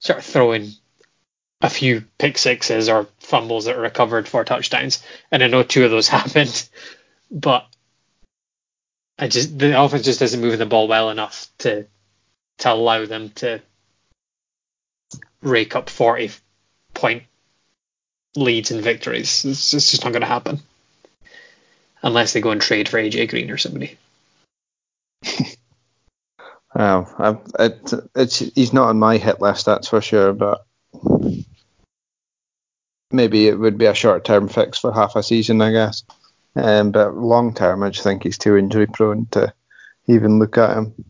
sort 0.00 0.18
of 0.18 0.24
throwing 0.24 0.72
a 1.60 1.70
few 1.70 2.04
pick 2.18 2.38
sixes 2.38 2.88
or 2.88 3.06
fumbles 3.18 3.66
that 3.66 3.76
are 3.76 3.80
recovered 3.80 4.26
for 4.26 4.44
touchdowns. 4.44 5.02
And 5.30 5.42
I 5.42 5.46
know 5.46 5.62
two 5.62 5.84
of 5.84 5.90
those 5.90 6.08
happened, 6.08 6.68
but 7.30 7.66
I 9.18 9.28
just 9.28 9.56
the 9.56 9.80
offense 9.80 10.04
just 10.04 10.22
isn't 10.22 10.40
moving 10.40 10.58
the 10.58 10.66
ball 10.66 10.88
well 10.88 11.10
enough 11.10 11.46
to 11.58 11.86
to 12.58 12.72
allow 12.72 13.06
them 13.06 13.30
to 13.30 13.60
rake 15.42 15.76
up 15.76 15.88
40 15.88 16.30
point 16.94 17.22
leads 18.34 18.70
and 18.70 18.82
victories. 18.82 19.44
It's, 19.44 19.72
it's 19.72 19.90
just 19.90 20.04
not 20.04 20.12
going 20.12 20.22
to 20.22 20.26
happen 20.26 20.60
unless 22.02 22.32
they 22.32 22.40
go 22.40 22.50
and 22.50 22.60
trade 22.60 22.88
for 22.88 22.98
AJ 22.98 23.30
Green 23.30 23.50
or 23.50 23.58
somebody. 23.58 23.98
Well, 26.74 27.12
I, 27.18 27.64
it, 27.64 27.92
it's 28.14 28.38
he's 28.38 28.72
not 28.72 28.90
on 28.90 28.98
my 28.98 29.16
hit 29.16 29.40
list, 29.40 29.66
that's 29.66 29.88
for 29.88 30.00
sure. 30.00 30.32
But 30.32 30.64
maybe 33.10 33.48
it 33.48 33.58
would 33.58 33.76
be 33.76 33.86
a 33.86 33.94
short-term 33.94 34.48
fix 34.48 34.78
for 34.78 34.92
half 34.92 35.16
a 35.16 35.22
season, 35.22 35.60
I 35.60 35.72
guess. 35.72 36.04
Um, 36.54 36.92
but 36.92 37.16
long-term, 37.16 37.82
I 37.82 37.90
just 37.90 38.04
think 38.04 38.22
he's 38.22 38.38
too 38.38 38.56
injury-prone 38.56 39.26
to 39.32 39.52
even 40.06 40.38
look 40.38 40.58
at 40.58 40.76
him. 40.76 41.04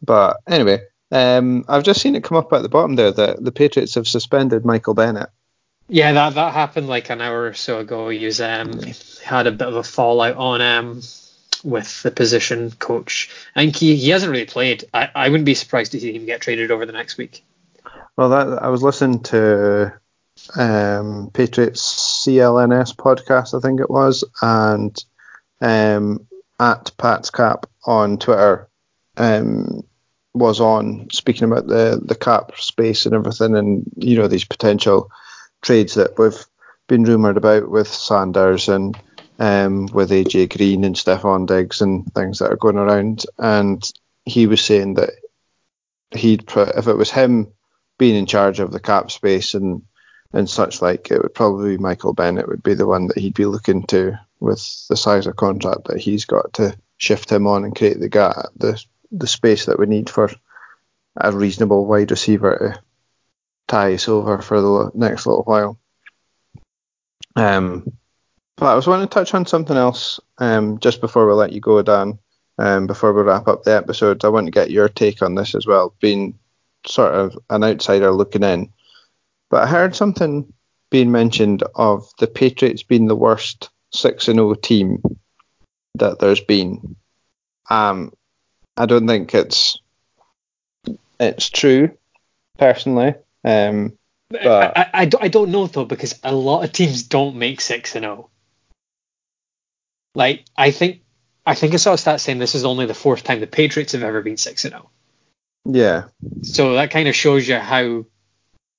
But 0.00 0.38
anyway, 0.46 0.80
um, 1.10 1.64
I've 1.68 1.84
just 1.84 2.00
seen 2.00 2.16
it 2.16 2.24
come 2.24 2.38
up 2.38 2.52
at 2.52 2.62
the 2.62 2.68
bottom 2.68 2.96
there 2.96 3.12
that 3.12 3.44
the 3.44 3.52
Patriots 3.52 3.94
have 3.94 4.08
suspended 4.08 4.64
Michael 4.64 4.94
Bennett. 4.94 5.30
Yeah, 5.92 6.12
that 6.12 6.36
that 6.36 6.54
happened 6.54 6.88
like 6.88 7.10
an 7.10 7.20
hour 7.20 7.48
or 7.48 7.52
so 7.52 7.80
ago. 7.80 8.08
He 8.08 8.24
was, 8.24 8.40
um, 8.40 8.80
had 9.22 9.46
a 9.46 9.52
bit 9.52 9.68
of 9.68 9.76
a 9.76 9.82
fallout 9.82 10.36
on 10.36 10.62
um, 10.62 11.02
with 11.62 12.02
the 12.02 12.10
position 12.10 12.70
coach. 12.70 13.28
I 13.54 13.60
think 13.60 13.76
he, 13.76 13.94
he 13.96 14.08
hasn't 14.08 14.32
really 14.32 14.46
played. 14.46 14.84
I, 14.94 15.10
I 15.14 15.28
wouldn't 15.28 15.44
be 15.44 15.52
surprised 15.52 15.92
to 15.92 16.00
see 16.00 16.14
him 16.14 16.24
get 16.24 16.40
traded 16.40 16.70
over 16.70 16.86
the 16.86 16.94
next 16.94 17.18
week. 17.18 17.44
Well, 18.16 18.30
that 18.30 18.62
I 18.62 18.68
was 18.68 18.82
listening 18.82 19.22
to 19.24 19.92
um, 20.56 21.30
Patriots 21.34 22.24
CLNS 22.26 22.96
podcast, 22.96 23.54
I 23.54 23.60
think 23.60 23.78
it 23.80 23.90
was, 23.90 24.24
and 24.40 24.96
um, 25.60 26.26
at 26.58 26.90
Pat's 26.96 27.28
Cap 27.28 27.66
on 27.84 28.16
Twitter 28.16 28.66
um, 29.18 29.82
was 30.32 30.58
on 30.58 31.10
speaking 31.12 31.44
about 31.52 31.66
the 31.66 32.00
the 32.02 32.14
cap 32.14 32.52
space 32.56 33.04
and 33.04 33.14
everything, 33.14 33.54
and 33.54 33.84
you 33.98 34.16
know 34.16 34.26
these 34.26 34.46
potential 34.46 35.10
trades 35.62 35.94
that 35.94 36.18
we've 36.18 36.44
been 36.88 37.04
rumored 37.04 37.36
about 37.36 37.70
with 37.70 37.88
Sanders 37.88 38.68
and 38.68 38.98
um, 39.38 39.86
with 39.86 40.10
AJ 40.10 40.56
Green 40.56 40.84
and 40.84 40.94
Stefon 40.94 41.46
Diggs 41.46 41.80
and 41.80 42.12
things 42.14 42.38
that 42.38 42.50
are 42.50 42.56
going 42.56 42.76
around, 42.76 43.24
and 43.38 43.82
he 44.24 44.46
was 44.46 44.62
saying 44.64 44.94
that 44.94 45.10
he'd 46.10 46.46
put 46.46 46.76
if 46.76 46.86
it 46.86 46.96
was 46.96 47.10
him 47.10 47.52
being 47.98 48.16
in 48.16 48.26
charge 48.26 48.60
of 48.60 48.72
the 48.72 48.80
cap 48.80 49.10
space 49.10 49.54
and 49.54 49.82
and 50.34 50.48
such 50.48 50.80
like, 50.80 51.10
it 51.10 51.20
would 51.22 51.34
probably 51.34 51.76
be 51.76 51.82
Michael 51.82 52.14
Bennett 52.14 52.48
would 52.48 52.62
be 52.62 52.74
the 52.74 52.86
one 52.86 53.08
that 53.08 53.18
he'd 53.18 53.34
be 53.34 53.44
looking 53.44 53.82
to 53.84 54.18
with 54.40 54.86
the 54.88 54.96
size 54.96 55.26
of 55.26 55.36
contract 55.36 55.88
that 55.88 55.98
he's 55.98 56.24
got 56.24 56.54
to 56.54 56.74
shift 56.96 57.30
him 57.30 57.46
on 57.46 57.64
and 57.64 57.76
create 57.76 58.00
the 58.00 58.08
gap, 58.08 58.36
the 58.56 58.82
the 59.10 59.26
space 59.26 59.66
that 59.66 59.78
we 59.78 59.86
need 59.86 60.08
for 60.08 60.30
a 61.16 61.32
reasonable 61.32 61.84
wide 61.84 62.10
receiver 62.10 62.78
us 63.72 64.08
over 64.08 64.40
for 64.40 64.60
the 64.60 64.90
next 64.94 65.26
little 65.26 65.44
while. 65.44 65.78
Um, 67.36 67.92
but 68.56 68.66
I 68.66 68.74
was 68.74 68.86
wanting 68.86 69.08
to 69.08 69.14
touch 69.14 69.34
on 69.34 69.46
something 69.46 69.76
else 69.76 70.20
um, 70.38 70.78
just 70.78 71.00
before 71.00 71.26
we 71.26 71.32
let 71.32 71.52
you 71.52 71.60
go, 71.60 71.82
Dan. 71.82 72.18
Um, 72.58 72.86
before 72.86 73.12
we 73.12 73.22
wrap 73.22 73.48
up 73.48 73.64
the 73.64 73.74
episode, 73.74 74.24
I 74.24 74.28
want 74.28 74.46
to 74.46 74.52
get 74.52 74.70
your 74.70 74.88
take 74.88 75.22
on 75.22 75.34
this 75.34 75.54
as 75.54 75.66
well, 75.66 75.94
being 76.00 76.38
sort 76.86 77.14
of 77.14 77.36
an 77.50 77.64
outsider 77.64 78.12
looking 78.12 78.42
in. 78.42 78.72
But 79.50 79.64
I 79.64 79.66
heard 79.66 79.96
something 79.96 80.52
being 80.90 81.10
mentioned 81.10 81.62
of 81.74 82.08
the 82.18 82.26
Patriots 82.26 82.82
being 82.82 83.06
the 83.06 83.16
worst 83.16 83.70
six 83.92 84.28
and 84.28 84.36
zero 84.36 84.54
team 84.54 85.02
that 85.94 86.18
there's 86.18 86.40
been. 86.40 86.96
Um, 87.70 88.12
I 88.76 88.86
don't 88.86 89.06
think 89.06 89.34
it's 89.34 89.78
it's 91.18 91.48
true, 91.48 91.96
personally. 92.58 93.14
Um, 93.44 93.98
But- 94.30 94.76
I, 94.76 94.82
I, 94.94 95.10
I, 95.20 95.28
don't, 95.28 95.50
know 95.50 95.66
though 95.66 95.84
because 95.84 96.18
a 96.22 96.34
lot 96.34 96.64
of 96.64 96.72
teams 96.72 97.02
don't 97.02 97.36
make 97.36 97.60
six 97.60 97.94
and 97.96 98.04
zero. 98.04 98.30
Like 100.14 100.44
I 100.56 100.70
think 100.70 101.02
I 101.44 101.54
think 101.54 101.74
I 101.74 101.78
saw 101.78 101.94
a 101.94 101.98
stat 101.98 102.20
saying 102.20 102.38
this 102.38 102.54
is 102.54 102.64
only 102.64 102.86
the 102.86 102.94
fourth 102.94 103.24
time 103.24 103.40
the 103.40 103.46
Patriots 103.46 103.92
have 103.92 104.02
ever 104.02 104.22
been 104.22 104.36
six 104.36 104.64
and 104.64 104.72
zero. 104.72 104.90
yeah, 105.64 106.04
So 106.42 106.74
that 106.74 106.90
kind 106.90 107.08
of 107.08 107.16
shows 107.16 107.48
you 107.48 107.56
how 107.56 108.04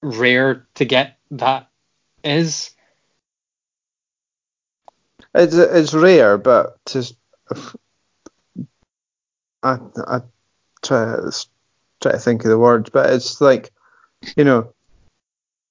rare 0.02 0.68
to 0.76 0.86
get 0.86 1.18
that 1.32 1.70
is. 2.24 2.72
it's 5.36 5.56
it's 5.56 5.94
rare, 5.94 6.38
but 6.38 6.78
to, 6.86 7.14
I 9.64 9.78
I 10.08 10.22
try 10.84 11.16
try 12.02 12.12
to 12.12 12.20
think 12.20 12.44
of 12.44 12.50
the 12.50 12.60
words, 12.60 12.90
but 12.92 13.12
it's 13.12 13.42
like 13.42 13.73
you 14.36 14.44
know, 14.44 14.74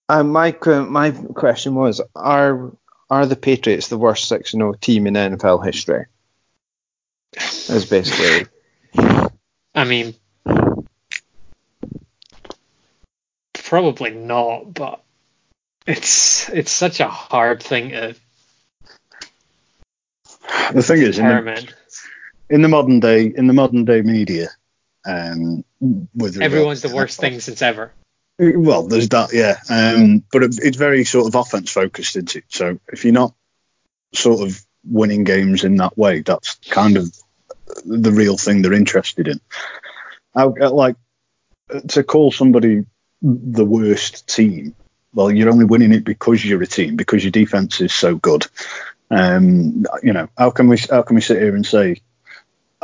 uh, 0.08 0.22
my 0.22 0.56
my 0.66 1.10
question 1.10 1.74
was 1.74 2.00
are 2.14 2.72
are 3.10 3.26
the 3.26 3.36
Patriots 3.36 3.88
the 3.88 3.98
worst 3.98 4.28
six 4.28 4.54
and 4.54 4.60
zero 4.60 4.72
team 4.74 5.06
in 5.06 5.14
NFL 5.14 5.64
history? 5.64 6.06
Is 7.34 7.86
basically 7.86 8.46
I 9.74 9.84
mean, 9.84 10.14
probably 13.54 14.10
not, 14.10 14.74
but 14.74 15.02
it's 15.86 16.48
it's 16.50 16.70
such 16.70 17.00
a 17.00 17.08
hard 17.08 17.62
thing 17.62 17.90
to 17.90 18.14
the 20.72 20.82
thing 20.82 21.02
is, 21.02 21.18
in 21.18 21.24
the, 21.26 21.30
determine. 21.30 21.68
in 22.50 22.62
the 22.62 22.68
modern 22.68 23.00
day, 23.00 23.32
in 23.34 23.46
the 23.46 23.52
modern 23.52 23.84
day 23.84 24.02
media, 24.02 24.48
um, 25.04 25.64
with 26.14 26.40
Everyone's 26.40 26.82
the 26.82 26.94
worst 26.94 27.20
thing 27.20 27.40
since 27.40 27.62
ever. 27.62 27.92
Well, 28.38 28.88
there's 28.88 29.08
that, 29.10 29.32
yeah. 29.32 29.56
Um, 29.68 30.24
but 30.32 30.42
it, 30.42 30.58
it's 30.60 30.76
very 30.76 31.04
sort 31.04 31.26
of 31.26 31.34
offense 31.34 31.70
focused, 31.70 32.16
isn't 32.16 32.36
it? 32.36 32.44
So 32.48 32.78
if 32.92 33.04
you're 33.04 33.12
not 33.12 33.34
sort 34.14 34.46
of 34.46 34.60
winning 34.84 35.24
games 35.24 35.64
in 35.64 35.76
that 35.76 35.96
way, 35.96 36.22
that's 36.22 36.54
kind 36.70 36.96
of 36.96 37.14
the 37.84 38.12
real 38.12 38.36
thing 38.36 38.62
they're 38.62 38.72
interested 38.72 39.28
in. 39.28 39.40
I, 40.34 40.44
I 40.44 40.66
like 40.68 40.96
to 41.88 42.02
call 42.02 42.32
somebody 42.32 42.84
the 43.22 43.64
worst 43.64 44.28
team. 44.28 44.74
Well, 45.14 45.30
you're 45.30 45.50
only 45.50 45.66
winning 45.66 45.92
it 45.92 46.04
because 46.04 46.44
you're 46.44 46.62
a 46.62 46.66
team, 46.66 46.96
because 46.96 47.22
your 47.22 47.30
defense 47.30 47.80
is 47.80 47.92
so 47.92 48.16
good. 48.16 48.46
Um, 49.10 49.84
you 50.02 50.14
know, 50.14 50.28
how 50.38 50.50
can 50.50 50.68
we 50.68 50.78
how 50.78 51.02
can 51.02 51.16
we 51.16 51.20
sit 51.20 51.40
here 51.40 51.54
and 51.54 51.66
say 51.66 52.00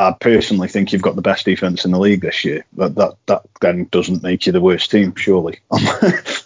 I 0.00 0.12
personally 0.12 0.68
think 0.68 0.92
you've 0.92 1.02
got 1.02 1.16
the 1.16 1.22
best 1.22 1.44
defense 1.44 1.84
in 1.84 1.90
the 1.90 1.98
league 1.98 2.20
this 2.20 2.44
year. 2.44 2.64
But 2.72 2.94
that 2.94 3.16
that 3.26 3.42
then 3.60 3.88
doesn't 3.90 4.22
make 4.22 4.46
you 4.46 4.52
the 4.52 4.60
worst 4.60 4.92
team, 4.92 5.14
surely. 5.16 5.58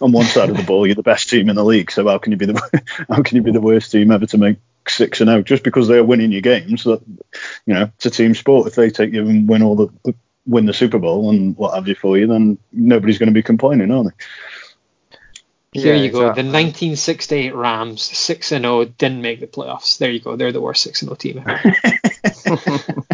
On 0.01 0.11
one 0.11 0.25
side 0.25 0.49
of 0.49 0.57
the 0.57 0.63
ball, 0.63 0.87
you're 0.87 0.95
the 0.95 1.03
best 1.03 1.29
team 1.29 1.51
in 1.51 1.57
the 1.57 1.65
league. 1.65 1.91
So 1.91 2.09
how 2.09 2.17
can 2.17 2.33
you 2.33 2.39
be 2.39 2.47
the 2.47 2.83
how 3.11 3.23
can 3.23 3.37
you 3.37 3.43
be 3.43 3.53
the 3.53 3.61
worst 3.61 3.93
team 3.93 4.11
ever 4.11 4.25
to 4.27 4.39
make 4.39 4.57
six 4.89 5.21
and 5.21 5.29
out 5.29 5.45
just 5.45 5.65
because 5.65 5.87
they're 5.87 6.03
winning 6.03 6.33
your 6.33 6.41
games? 6.41 6.85
That 6.85 7.03
you 7.67 7.75
know, 7.75 7.91
it's 7.97 8.07
a 8.07 8.11
team 8.11 8.35
sport. 8.35 8.69
If 8.69 8.75
they 8.75 8.89
take 8.89 9.13
you 9.13 9.29
and 9.29 9.47
win 9.47 9.63
all 9.63 9.77
the 9.77 10.15
win 10.47 10.65
the 10.65 10.73
Super 10.73 10.99
Bowl 10.99 11.29
and 11.31 11.55
what 11.57 11.75
have 11.75 11.87
you 11.89 11.95
for 11.95 12.17
you, 12.17 12.27
then 12.27 12.57
nobody's 12.73 13.19
going 13.19 13.29
to 13.29 13.35
be 13.35 13.43
complaining, 13.43 13.91
are 13.91 14.05
they? 14.05 14.11
Here 15.73 15.95
Yeah, 15.95 16.03
you 16.03 16.11
go. 16.11 16.21
exactly. 16.21 16.43
The 16.43 16.49
1968 16.49 17.55
Rams, 17.55 18.03
six 18.03 18.51
and 18.53 18.65
zero, 18.65 18.85
didn't 18.87 19.23
make 19.23 19.41
the 19.41 19.47
playoffs. 19.47 19.99
There 19.99 20.11
you 20.11 20.21
go. 20.21 20.37
They're 20.37 20.53
the 20.53 20.61
worst 20.61 20.83
six 20.83 21.03
and 21.03 21.09
zero 21.09 21.17
team 21.17 21.45
ever. 21.47 21.63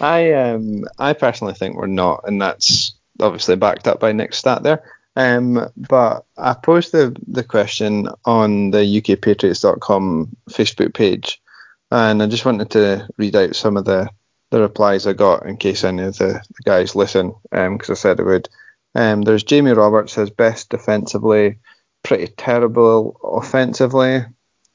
I 0.00 0.32
um 0.32 0.84
I 0.98 1.12
personally 1.12 1.54
think 1.54 1.76
we're 1.76 1.86
not, 1.86 2.22
and 2.26 2.40
that's 2.40 2.94
obviously 3.20 3.56
backed 3.56 3.86
up 3.86 4.00
by 4.00 4.12
Nick's 4.12 4.38
stat 4.38 4.62
there. 4.62 4.82
Um, 5.16 5.68
but 5.76 6.24
I 6.38 6.54
posed 6.54 6.92
the 6.92 7.16
the 7.26 7.44
question 7.44 8.08
on 8.24 8.70
the 8.70 8.78
UKPatriots.com 8.78 10.36
Facebook 10.50 10.94
page, 10.94 11.42
and 11.90 12.22
I 12.22 12.26
just 12.26 12.44
wanted 12.44 12.70
to 12.70 13.08
read 13.16 13.36
out 13.36 13.56
some 13.56 13.76
of 13.76 13.84
the 13.84 14.08
the 14.50 14.60
replies 14.60 15.06
I 15.06 15.12
got 15.12 15.46
in 15.46 15.56
case 15.56 15.84
any 15.84 16.02
of 16.02 16.18
the, 16.18 16.42
guys 16.64 16.96
listen, 16.96 17.34
because 17.50 17.90
I 17.90 17.94
said 17.94 18.20
I 18.20 18.24
would. 18.24 18.48
Um, 18.96 19.22
there's 19.22 19.44
Jamie 19.44 19.70
Roberts 19.70 20.14
says 20.14 20.30
best 20.30 20.70
defensively, 20.70 21.58
pretty 22.02 22.26
terrible 22.36 23.16
offensively. 23.22 24.24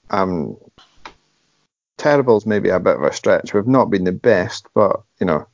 Um, 0.10 0.56
terrible 1.98 2.38
is 2.38 2.46
maybe 2.46 2.70
a 2.70 2.80
bit 2.80 2.96
of 2.98 3.04
a 3.04 3.14
stretch. 3.14 3.54
We've 3.54 3.68
not 3.68 3.90
been 3.90 4.04
the 4.04 4.12
best, 4.12 4.68
but 4.74 5.02
you 5.20 5.26
know, 5.26 5.48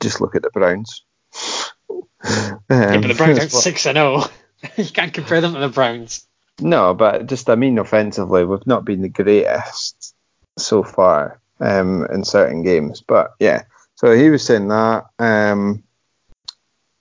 just 0.00 0.20
look 0.20 0.34
at 0.34 0.42
the 0.42 0.50
Browns. 0.50 1.02
Um, 2.20 2.58
Yeah, 2.68 2.98
but 2.98 3.08
the 3.08 3.14
Browns 3.14 3.38
what- 3.38 3.50
six 3.62 3.86
and 3.86 3.96
zero. 3.96 4.24
You 4.76 4.86
can't 4.86 5.14
compare 5.14 5.40
them 5.40 5.54
to 5.54 5.60
the 5.60 5.68
Browns. 5.68 6.26
No, 6.60 6.92
but 6.92 7.26
just 7.26 7.48
I 7.48 7.54
mean 7.54 7.78
offensively, 7.78 8.44
we've 8.44 8.66
not 8.66 8.84
been 8.84 9.02
the 9.02 9.08
greatest 9.08 10.14
so 10.58 10.82
far 10.82 11.40
um, 11.60 12.06
in 12.12 12.24
certain 12.24 12.64
games. 12.64 13.00
But 13.00 13.34
yeah, 13.38 13.62
so 13.94 14.12
he 14.12 14.30
was 14.30 14.44
saying 14.44 14.66
that. 14.68 15.04
Um, 15.20 15.84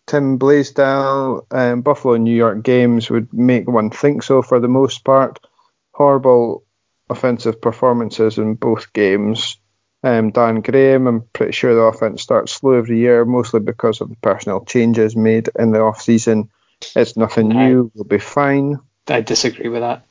Tim 0.06 0.38
Blaisdell, 0.38 1.48
um, 1.50 1.82
Buffalo 1.82 2.14
and 2.14 2.24
New 2.24 2.36
York 2.36 2.62
games 2.64 3.10
would 3.10 3.34
make 3.34 3.68
one 3.68 3.90
think 3.90 4.22
so 4.22 4.44
for 4.44 4.60
the 4.60 4.68
most 4.68 5.04
part. 5.04 5.40
Horrible 5.94 6.64
offensive 7.10 7.62
performances 7.62 8.38
in 8.38 8.56
both 8.56 8.92
games. 8.94 9.58
Um, 10.04 10.32
Dan 10.32 10.62
Graham, 10.62 11.08
I'm 11.08 11.22
pretty 11.34 11.52
sure 11.54 11.74
the 11.74 11.82
offense 11.82 12.22
starts 12.22 12.54
slow 12.54 12.74
every 12.74 13.00
year, 13.00 13.26
mostly 13.26 13.60
because 13.60 14.00
of 14.00 14.10
the 14.10 14.16
personnel 14.18 14.64
changes 14.66 15.16
made 15.16 15.50
in 15.58 15.72
the 15.72 15.82
off 15.82 16.02
season. 16.02 16.50
It's 16.96 17.18
nothing 17.18 17.50
new. 17.50 17.92
We'll 17.96 18.04
be 18.04 18.20
fine. 18.20 18.80
I 19.08 19.22
disagree 19.22 19.70
with 19.70 19.82
that. 19.82 20.04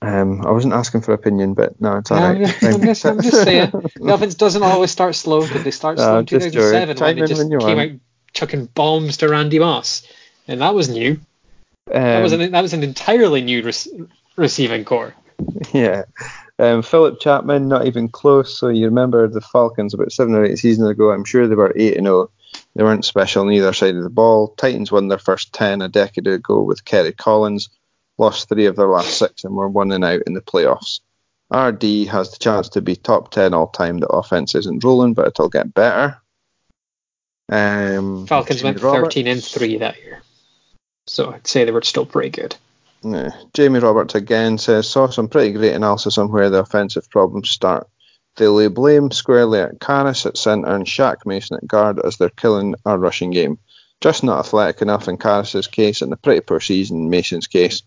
Um, 0.00 0.46
I 0.46 0.50
wasn't 0.52 0.74
asking 0.74 1.00
for 1.02 1.12
opinion, 1.12 1.54
but 1.54 1.80
no, 1.80 1.96
it's 1.96 2.10
No, 2.10 2.18
all 2.18 2.24
I'm, 2.24 2.38
right. 2.40 2.46
just, 2.46 2.64
I'm, 2.64 2.80
just, 2.82 3.06
I'm 3.06 3.22
just 3.22 3.42
saying. 3.42 3.70
The 3.72 3.90
offense 4.14 4.34
doesn't 4.34 4.62
always 4.62 4.92
start 4.92 5.16
slow. 5.16 5.46
Did 5.46 5.64
they 5.64 5.72
start 5.72 5.98
No, 5.98 6.04
slow 6.04 6.18
in 6.18 6.26
just 6.26 6.52
2007 6.52 6.96
when 7.00 7.16
they 7.16 7.26
just 7.26 7.50
when 7.50 7.60
came 7.60 7.78
out 7.78 8.00
chucking 8.32 8.66
bombs 8.66 9.16
to 9.18 9.28
Randy 9.28 9.58
Moss? 9.58 10.06
And 10.46 10.60
that 10.60 10.74
was 10.74 10.88
new. 10.88 11.18
That 11.86 12.16
Um, 12.18 12.22
was 12.22 12.32
an 12.32 12.52
that 12.52 12.62
was 12.62 12.72
an 12.74 12.84
entirely 12.84 13.42
new 13.42 13.62
rec- 13.64 14.08
receiving 14.36 14.84
core. 14.84 15.14
yeah. 15.72 16.04
Um, 16.58 16.82
Philip 16.82 17.20
Chapman, 17.20 17.68
not 17.68 17.86
even 17.86 18.08
close. 18.08 18.56
So 18.56 18.68
you 18.68 18.86
remember 18.86 19.26
the 19.28 19.40
Falcons 19.40 19.94
about 19.94 20.12
seven 20.12 20.34
or 20.34 20.44
eight 20.44 20.58
seasons 20.58 20.88
ago. 20.88 21.10
I'm 21.10 21.24
sure 21.24 21.46
they 21.46 21.54
were 21.54 21.72
eight 21.76 21.96
and 21.96 22.06
zero. 22.06 22.30
They 22.74 22.82
weren't 22.82 23.04
special 23.04 23.42
on 23.42 23.52
either 23.52 23.72
side 23.72 23.96
of 23.96 24.02
the 24.02 24.10
ball. 24.10 24.48
Titans 24.56 24.92
won 24.92 25.08
their 25.08 25.18
first 25.18 25.52
ten 25.52 25.82
a 25.82 25.88
decade 25.88 26.26
ago 26.26 26.62
with 26.62 26.84
Kerry 26.84 27.12
Collins. 27.12 27.68
Lost 28.18 28.48
three 28.48 28.66
of 28.66 28.76
their 28.76 28.88
last 28.88 29.18
six 29.18 29.44
and 29.44 29.54
were 29.54 29.68
one 29.68 29.90
and 29.90 30.04
out 30.04 30.22
in 30.26 30.34
the 30.34 30.40
playoffs. 30.40 31.00
RD 31.52 32.08
has 32.08 32.30
the 32.30 32.38
chance 32.38 32.68
to 32.70 32.80
be 32.80 32.96
top 32.96 33.30
ten 33.30 33.54
all 33.54 33.68
time. 33.68 33.98
The 33.98 34.06
offense 34.06 34.54
isn't 34.54 34.84
rolling, 34.84 35.14
but 35.14 35.26
it'll 35.28 35.48
get 35.48 35.74
better. 35.74 36.18
Um, 37.48 38.26
Falcons 38.26 38.62
went 38.62 38.80
Roberts. 38.80 39.14
13 39.14 39.26
and 39.26 39.44
three 39.44 39.78
that 39.78 40.00
year, 40.00 40.22
so 41.06 41.32
I'd 41.32 41.46
say 41.46 41.64
they 41.64 41.70
were 41.70 41.82
still 41.82 42.06
pretty 42.06 42.30
good. 42.30 42.56
Yeah. 43.04 43.30
Jamie 43.52 43.80
Roberts 43.80 44.14
again 44.14 44.58
says 44.58 44.88
saw 44.88 45.08
some 45.08 45.28
pretty 45.28 45.52
great 45.52 45.74
analysis 45.74 46.18
on 46.18 46.30
where 46.30 46.50
the 46.50 46.60
offensive 46.60 47.10
problems 47.10 47.50
start. 47.50 47.88
They 48.36 48.46
lay 48.46 48.68
blame 48.68 49.10
squarely 49.10 49.60
at 49.60 49.80
Karras 49.80 50.24
at 50.24 50.36
centre 50.36 50.68
and 50.68 50.86
Shaq 50.86 51.26
Mason 51.26 51.56
at 51.56 51.66
guard 51.66 52.00
as 52.04 52.16
they're 52.16 52.30
killing 52.30 52.74
our 52.86 52.98
rushing 52.98 53.30
game. 53.30 53.58
Just 54.00 54.24
not 54.24 54.38
athletic 54.38 54.82
enough 54.82 55.08
in 55.08 55.18
Karras' 55.18 55.70
case 55.70 56.00
and 56.00 56.12
a 56.12 56.16
pretty 56.16 56.40
poor 56.40 56.60
season 56.60 56.98
in 56.98 57.10
Mason's 57.10 57.46
case 57.46 57.82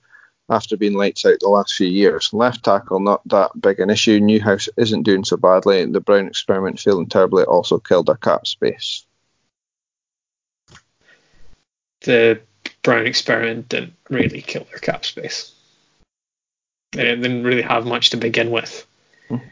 after 0.50 0.78
being 0.78 0.94
lights 0.94 1.26
out 1.26 1.38
the 1.40 1.50
last 1.50 1.74
few 1.74 1.88
years. 1.88 2.32
Left 2.32 2.64
tackle 2.64 3.00
not 3.00 3.22
that 3.28 3.52
big 3.60 3.80
an 3.80 3.90
issue. 3.90 4.20
Newhouse 4.20 4.70
isn't 4.78 5.04
doing 5.04 5.24
so 5.24 5.38
badly. 5.38 5.86
The 5.86 6.00
Brown 6.00 6.28
experiment 6.28 6.80
failing 6.80 7.08
terribly 7.08 7.44
also 7.44 7.80
killed 7.80 8.10
our 8.10 8.18
cap 8.18 8.46
space. 8.46 9.06
The 12.02 12.42
Brown 12.86 13.08
experiment 13.08 13.68
didn't 13.68 13.96
really 14.10 14.42
kill 14.42 14.64
their 14.66 14.78
cap 14.78 15.04
space. 15.06 15.52
They 16.92 17.04
didn't 17.04 17.44
really 17.44 17.64
have 17.64 17.86
much 17.86 18.12
to 18.12 18.18
begin 18.18 18.52
with. 18.52 18.86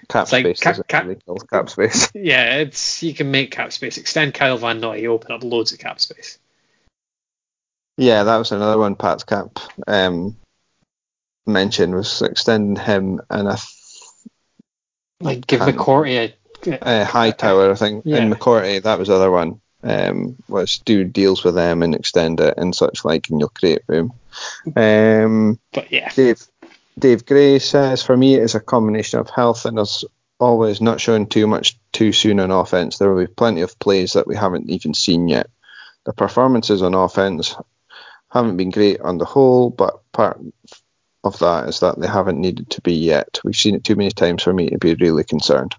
Cap 0.07 0.23
It's 0.23 0.31
like 0.31 0.45
space 0.45 0.59
cap- 0.59 0.87
cap- 0.87 1.05
really 1.05 1.19
cap 1.51 1.67
space. 1.67 2.11
Yeah, 2.15 2.57
it's 2.57 3.01
you 3.01 3.13
can 3.15 3.31
make 3.31 3.49
cap 3.49 3.73
space. 3.73 3.97
Extend 3.97 4.35
Kyle 4.35 4.57
Van 4.57 4.79
Noy, 4.79 4.97
you 4.97 5.11
open 5.11 5.31
up 5.31 5.43
loads 5.43 5.73
of 5.73 5.79
cap 5.79 5.99
space. 5.99 6.37
Yeah, 7.97 8.23
that 8.23 8.37
was 8.37 8.51
another 8.51 8.77
one 8.77 8.95
Pat's 8.95 9.23
Cap 9.23 9.59
um, 9.87 10.37
mentioned 11.47 11.95
was 11.95 12.21
extending 12.21 12.75
him 12.75 13.19
and 13.31 13.47
a 13.47 13.57
Like 15.19 15.47
give 15.47 15.61
McCourty 15.61 16.33
a 16.65 16.85
uh, 16.85 17.05
Hightower, 17.05 17.71
I 17.71 17.75
think, 17.75 18.03
Yeah. 18.05 18.17
in 18.17 18.31
McCourty. 18.31 18.81
That 18.83 18.99
was 18.99 19.07
the 19.07 19.15
other 19.15 19.31
one. 19.31 19.59
Um, 19.83 20.37
was 20.47 20.79
do 20.79 21.03
deals 21.03 21.43
with 21.43 21.55
them 21.55 21.83
and 21.83 21.93
extend 21.93 22.39
it 22.39 22.53
and 22.57 22.73
such 22.73 23.03
like, 23.03 23.29
and 23.29 23.39
you'll 23.39 23.49
create 23.49 23.81
room. 23.87 24.13
Um, 24.75 25.59
but 25.73 25.91
yeah. 25.91 26.09
Dave 26.15 26.41
Dave 26.97 27.25
Gray 27.25 27.59
says 27.59 28.01
for 28.03 28.15
me 28.15 28.35
it 28.35 28.43
is 28.43 28.55
a 28.55 28.59
combination 28.59 29.19
of 29.19 29.29
health 29.29 29.65
and 29.65 29.77
us 29.77 30.05
always 30.39 30.81
not 30.81 31.01
showing 31.01 31.27
too 31.27 31.47
much 31.47 31.77
too 31.91 32.11
soon 32.11 32.39
on 32.39 32.51
offense. 32.51 32.97
There 32.97 33.11
will 33.11 33.25
be 33.25 33.33
plenty 33.33 33.61
of 33.61 33.77
plays 33.79 34.13
that 34.13 34.27
we 34.27 34.35
haven't 34.35 34.69
even 34.69 34.93
seen 34.93 35.27
yet. 35.27 35.49
The 36.05 36.13
performances 36.13 36.81
on 36.81 36.93
offense 36.93 37.55
haven't 38.29 38.57
been 38.57 38.71
great 38.71 38.99
on 38.99 39.17
the 39.17 39.25
whole, 39.25 39.69
but 39.69 40.01
part 40.11 40.39
of 41.23 41.39
that 41.39 41.69
is 41.69 41.79
that 41.79 41.99
they 41.99 42.07
haven't 42.07 42.41
needed 42.41 42.69
to 42.71 42.81
be 42.81 42.93
yet. 42.93 43.39
We've 43.43 43.55
seen 43.55 43.75
it 43.75 43.83
too 43.83 43.95
many 43.95 44.11
times 44.11 44.43
for 44.43 44.53
me 44.53 44.69
to 44.69 44.77
be 44.77 44.95
really 44.95 45.23
concerned. 45.23 45.75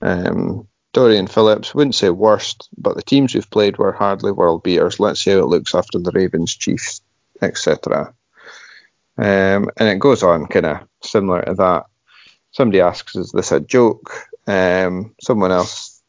Um, 0.00 0.68
Dorian 0.92 1.26
Phillips 1.26 1.74
wouldn't 1.74 1.94
say 1.94 2.10
worst, 2.10 2.68
but 2.76 2.96
the 2.96 3.02
teams 3.02 3.34
we've 3.34 3.50
played 3.50 3.76
were 3.78 3.92
hardly 3.92 4.32
world 4.32 4.62
beaters. 4.62 4.98
Let's 4.98 5.20
see 5.20 5.32
how 5.32 5.38
it 5.38 5.46
looks 5.46 5.74
after 5.74 5.98
the 5.98 6.10
Ravens, 6.12 6.56
Chiefs, 6.56 7.02
etc. 7.42 8.14
Um, 9.16 9.68
and 9.76 9.88
it 9.88 9.98
goes 9.98 10.22
on 10.22 10.46
kind 10.46 10.66
of 10.66 10.88
similar 11.02 11.42
to 11.42 11.54
that. 11.54 11.86
Somebody 12.52 12.80
asks, 12.80 13.16
is 13.16 13.30
this 13.32 13.52
a 13.52 13.60
joke? 13.60 14.12
Um, 14.46 15.14
someone 15.20 15.52
else 15.52 16.00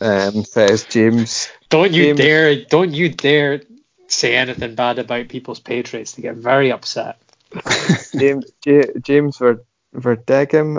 um, 0.00 0.44
says, 0.44 0.84
James, 0.84 1.48
Don't 1.68 1.92
you 1.92 2.04
James- 2.04 2.18
dare 2.20 2.64
don't 2.64 2.92
you 2.92 3.08
dare 3.08 3.62
say 4.06 4.36
anything 4.36 4.74
bad 4.74 4.98
about 4.98 5.28
people's 5.28 5.60
Patriots. 5.60 6.12
They 6.12 6.22
get 6.22 6.36
very 6.36 6.70
upset. 6.70 7.20
James, 8.18 8.50
J- 8.62 8.92
James 9.02 9.38
Ver, 9.38 9.64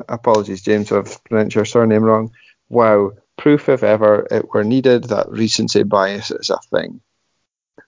apologies, 0.08 0.62
James, 0.62 0.92
if 0.92 0.98
I've 0.98 1.24
pronounced 1.26 1.56
your 1.56 1.66
surname 1.66 2.04
wrong. 2.04 2.32
Wow, 2.70 3.12
proof 3.40 3.70
if 3.70 3.82
ever 3.82 4.28
it 4.30 4.54
were 4.54 4.64
needed 4.64 5.06
that 5.06 5.32
recency 5.32 5.84
bias 5.84 6.30
is 6.30 6.52
a 6.52 6.60
thing. 6.70 7.02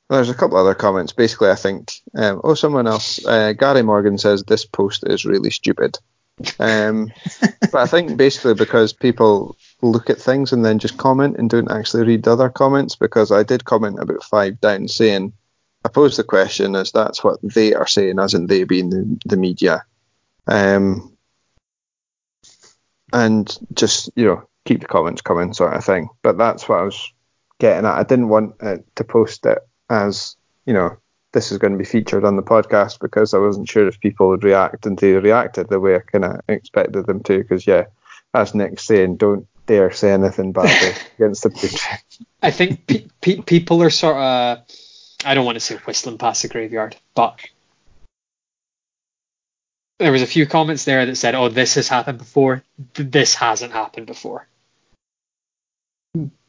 There's 0.09 0.29
a 0.29 0.33
couple 0.33 0.57
other 0.57 0.75
comments. 0.75 1.13
Basically, 1.13 1.49
I 1.49 1.55
think, 1.55 1.93
um, 2.15 2.41
oh, 2.43 2.55
someone 2.55 2.87
else, 2.87 3.23
uh, 3.25 3.53
Gary 3.53 3.81
Morgan 3.83 4.17
says 4.17 4.43
this 4.43 4.65
post 4.65 5.03
is 5.05 5.25
really 5.25 5.51
stupid. 5.51 5.99
Um, 6.59 7.11
but 7.39 7.75
I 7.75 7.85
think 7.85 8.17
basically 8.17 8.55
because 8.55 8.93
people 8.93 9.57
look 9.81 10.09
at 10.09 10.17
things 10.17 10.53
and 10.53 10.65
then 10.65 10.79
just 10.79 10.97
comment 10.97 11.37
and 11.37 11.49
don't 11.49 11.71
actually 11.71 12.03
read 12.03 12.23
the 12.23 12.31
other 12.33 12.49
comments, 12.49 12.95
because 12.95 13.31
I 13.31 13.43
did 13.43 13.63
comment 13.63 13.99
about 13.99 14.23
five 14.23 14.59
down 14.59 14.87
saying, 14.87 15.33
I 15.85 15.89
pose 15.89 16.17
the 16.17 16.23
question 16.23 16.75
as 16.75 16.91
that's 16.91 17.23
what 17.23 17.39
they 17.41 17.73
are 17.73 17.87
saying, 17.87 18.19
as 18.19 18.33
in 18.33 18.47
they 18.47 18.63
being 18.63 18.89
the, 18.89 19.19
the 19.25 19.37
media. 19.37 19.83
Um, 20.47 21.15
and 23.13 23.57
just, 23.73 24.09
you 24.15 24.25
know, 24.25 24.47
keep 24.65 24.81
the 24.81 24.87
comments 24.87 25.21
coming, 25.21 25.53
sort 25.53 25.73
of 25.73 25.83
thing. 25.83 26.09
But 26.21 26.37
that's 26.37 26.67
what 26.67 26.79
I 26.79 26.83
was 26.83 27.13
getting 27.59 27.85
at. 27.85 27.97
I 27.97 28.03
didn't 28.03 28.29
want 28.29 28.55
it 28.61 28.85
to 28.95 29.03
post 29.03 29.45
it 29.45 29.59
as, 29.89 30.35
you 30.65 30.73
know, 30.73 30.97
this 31.33 31.51
is 31.51 31.57
going 31.57 31.73
to 31.73 31.79
be 31.79 31.85
featured 31.85 32.25
on 32.25 32.35
the 32.35 32.43
podcast 32.43 32.99
because 32.99 33.33
I 33.33 33.37
wasn't 33.37 33.69
sure 33.69 33.87
if 33.87 33.99
people 33.99 34.27
would 34.29 34.43
react, 34.43 34.85
and 34.85 34.97
they 34.97 35.13
reacted 35.13 35.69
the 35.69 35.79
way 35.79 35.95
I 35.95 35.99
kind 35.99 36.25
of 36.25 36.41
expected 36.49 37.05
them 37.07 37.23
to. 37.23 37.37
Because, 37.37 37.65
yeah, 37.65 37.85
as 38.33 38.53
Nick's 38.53 38.83
saying, 38.83 39.17
don't 39.17 39.47
dare 39.65 39.91
say 39.91 40.11
anything 40.11 40.51
badly 40.51 40.91
against 41.17 41.43
the 41.43 41.49
Patriots. 41.49 42.19
I 42.41 42.51
think 42.51 42.85
pe- 42.87 43.07
pe- 43.21 43.41
people 43.41 43.81
are 43.81 43.89
sort 43.89 44.17
of 44.17 44.59
I 45.23 45.33
don't 45.33 45.45
want 45.45 45.55
to 45.55 45.59
say 45.59 45.75
whistling 45.85 46.17
past 46.17 46.41
the 46.41 46.47
graveyard, 46.47 46.95
but 47.15 47.39
there 49.99 50.11
was 50.11 50.21
a 50.21 50.27
few 50.27 50.47
comments 50.47 50.83
there 50.85 51.05
that 51.05 51.15
said, 51.15 51.35
"Oh, 51.35 51.49
this 51.49 51.75
has 51.75 51.87
happened 51.87 52.17
before. 52.17 52.63
Th- 52.95 53.09
This 53.09 53.35
hasn't 53.35 53.71
happened 53.71 54.07
before." 54.07 54.47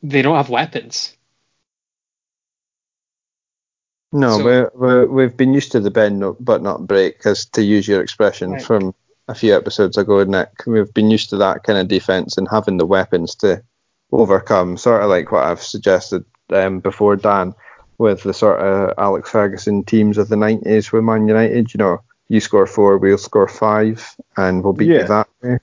They 0.03 0.23
don't 0.23 0.37
have 0.37 0.49
weapons. 0.51 1.17
No, 4.13 4.39
So- 4.39 4.45
we're, 4.45 4.71
we're, 4.75 5.07
we've 5.07 5.37
been 5.37 5.55
used 5.55 5.73
to 5.73 5.81
the 5.81 5.91
bend 5.91 6.21
no- 6.21 6.37
but 6.39 6.63
not 6.63 6.87
break, 6.87 7.19
because 7.19 7.47
to 7.47 7.63
use 7.63 7.89
your 7.89 8.03
expression 8.03 8.53
Right. 8.53 8.63
from 8.63 8.95
a 9.29 9.35
few 9.35 9.55
episodes 9.57 9.97
ago, 9.97 10.23
Nick, 10.25 10.51
we've 10.67 10.93
been 10.93 11.11
used 11.11 11.31
to 11.31 11.37
that 11.39 11.63
kind 11.65 11.79
of 11.79 11.89
defence 11.89 12.37
and 12.37 12.49
having 12.51 12.77
the 12.77 12.87
weapons 12.87 13.35
to 13.37 13.63
overcome, 14.11 14.77
sort 14.77 15.03
of 15.03 15.09
like 15.09 15.33
what 15.33 15.45
I've 15.45 15.63
suggested 15.63 16.25
um, 16.51 16.81
before, 16.81 17.17
Dan, 17.17 17.55
with 17.97 18.25
the 18.25 18.35
sort 18.35 18.61
of 18.61 18.93
Alex 18.99 19.31
Ferguson 19.31 19.85
teams 19.85 20.19
of 20.19 20.29
the 20.29 20.37
90s 20.37 20.93
with 20.93 21.05
Man 21.05 21.27
United. 21.29 21.73
You 21.73 21.79
know, 21.79 22.03
you 22.29 22.41
score 22.41 22.67
four, 22.67 22.99
we'll 22.99 23.17
score 23.17 23.49
five, 23.49 24.15
and 24.37 24.63
we'll 24.63 24.73
beat 24.75 24.89
Yeah. 24.89 25.01
you 25.03 25.07
that 25.07 25.29
way, 25.43 25.59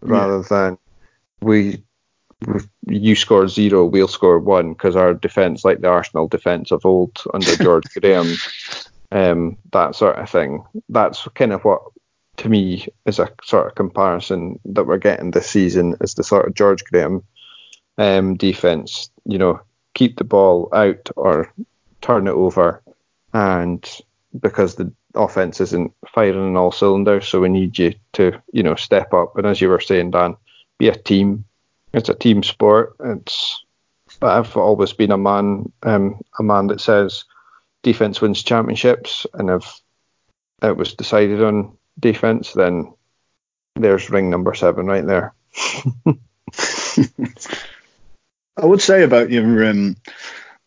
rather 0.00 0.40
than 0.42 0.78
we 1.42 1.82
you 2.86 3.14
score 3.14 3.48
zero, 3.48 3.84
we'll 3.84 4.08
score 4.08 4.38
one 4.38 4.72
because 4.72 4.96
our 4.96 5.14
defence, 5.14 5.64
like 5.64 5.80
the 5.80 5.88
Arsenal 5.88 6.28
defence 6.28 6.70
of 6.70 6.86
old 6.86 7.22
under 7.34 7.56
George 7.62 7.84
Graham, 7.94 8.32
um, 9.12 9.58
that 9.72 9.94
sort 9.94 10.16
of 10.16 10.30
thing. 10.30 10.64
That's 10.88 11.26
kind 11.34 11.52
of 11.52 11.64
what, 11.64 11.82
to 12.38 12.48
me, 12.48 12.86
is 13.06 13.18
a 13.18 13.30
sort 13.44 13.66
of 13.66 13.74
comparison 13.74 14.58
that 14.64 14.86
we're 14.86 14.98
getting 14.98 15.30
this 15.30 15.50
season 15.50 15.96
is 16.00 16.14
the 16.14 16.24
sort 16.24 16.46
of 16.46 16.54
George 16.54 16.84
Graham 16.84 17.22
um, 17.98 18.36
defence. 18.36 19.10
You 19.24 19.38
know, 19.38 19.60
keep 19.94 20.16
the 20.16 20.24
ball 20.24 20.68
out 20.72 21.10
or 21.16 21.52
turn 22.00 22.26
it 22.26 22.32
over, 22.32 22.82
and 23.34 23.86
because 24.38 24.76
the 24.76 24.92
offence 25.14 25.60
isn't 25.60 25.92
firing 26.14 26.38
on 26.38 26.56
all 26.56 26.72
cylinders, 26.72 27.28
so 27.28 27.40
we 27.40 27.48
need 27.48 27.78
you 27.78 27.94
to, 28.12 28.40
you 28.52 28.62
know, 28.62 28.76
step 28.76 29.12
up. 29.12 29.36
And 29.36 29.46
as 29.46 29.60
you 29.60 29.68
were 29.68 29.80
saying, 29.80 30.12
Dan, 30.12 30.36
be 30.78 30.88
a 30.88 30.94
team 30.94 31.44
it's 31.92 32.08
a 32.08 32.14
team 32.14 32.42
sport. 32.42 32.96
It's 33.00 33.64
but 34.20 34.36
I've 34.38 34.56
always 34.56 34.92
been 34.92 35.12
a 35.12 35.18
man 35.18 35.72
um, 35.82 36.20
a 36.38 36.42
man 36.42 36.66
that 36.68 36.80
says 36.80 37.24
defense 37.82 38.20
wins 38.20 38.42
championships, 38.42 39.26
and 39.34 39.50
if 39.50 39.80
it 40.62 40.76
was 40.76 40.94
decided 40.94 41.42
on 41.42 41.76
defense, 41.98 42.52
then 42.52 42.92
there's 43.76 44.10
ring 44.10 44.30
number 44.30 44.54
seven 44.54 44.86
right 44.86 45.06
there. 45.06 45.34
I 48.56 48.66
would 48.66 48.82
say 48.82 49.02
about 49.04 49.30
your 49.30 49.64
um, 49.66 49.96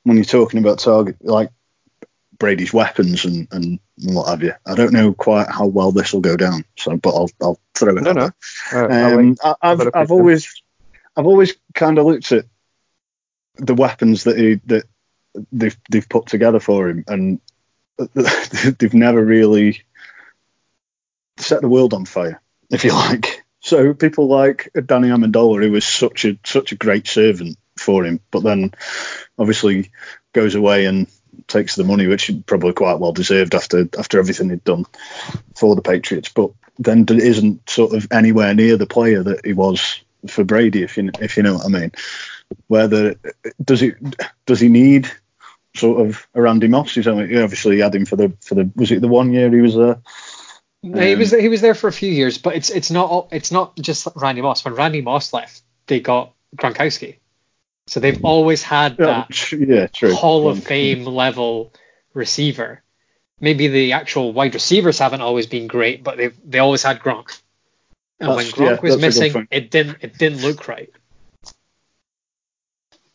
when 0.04 0.18
you're 0.18 0.26
talking 0.26 0.60
about 0.60 0.80
target 0.80 1.18
like 1.22 1.50
Brady's 2.40 2.74
weapons 2.74 3.26
and, 3.26 3.48
and 3.52 3.80
what 4.04 4.30
have 4.30 4.42
you. 4.42 4.54
I 4.66 4.76
don't 4.76 4.94
know 4.94 5.14
quite 5.14 5.48
how 5.50 5.68
well 5.68 5.92
this 5.92 6.12
will 6.14 6.22
go 6.22 6.36
down, 6.36 6.66
so 6.78 6.98
but 6.98 7.14
I'll 7.14 7.30
I'll 7.42 7.60
throw 7.76 7.96
it. 7.96 8.02
No, 8.02 8.10
out 8.10 8.16
no. 8.16 8.30
there. 8.72 8.92
I, 8.92 9.10
I 9.10 9.14
Um, 9.14 9.30
like, 9.30 9.38
I, 9.44 9.56
I've 9.62 9.82
I've 9.82 9.94
pick 9.94 9.94
them. 9.94 10.12
always 10.12 10.63
I've 11.16 11.28
always 11.28 11.54
kind 11.74 11.98
of 11.98 12.06
looked 12.06 12.32
at 12.32 12.46
the 13.56 13.76
weapons 13.76 14.24
that 14.24 14.38
he 14.38 14.60
that 14.66 14.86
they've 15.52 15.78
they've 15.90 16.10
put 16.10 16.28
together 16.28 16.60
for 16.60 16.90
him, 16.90 17.04
and 17.08 17.40
they've 18.80 18.94
never 18.94 19.24
really 19.24 19.84
set 21.38 21.62
the 21.62 21.70
world 21.70 21.94
on 21.94 22.06
fire, 22.06 22.42
if 22.70 22.84
you 22.84 22.94
like. 22.94 23.44
So 23.60 23.94
people 23.94 24.28
like 24.28 24.70
Danny 24.86 25.10
Amendola, 25.10 25.64
who 25.64 25.72
was 25.72 25.86
such 25.86 26.26
a 26.26 26.38
such 26.46 26.72
a 26.72 26.78
great 26.78 27.08
servant 27.08 27.58
for 27.78 28.04
him, 28.04 28.20
but 28.32 28.44
then 28.44 28.74
obviously 29.38 29.92
goes 30.34 30.56
away 30.56 30.86
and 30.86 31.08
takes 31.48 31.76
the 31.76 31.84
money, 31.84 32.08
which 32.08 32.32
probably 32.46 32.74
quite 32.74 33.00
well 33.00 33.14
deserved 33.14 33.56
after 33.56 33.88
after 33.98 34.20
everything 34.20 34.50
he'd 34.50 34.64
done 34.64 34.86
for 35.56 35.76
the 35.76 35.82
Patriots. 35.82 36.30
But 36.30 36.52
then 36.80 37.06
isn't 37.10 37.70
sort 37.70 37.94
of 37.94 38.08
anywhere 38.12 38.54
near 38.54 38.78
the 38.78 38.88
player 38.88 39.24
that 39.24 39.46
he 39.46 39.54
was 39.54 40.02
for 40.28 40.44
Brady, 40.44 40.84
if 40.84 40.98
you 40.98 41.12
if 41.20 41.38
you 41.38 41.44
know 41.44 41.56
what 41.56 41.66
I 41.66 41.70
mean. 41.70 41.92
Whether 42.68 43.16
does 43.64 43.80
he 43.80 43.94
does 44.46 44.60
he 44.60 44.70
need 44.70 45.10
sort 45.76 46.06
of 46.06 46.28
a 46.34 46.42
Randy 46.42 46.68
Moss? 46.68 46.96
He's 46.96 47.08
only, 47.08 47.42
obviously 47.42 47.76
he 47.76 47.82
had 47.82 47.96
him 47.96 48.06
for 48.06 48.16
the 48.16 48.34
for 48.42 48.56
the 48.56 48.70
was 48.76 48.92
it 48.92 49.02
the 49.02 49.08
one 49.08 49.34
year 49.34 49.50
he 49.50 49.62
was 49.62 49.76
there? 49.76 50.02
he 50.84 51.14
Um, 51.14 51.20
was 51.20 51.32
he 51.32 51.48
was 51.50 51.62
there 51.62 51.76
for 51.76 51.88
a 51.88 51.94
few 51.94 52.12
years, 52.12 52.38
but 52.38 52.56
it's 52.56 52.70
it's 52.70 52.92
not 52.92 53.30
it's 53.32 53.52
not 53.52 53.76
just 53.78 54.08
Randy 54.16 54.42
Moss. 54.42 54.64
When 54.66 54.76
Randy 54.76 55.02
Moss 55.02 55.34
left, 55.34 55.62
they 55.88 56.00
got 56.00 56.34
Gronkowski, 56.58 57.18
so 57.88 58.00
they've 58.00 58.24
always 58.24 58.62
had 58.62 58.98
that 58.98 59.52
yeah, 59.52 59.88
true. 59.88 60.14
Hall 60.14 60.50
of 60.50 60.64
Fame 60.64 61.06
level 61.06 61.74
receiver. 62.14 62.82
Maybe 63.40 63.68
the 63.68 63.94
actual 63.94 64.32
wide 64.32 64.54
receivers 64.54 65.00
haven't 65.00 65.22
always 65.22 65.48
been 65.48 65.68
great, 65.68 66.04
but 66.04 66.18
they 66.18 66.28
they 66.46 66.60
always 66.60 66.84
had 66.84 67.00
Gronk. 67.00 67.42
And 68.24 68.36
when 68.36 68.46
That's- 68.46 68.58
yeah, 68.58 68.78
Gronk 68.78 68.82
was 68.82 69.02
that's 69.02 69.18
a 69.18 69.20
good 69.20 69.34
missing, 69.34 69.48
it 69.52 69.70
didn't 69.70 69.98
it 70.00 70.18
didn't 70.18 70.42
look 70.44 70.70
right. 70.70 70.90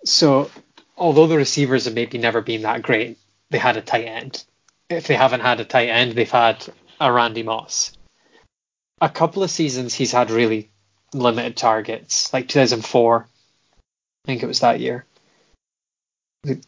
So, 0.04 0.50
although 0.98 1.26
the 1.26 1.38
receivers 1.38 1.86
have 1.86 1.94
maybe 1.94 2.18
never 2.18 2.42
been 2.42 2.62
that 2.62 2.82
great, 2.82 3.18
they 3.48 3.56
had 3.56 3.78
a 3.78 3.80
tight 3.80 4.04
end. 4.04 4.44
If 4.90 5.06
they 5.06 5.14
haven't 5.14 5.40
had 5.40 5.60
a 5.60 5.64
tight 5.64 5.88
end, 5.88 6.12
they've 6.12 6.30
had 6.30 6.62
a 7.00 7.10
Randy 7.10 7.42
Moss. 7.42 7.92
A 9.00 9.08
couple 9.08 9.42
of 9.42 9.50
seasons 9.50 9.94
he's 9.94 10.12
had 10.12 10.30
really 10.30 10.68
limited 11.14 11.56
targets, 11.56 12.30
like 12.34 12.48
2004. 12.48 13.26
I 13.26 14.26
think 14.26 14.42
it 14.42 14.46
was 14.46 14.60
that 14.60 14.80
year. 14.80 15.06
They 16.42 16.60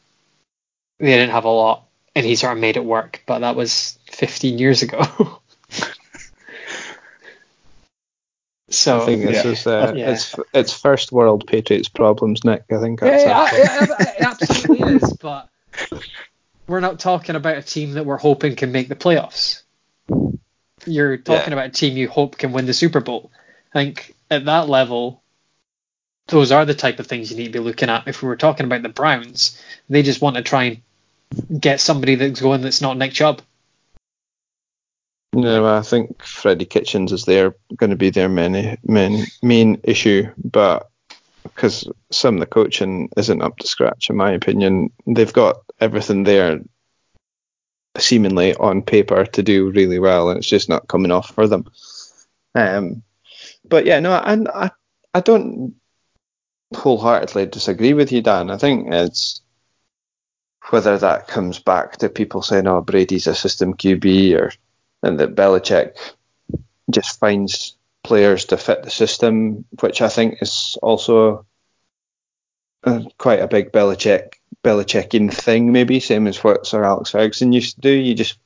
they 0.98 1.12
didn't 1.12 1.32
have 1.32 1.44
a 1.44 1.50
lot, 1.50 1.86
and 2.14 2.24
he 2.24 2.36
sort 2.36 2.54
of 2.54 2.58
made 2.58 2.78
it 2.78 2.84
work, 2.86 3.22
but 3.26 3.40
that 3.40 3.56
was 3.56 3.98
15 4.10 4.58
years 4.58 4.80
ago. 4.80 5.40
so 8.70 9.02
I 9.02 9.04
think 9.06 9.22
this 9.24 9.44
yeah. 9.44 9.50
is 9.50 9.66
uh, 9.66 9.92
Yeah. 9.96 10.10
it's 10.12 10.34
it's 10.54 10.72
first 10.72 11.12
world 11.12 11.46
Patriots 11.46 11.88
problems, 11.88 12.44
Nick. 12.44 12.64
I 12.70 12.78
think 12.80 13.00
that's 13.00 13.24
yeah, 13.24 13.48
it. 13.52 13.58
yeah, 13.58 13.86
yeah, 13.98 14.10
it 14.12 14.22
absolutely 14.22 14.88
is. 14.96 15.12
But 15.20 15.48
we're 16.66 16.80
not 16.80 17.00
talking 17.00 17.36
about 17.36 17.56
a 17.58 17.62
team 17.62 17.92
that 17.92 18.06
we're 18.06 18.16
hoping 18.16 18.56
can 18.56 18.72
make 18.72 18.88
the 18.88 18.96
playoffs. 18.96 19.62
You're 20.86 21.16
talking 21.18 21.52
Yeah. 21.52 21.58
about 21.58 21.66
a 21.66 21.70
team 21.70 21.96
you 21.96 22.08
hope 22.08 22.38
can 22.38 22.52
win 22.52 22.66
the 22.66 22.72
Super 22.74 23.00
Bowl. 23.00 23.30
I 23.74 23.78
think 23.80 24.14
at 24.30 24.46
that 24.46 24.68
level, 24.68 25.22
those 26.28 26.52
are 26.52 26.64
the 26.64 26.74
type 26.74 26.98
of 27.00 27.06
things 27.06 27.30
you 27.30 27.36
need 27.36 27.46
to 27.46 27.50
be 27.52 27.58
looking 27.58 27.90
at. 27.90 28.08
If 28.08 28.22
we 28.22 28.28
were 28.28 28.36
talking 28.36 28.66
about 28.66 28.82
the 28.82 28.88
Browns, 28.88 29.60
they 29.88 30.02
just 30.02 30.22
want 30.22 30.36
to 30.36 30.42
try 30.42 30.64
and 31.48 31.60
get 31.60 31.80
somebody 31.80 32.14
that's 32.14 32.40
going 32.40 32.62
that's 32.62 32.80
not 32.80 32.96
Nick 32.96 33.12
Chubb. 33.12 33.42
No, 35.32 35.64
I 35.64 35.82
think 35.82 36.22
Freddie 36.22 36.64
Kitchens 36.64 37.12
is 37.12 37.24
there 37.24 37.54
going 37.76 37.90
to 37.90 37.96
be 37.96 38.10
their 38.10 38.28
main 38.28 38.76
main 38.82 39.26
main 39.42 39.80
issue, 39.84 40.26
but 40.36 40.90
because 41.44 41.88
some 42.10 42.34
of 42.34 42.40
the 42.40 42.46
coaching 42.46 43.08
isn't 43.16 43.42
up 43.42 43.56
to 43.58 43.66
scratch, 43.68 44.10
in 44.10 44.16
my 44.16 44.32
opinion, 44.32 44.90
they've 45.06 45.32
got 45.32 45.58
everything 45.80 46.24
there, 46.24 46.60
seemingly 47.96 48.54
on 48.56 48.82
paper 48.82 49.24
to 49.24 49.42
do 49.42 49.70
really 49.70 50.00
well, 50.00 50.30
and 50.30 50.38
it's 50.38 50.48
just 50.48 50.68
not 50.68 50.88
coming 50.88 51.12
off 51.12 51.32
for 51.32 51.46
them. 51.46 51.64
Um, 52.56 53.02
but 53.64 53.86
yeah, 53.86 54.00
no, 54.00 54.12
I 54.12 54.36
I, 54.52 54.70
I 55.14 55.20
don't 55.20 55.76
wholeheartedly 56.74 57.46
disagree 57.46 57.94
with 57.94 58.10
you, 58.10 58.20
Dan. 58.20 58.50
I 58.50 58.56
think 58.56 58.92
it's 58.92 59.40
whether 60.70 60.98
that 60.98 61.28
comes 61.28 61.60
back 61.60 61.98
to 61.98 62.08
people 62.08 62.42
saying, 62.42 62.66
"Oh, 62.66 62.80
Brady's 62.80 63.28
a 63.28 63.34
system 63.34 63.74
QB," 63.74 64.34
or 64.40 64.52
and 65.02 65.18
that 65.20 65.34
Belichick 65.34 65.96
just 66.90 67.18
finds 67.18 67.76
players 68.02 68.46
to 68.46 68.56
fit 68.56 68.82
the 68.82 68.90
system, 68.90 69.64
which 69.80 70.02
I 70.02 70.08
think 70.08 70.38
is 70.40 70.76
also 70.82 71.46
quite 73.18 73.40
a 73.40 73.48
big 73.48 73.72
Belichick 73.72 74.34
Belichickian 74.64 75.32
thing, 75.32 75.72
maybe 75.72 76.00
same 76.00 76.26
as 76.26 76.42
what 76.42 76.66
Sir 76.66 76.84
Alex 76.84 77.10
Ferguson 77.10 77.52
used 77.52 77.76
to 77.76 77.80
do. 77.80 77.90
You 77.90 78.14
just 78.14 78.38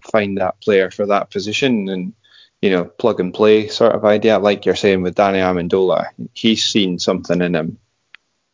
find 0.00 0.38
that 0.38 0.60
player 0.60 0.90
for 0.90 1.06
that 1.06 1.30
position 1.30 1.88
and 1.88 2.12
you 2.60 2.70
know 2.70 2.84
plug 2.84 3.20
and 3.20 3.34
play 3.34 3.68
sort 3.68 3.94
of 3.94 4.04
idea, 4.04 4.38
like 4.38 4.64
you're 4.64 4.76
saying 4.76 5.02
with 5.02 5.14
Danny 5.14 5.38
Amendola. 5.38 6.06
He's 6.32 6.64
seen 6.64 6.98
something 6.98 7.40
in 7.40 7.54
him 7.54 7.78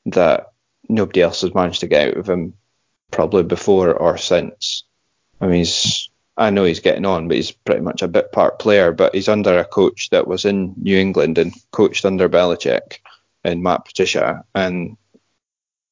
that 0.07 0.53
nobody 0.89 1.23
else 1.23 1.43
has 1.43 1.55
managed 1.55 1.81
to 1.81 1.87
get 1.87 2.09
out 2.09 2.17
of 2.17 2.29
him, 2.29 2.55
probably 3.11 3.43
before 3.43 3.95
or 3.95 4.19
since. 4.19 4.85
I 5.41 5.47
mean, 5.47 5.59
he's 5.59 6.11
I 6.39 6.51
know 6.51 6.65
he's 6.65 6.81
getting 6.81 7.05
on, 7.05 7.29
but 7.29 7.37
he's 7.37 7.51
pretty 7.51 7.81
much 7.81 8.01
a 8.01 8.09
bit 8.09 8.33
part 8.33 8.59
player. 8.59 8.93
But 8.93 9.15
he's 9.15 9.29
under 9.29 9.59
a 9.59 9.65
coach 9.65 10.11
that 10.11 10.29
was 10.29 10.45
in 10.45 10.75
New 10.77 10.97
England 10.97 11.37
and 11.37 11.53
coached 11.73 12.05
under 12.05 12.29
Belichick 12.29 13.01
and 13.45 13.63
Matt 13.63 13.85
Patricia, 13.85 14.45
and 14.55 14.97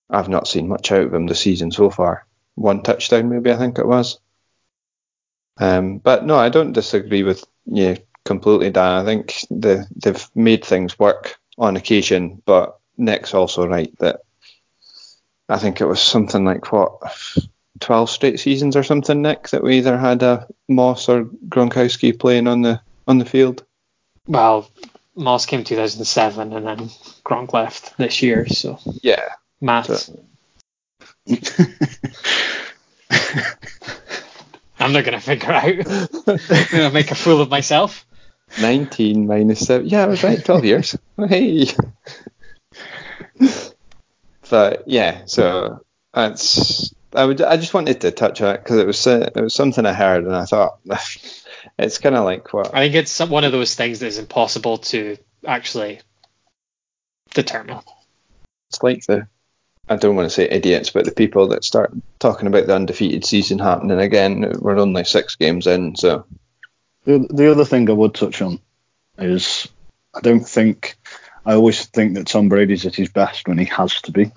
I've 0.09 0.29
not 0.29 0.49
seen 0.49 0.69
much 0.69 0.93
out 0.93 1.03
of 1.03 1.15
him 1.15 1.27
this 1.27 1.41
season 1.41 1.73
so 1.73 1.91
far. 1.91 2.27
One 2.55 2.83
touchdown, 2.83 3.29
maybe 3.29 3.53
I 3.53 3.57
think 3.57 3.79
it 3.79 3.87
was. 3.87 4.19
Um, 5.59 5.99
but 5.99 6.25
no, 6.25 6.37
I 6.37 6.49
don't 6.49 6.73
disagree 6.73 7.23
with 7.23 7.45
you 7.67 7.97
completely, 8.25 8.71
Dan. 8.71 9.03
I 9.03 9.05
think 9.05 9.35
the, 9.51 9.87
they've 9.97 10.29
made 10.35 10.65
things 10.65 10.99
work 10.99 11.39
on 11.59 11.77
occasion, 11.77 12.43
but 12.45 12.79
Nick's 12.97 13.35
also 13.35 13.67
right 13.67 13.93
that 13.99 14.21
I 15.49 15.59
think 15.59 15.81
it 15.81 15.87
was 15.87 16.01
something 16.01 16.45
like 16.45 16.73
what 16.73 17.01
12 17.81 18.11
straight 18.11 18.41
seasons 18.41 18.77
or 18.77 18.83
something, 18.83 19.23
Nick, 19.23 19.49
that 19.49 19.63
we 19.63 19.79
either 19.79 19.97
had 19.97 20.23
a 20.23 20.47
Moss 20.69 21.09
or 21.09 21.25
Gronkowski 21.25 22.19
playing 22.19 22.47
on 22.47 22.63
the 22.63 22.81
on 23.07 23.19
the 23.19 23.25
field. 23.25 23.65
Well, 24.27 24.71
Moss 25.15 25.47
came 25.47 25.65
2007, 25.65 26.53
and 26.53 26.67
then 26.67 26.79
Gronk 27.25 27.53
left 27.53 27.97
this 27.97 28.23
year. 28.23 28.47
So 28.47 28.79
Yeah, 29.03 29.29
maths. 29.61 30.11
I'm 34.79 34.93
not 34.93 35.05
gonna 35.05 35.21
figure 35.21 35.53
out. 35.53 35.65
I'm 35.65 36.39
gonna 36.71 36.91
make 36.91 37.11
a 37.11 37.15
fool 37.15 37.41
of 37.41 37.49
myself. 37.49 38.05
19 38.61 39.27
minus 39.27 39.67
7. 39.67 39.89
Yeah, 39.89 40.05
I 40.05 40.07
was 40.07 40.23
right. 40.23 40.45
12 40.45 40.65
years. 40.65 40.97
Hey. 41.29 41.67
but 44.51 44.85
yeah, 44.87 45.23
so 45.27 45.85
that's. 46.13 46.95
I 47.13 47.25
would. 47.25 47.41
I 47.41 47.57
just 47.57 47.75
wanted 47.75 48.01
to 48.03 48.11
touch 48.11 48.41
on 48.41 48.55
it 48.55 48.63
because 48.63 48.79
it 48.79 48.87
was 48.87 49.07
uh, 49.07 49.31
it 49.35 49.41
was 49.41 49.55
something 49.55 49.87
I 49.87 49.93
heard 49.93 50.25
and 50.25 50.35
I 50.35 50.45
thought 50.45 50.79
it's 51.79 51.99
kind 51.99 52.15
of 52.15 52.25
like 52.25 52.53
what 52.53 52.75
I 52.75 52.85
think 52.85 52.95
it's 52.95 53.13
some, 53.13 53.31
one 53.31 53.45
of 53.45 53.53
those 53.53 53.75
things 53.75 54.01
that 54.01 54.07
is 54.07 54.19
impossible 54.19 54.79
to 54.79 55.17
actually 55.47 56.01
determine. 57.35 57.79
it's 58.71 58.83
like 58.83 59.05
the 59.07 59.29
I 59.89 59.97
don't 59.97 60.17
want 60.17 60.27
to 60.27 60.35
say 60.35 60.49
idiots, 60.49 60.91
but 60.91 61.05
the 61.05 61.13
people 61.13 61.49
that 61.49 61.65
start 61.65 61.93
talking 62.19 62.49
about 62.49 62.67
the 62.67 62.75
undefeated 62.75 63.25
season 63.25 63.59
happening 63.61 64.01
again. 64.01 64.53
We're 64.59 64.79
only 64.79 65.05
six 65.05 65.37
games 65.37 65.69
in, 65.69 65.95
so 65.95 66.27
The, 67.05 67.27
the 67.31 67.51
other 67.51 67.65
thing 67.65 67.89
I 67.89 67.93
would 67.93 68.15
touch 68.15 68.43
on 68.43 68.59
is 69.17 69.69
I 70.13 70.21
don't 70.21 70.47
think 70.47 70.97
I 71.45 71.55
always 71.55 71.87
think 71.87 72.15
that 72.15 72.27
Tom 72.27 72.49
Brady's 72.49 72.85
at 72.85 72.97
his 72.97 73.09
best 73.09 73.47
when 73.47 73.59
he 73.59 73.67
has 73.67 74.01
to 74.03 74.13
be. 74.13 74.33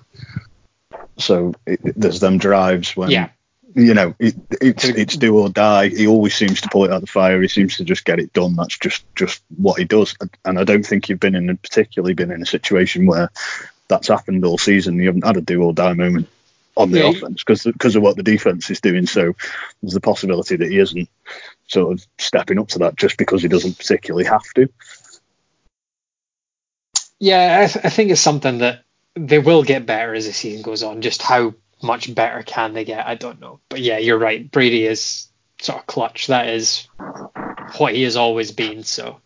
So 1.20 1.54
it, 1.66 1.80
there's 1.84 2.20
them 2.20 2.38
drives 2.38 2.96
when 2.96 3.10
Yeah. 3.10 3.28
you 3.74 3.94
know 3.94 4.14
it, 4.18 4.34
it's 4.60 4.84
it's 4.84 5.16
do 5.16 5.38
or 5.38 5.48
die. 5.48 5.88
He 5.88 6.06
always 6.06 6.34
seems 6.34 6.60
to 6.62 6.68
pull 6.68 6.84
it 6.84 6.90
out 6.90 6.96
of 6.96 7.00
the 7.02 7.06
fire. 7.06 7.40
He 7.40 7.48
seems 7.48 7.76
to 7.76 7.84
just 7.84 8.04
get 8.04 8.18
it 8.18 8.32
done. 8.32 8.56
That's 8.56 8.76
just 8.78 9.04
just 9.14 9.42
what 9.56 9.78
he 9.78 9.84
does. 9.84 10.16
And 10.44 10.58
I 10.58 10.64
don't 10.64 10.84
think 10.84 11.08
you've 11.08 11.20
been 11.20 11.34
in 11.34 11.50
a, 11.50 11.54
particularly 11.54 12.14
been 12.14 12.32
in 12.32 12.42
a 12.42 12.46
situation 12.46 13.06
where 13.06 13.30
that's 13.88 14.08
happened 14.08 14.44
all 14.44 14.58
season. 14.58 14.98
You 14.98 15.06
haven't 15.06 15.24
had 15.26 15.36
a 15.36 15.40
do 15.40 15.62
or 15.62 15.72
die 15.72 15.92
moment 15.94 16.28
on 16.76 16.90
the 16.90 17.00
Yeah. 17.00 17.10
offense 17.10 17.42
because 17.44 17.64
because 17.64 17.96
of 17.96 18.02
what 18.02 18.16
the 18.16 18.22
defense 18.22 18.70
is 18.70 18.80
doing. 18.80 19.06
So 19.06 19.34
there's 19.82 19.94
the 19.94 20.00
possibility 20.00 20.56
that 20.56 20.70
he 20.70 20.78
isn't 20.78 21.08
sort 21.68 21.92
of 21.92 22.06
stepping 22.18 22.58
up 22.58 22.68
to 22.68 22.78
that 22.80 22.96
just 22.96 23.18
because 23.18 23.42
he 23.42 23.48
doesn't 23.48 23.78
particularly 23.78 24.24
have 24.24 24.44
to. 24.54 24.68
Yeah, 27.18 27.60
I, 27.62 27.66
th- 27.66 27.84
I 27.84 27.90
think 27.90 28.10
it's 28.10 28.20
something 28.20 28.58
that 28.58 28.84
they 29.14 29.38
will 29.38 29.62
get 29.62 29.86
better 29.86 30.14
as 30.14 30.26
the 30.26 30.32
season 30.32 30.62
goes 30.62 30.82
on. 30.82 31.02
Just 31.02 31.22
how 31.22 31.54
much 31.82 32.14
better 32.14 32.42
can 32.42 32.72
they 32.72 32.84
get? 32.84 33.06
I 33.06 33.14
don't 33.14 33.40
know. 33.40 33.60
But 33.68 33.80
yeah, 33.80 33.98
you're 33.98 34.18
right. 34.18 34.50
Brady 34.50 34.86
is 34.86 35.28
sort 35.60 35.80
of 35.80 35.86
clutch. 35.86 36.28
That 36.28 36.48
is 36.48 36.88
what 37.78 37.94
he 37.94 38.02
has 38.02 38.16
always 38.16 38.52
been. 38.52 38.82
So 38.84 39.20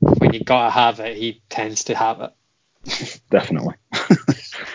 when 0.00 0.32
you 0.32 0.44
gotta 0.44 0.70
have 0.70 1.00
it, 1.00 1.16
he 1.16 1.42
tends 1.48 1.84
to 1.84 1.94
have 1.94 2.20
it. 2.20 3.20
Definitely. 3.30 3.74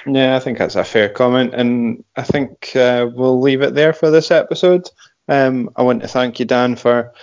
Yeah, 0.06 0.36
I 0.36 0.40
think 0.40 0.58
that's 0.58 0.76
a 0.76 0.84
fair 0.84 1.10
comment, 1.10 1.54
and 1.54 2.04
I 2.16 2.24
think 2.24 2.76
uh, 2.76 3.08
we'll 3.14 3.40
leave 3.40 3.62
it 3.62 3.76
there 3.76 3.94
for 3.94 4.10
this 4.10 4.32
episode. 4.32 4.90
Um, 5.28 5.70
I 5.76 5.84
want 5.84 6.02
to 6.02 6.08
thank 6.08 6.40
you, 6.40 6.46
Dan, 6.46 6.76
for 6.76 7.14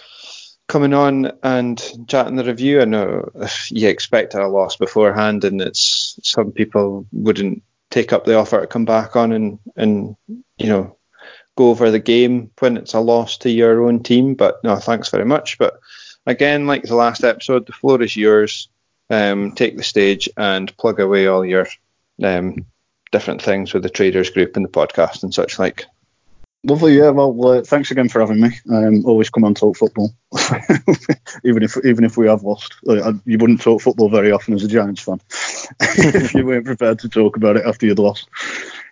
coming 0.69 0.95
on 0.95 1.33
and 1.43 1.83
chatting 2.09 2.37
the 2.37 2.45
review. 2.45 2.81
I 2.81 2.85
know 2.85 3.31
you 3.69 3.89
expected 3.89 4.41
a 4.41 4.49
loss 4.49 4.77
beforehand, 4.77 5.45
and 5.45 5.61
it's 5.61 6.19
some 6.23 6.53
people 6.53 7.07
wouldn't 7.12 7.62
take 7.91 8.12
up 8.12 8.25
the 8.25 8.37
offer 8.37 8.61
to 8.61 8.67
come 8.67 8.85
back 8.85 9.17
on 9.17 9.33
and 9.33 9.59
and 9.77 10.17
you 10.59 10.69
know 10.69 10.97
go 11.57 11.71
over 11.71 11.91
the 11.91 11.99
game 11.99 12.51
when 12.59 12.77
it's 12.77 12.95
a 12.95 13.01
loss 13.01 13.39
to 13.39 13.51
your 13.51 13.87
own 13.87 14.03
team. 14.03 14.35
But 14.35 14.62
no, 14.62 14.77
thanks 14.77 15.09
very 15.09 15.25
much. 15.25 15.59
But 15.59 15.81
again, 16.27 16.67
like 16.67 16.83
the 16.83 16.97
last 16.97 17.25
episode, 17.25 17.67
the 17.67 17.73
floor 17.73 18.03
is 18.03 18.17
yours. 18.17 18.69
Um, 19.09 19.53
take 19.53 19.77
the 19.77 19.85
stage 19.85 20.29
and 20.37 20.77
plug 20.77 20.99
away 20.99 21.29
all 21.29 21.45
your 21.45 21.69
um, 22.23 22.67
different 23.12 23.41
things 23.41 23.73
with 23.73 23.85
the 23.85 23.91
traders 23.91 24.31
group 24.31 24.57
and 24.57 24.64
the 24.64 24.71
podcast 24.71 25.23
and 25.23 25.33
such 25.33 25.59
like. 25.59 25.87
Lovely, 26.67 26.97
yeah. 26.97 27.11
Well, 27.11 27.59
uh, 27.59 27.62
thanks 27.62 27.93
again 27.93 28.09
for 28.09 28.19
having 28.19 28.41
me. 28.41 28.51
Um, 28.69 29.07
always 29.07 29.31
come 29.31 29.45
on 29.45 29.55
talk 29.55 29.77
football, 29.77 30.12
even 31.45 31.62
if 31.62 31.77
even 31.85 32.03
if 32.03 32.17
we 32.17 32.27
have 32.27 32.43
lost. 32.43 32.75
Uh, 32.89 33.12
you 33.25 33.39
wouldn't 33.39 33.61
talk 33.61 33.81
football 33.81 34.09
very 34.09 34.33
often 34.33 34.53
as 34.53 34.64
a 34.64 34.69
Giants 34.69 35.01
fan 35.01 35.21
if 35.81 36.35
you 36.35 36.45
weren't 36.45 36.64
prepared 36.64 36.99
to 37.01 37.09
talk 37.09 37.37
about 37.37 37.57
it 37.57 37.64
after 37.64 37.87
you'd 37.87 38.01
lost. 38.01 38.29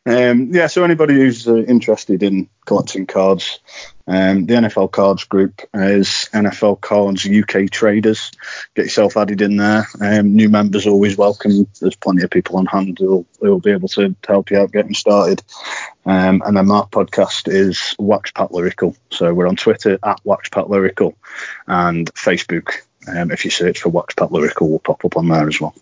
Um, 0.06 0.50
yeah, 0.52 0.68
so 0.68 0.84
anybody 0.84 1.14
who's 1.14 1.48
uh, 1.48 1.56
interested 1.56 2.22
in 2.22 2.48
collecting 2.64 3.06
cards, 3.06 3.58
um, 4.06 4.46
the 4.46 4.54
NFL 4.54 4.92
Cards 4.92 5.24
Group 5.24 5.62
is 5.72 6.28
NFL 6.32 6.80
Cards 6.80 7.26
UK 7.26 7.70
Traders. 7.70 8.30
Get 8.76 8.84
yourself 8.84 9.16
added 9.16 9.40
in 9.40 9.56
there. 9.56 9.86
Um, 10.00 10.36
new 10.36 10.50
members 10.50 10.86
always 10.86 11.16
welcome. 11.16 11.66
There's 11.80 11.96
plenty 11.96 12.22
of 12.22 12.30
people 12.30 12.58
on 12.58 12.66
hand 12.66 12.98
who'll, 12.98 13.26
who'll 13.40 13.60
be 13.60 13.72
able 13.72 13.88
to 13.88 14.14
help 14.28 14.50
you 14.50 14.58
out 14.58 14.72
getting 14.72 14.94
started. 14.94 15.42
Um, 16.06 16.42
and 16.44 16.56
then 16.56 16.66
my 16.66 16.82
podcast 16.82 17.48
is 17.48 17.94
Wax 17.98 18.30
Pack 18.30 18.50
Lyrical. 18.50 18.96
So 19.10 19.32
we're 19.32 19.48
on 19.48 19.56
Twitter 19.56 19.98
at 20.02 20.20
Wax 20.24 20.48
Pack 20.48 20.68
Lyrical 20.68 21.16
and 21.66 22.12
Facebook. 22.14 22.72
Um, 23.06 23.30
if 23.30 23.44
you 23.44 23.50
search 23.50 23.80
for 23.80 23.88
Wax 23.88 24.14
Pack 24.14 24.30
Lyrical, 24.30 24.70
will 24.70 24.78
pop 24.78 25.04
up 25.04 25.16
on 25.16 25.28
there 25.28 25.48
as 25.48 25.60
well. 25.60 25.74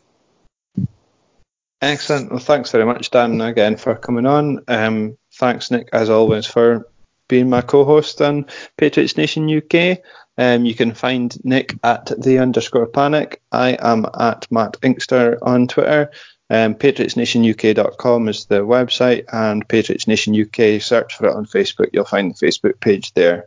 Excellent. 1.81 2.31
Well, 2.31 2.39
thanks 2.39 2.71
very 2.71 2.85
much, 2.85 3.11
Dan, 3.11 3.41
again 3.41 3.77
for 3.77 3.97
coming 3.97 4.27
on. 4.27 4.63
Um, 4.69 5.19
thanks, 5.35 5.71
Nick, 5.71 5.89
as 5.93 6.11
always, 6.11 6.47
for 6.47 6.89
being 7.27 7.51
my 7.51 7.61
co-host 7.61 8.23
on 8.23 8.47
Patriots 8.77 9.17
Nation 9.17 9.51
UK. 9.51 9.99
Um, 10.39 10.65
you 10.65 10.75
can 10.75 10.95
find 10.95 11.37
Nick 11.45 11.75
at 11.83 12.13
the 12.23 12.39
underscore 12.39 12.87
panic. 12.87 13.43
I 13.51 13.77
am 13.81 14.07
at 14.19 14.47
Matt 14.51 14.77
Inkster 14.83 15.39
on 15.43 15.67
Twitter. 15.67 16.11
Um, 16.53 16.75
PatriotsNationUK.com 16.75 18.29
is 18.29 18.45
the 18.45 18.61
website, 18.61 19.25
and 19.33 19.67
Patriots 19.67 20.07
Nation 20.07 20.39
UK. 20.39 20.83
Search 20.83 21.17
for 21.17 21.27
it 21.27 21.35
on 21.35 21.47
Facebook. 21.47 21.89
You'll 21.95 22.05
find 22.05 22.31
the 22.31 22.47
Facebook 22.47 22.79
page 22.79 23.15
there. 23.15 23.47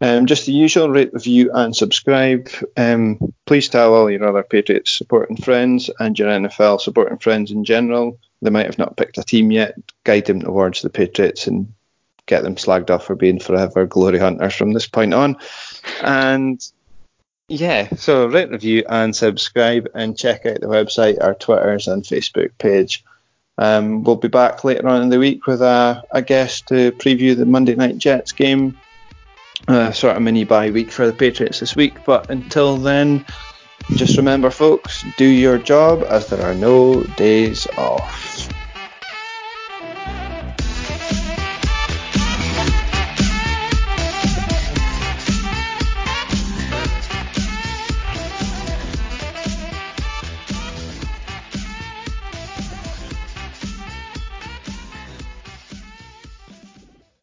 Um, 0.00 0.26
just 0.26 0.46
the 0.46 0.52
usual 0.52 0.88
rate, 0.88 1.12
review, 1.12 1.50
and 1.52 1.74
subscribe. 1.74 2.48
Um, 2.76 3.34
please 3.46 3.68
tell 3.68 3.94
all 3.94 4.08
your 4.08 4.28
other 4.28 4.44
Patriots 4.44 4.92
supporting 4.92 5.38
friends 5.38 5.90
and 5.98 6.16
your 6.16 6.28
NFL 6.28 6.80
supporting 6.80 7.18
friends 7.18 7.50
in 7.50 7.64
general. 7.64 8.16
They 8.40 8.50
might 8.50 8.66
have 8.66 8.78
not 8.78 8.96
picked 8.96 9.18
a 9.18 9.24
team 9.24 9.50
yet. 9.50 9.74
Guide 10.04 10.26
them 10.26 10.40
towards 10.40 10.82
the 10.82 10.88
Patriots 10.88 11.48
and 11.48 11.74
get 12.26 12.44
them 12.44 12.54
slagged 12.54 12.90
off 12.90 13.06
for 13.06 13.16
being 13.16 13.40
forever 13.40 13.86
glory 13.86 14.20
hunters 14.20 14.54
from 14.54 14.72
this 14.72 14.86
point 14.86 15.14
on. 15.14 15.36
And 16.04 16.64
yeah, 17.50 17.88
so 17.96 18.26
rate, 18.26 18.50
review, 18.50 18.84
and 18.88 19.14
subscribe, 19.14 19.88
and 19.92 20.16
check 20.16 20.46
out 20.46 20.60
the 20.60 20.68
website, 20.68 21.18
our 21.20 21.34
Twitters, 21.34 21.88
and 21.88 22.04
Facebook 22.04 22.52
page. 22.58 23.04
Um, 23.58 24.04
we'll 24.04 24.16
be 24.16 24.28
back 24.28 24.62
later 24.62 24.86
on 24.88 25.02
in 25.02 25.08
the 25.08 25.18
week 25.18 25.46
with 25.48 25.60
a, 25.60 26.02
a 26.12 26.22
guest 26.22 26.68
to 26.68 26.92
preview 26.92 27.36
the 27.36 27.44
Monday 27.44 27.74
Night 27.74 27.98
Jets 27.98 28.30
game 28.30 28.78
uh, 29.66 29.90
sort 29.90 30.16
of 30.16 30.22
mini 30.22 30.44
bye 30.44 30.70
week 30.70 30.92
for 30.92 31.06
the 31.06 31.12
Patriots 31.12 31.58
this 31.58 31.74
week. 31.74 32.04
But 32.04 32.30
until 32.30 32.76
then, 32.76 33.26
just 33.90 34.16
remember, 34.16 34.50
folks, 34.50 35.04
do 35.16 35.26
your 35.26 35.58
job 35.58 36.04
as 36.08 36.28
there 36.28 36.42
are 36.42 36.54
no 36.54 37.02
days 37.16 37.66
off. 37.76 38.19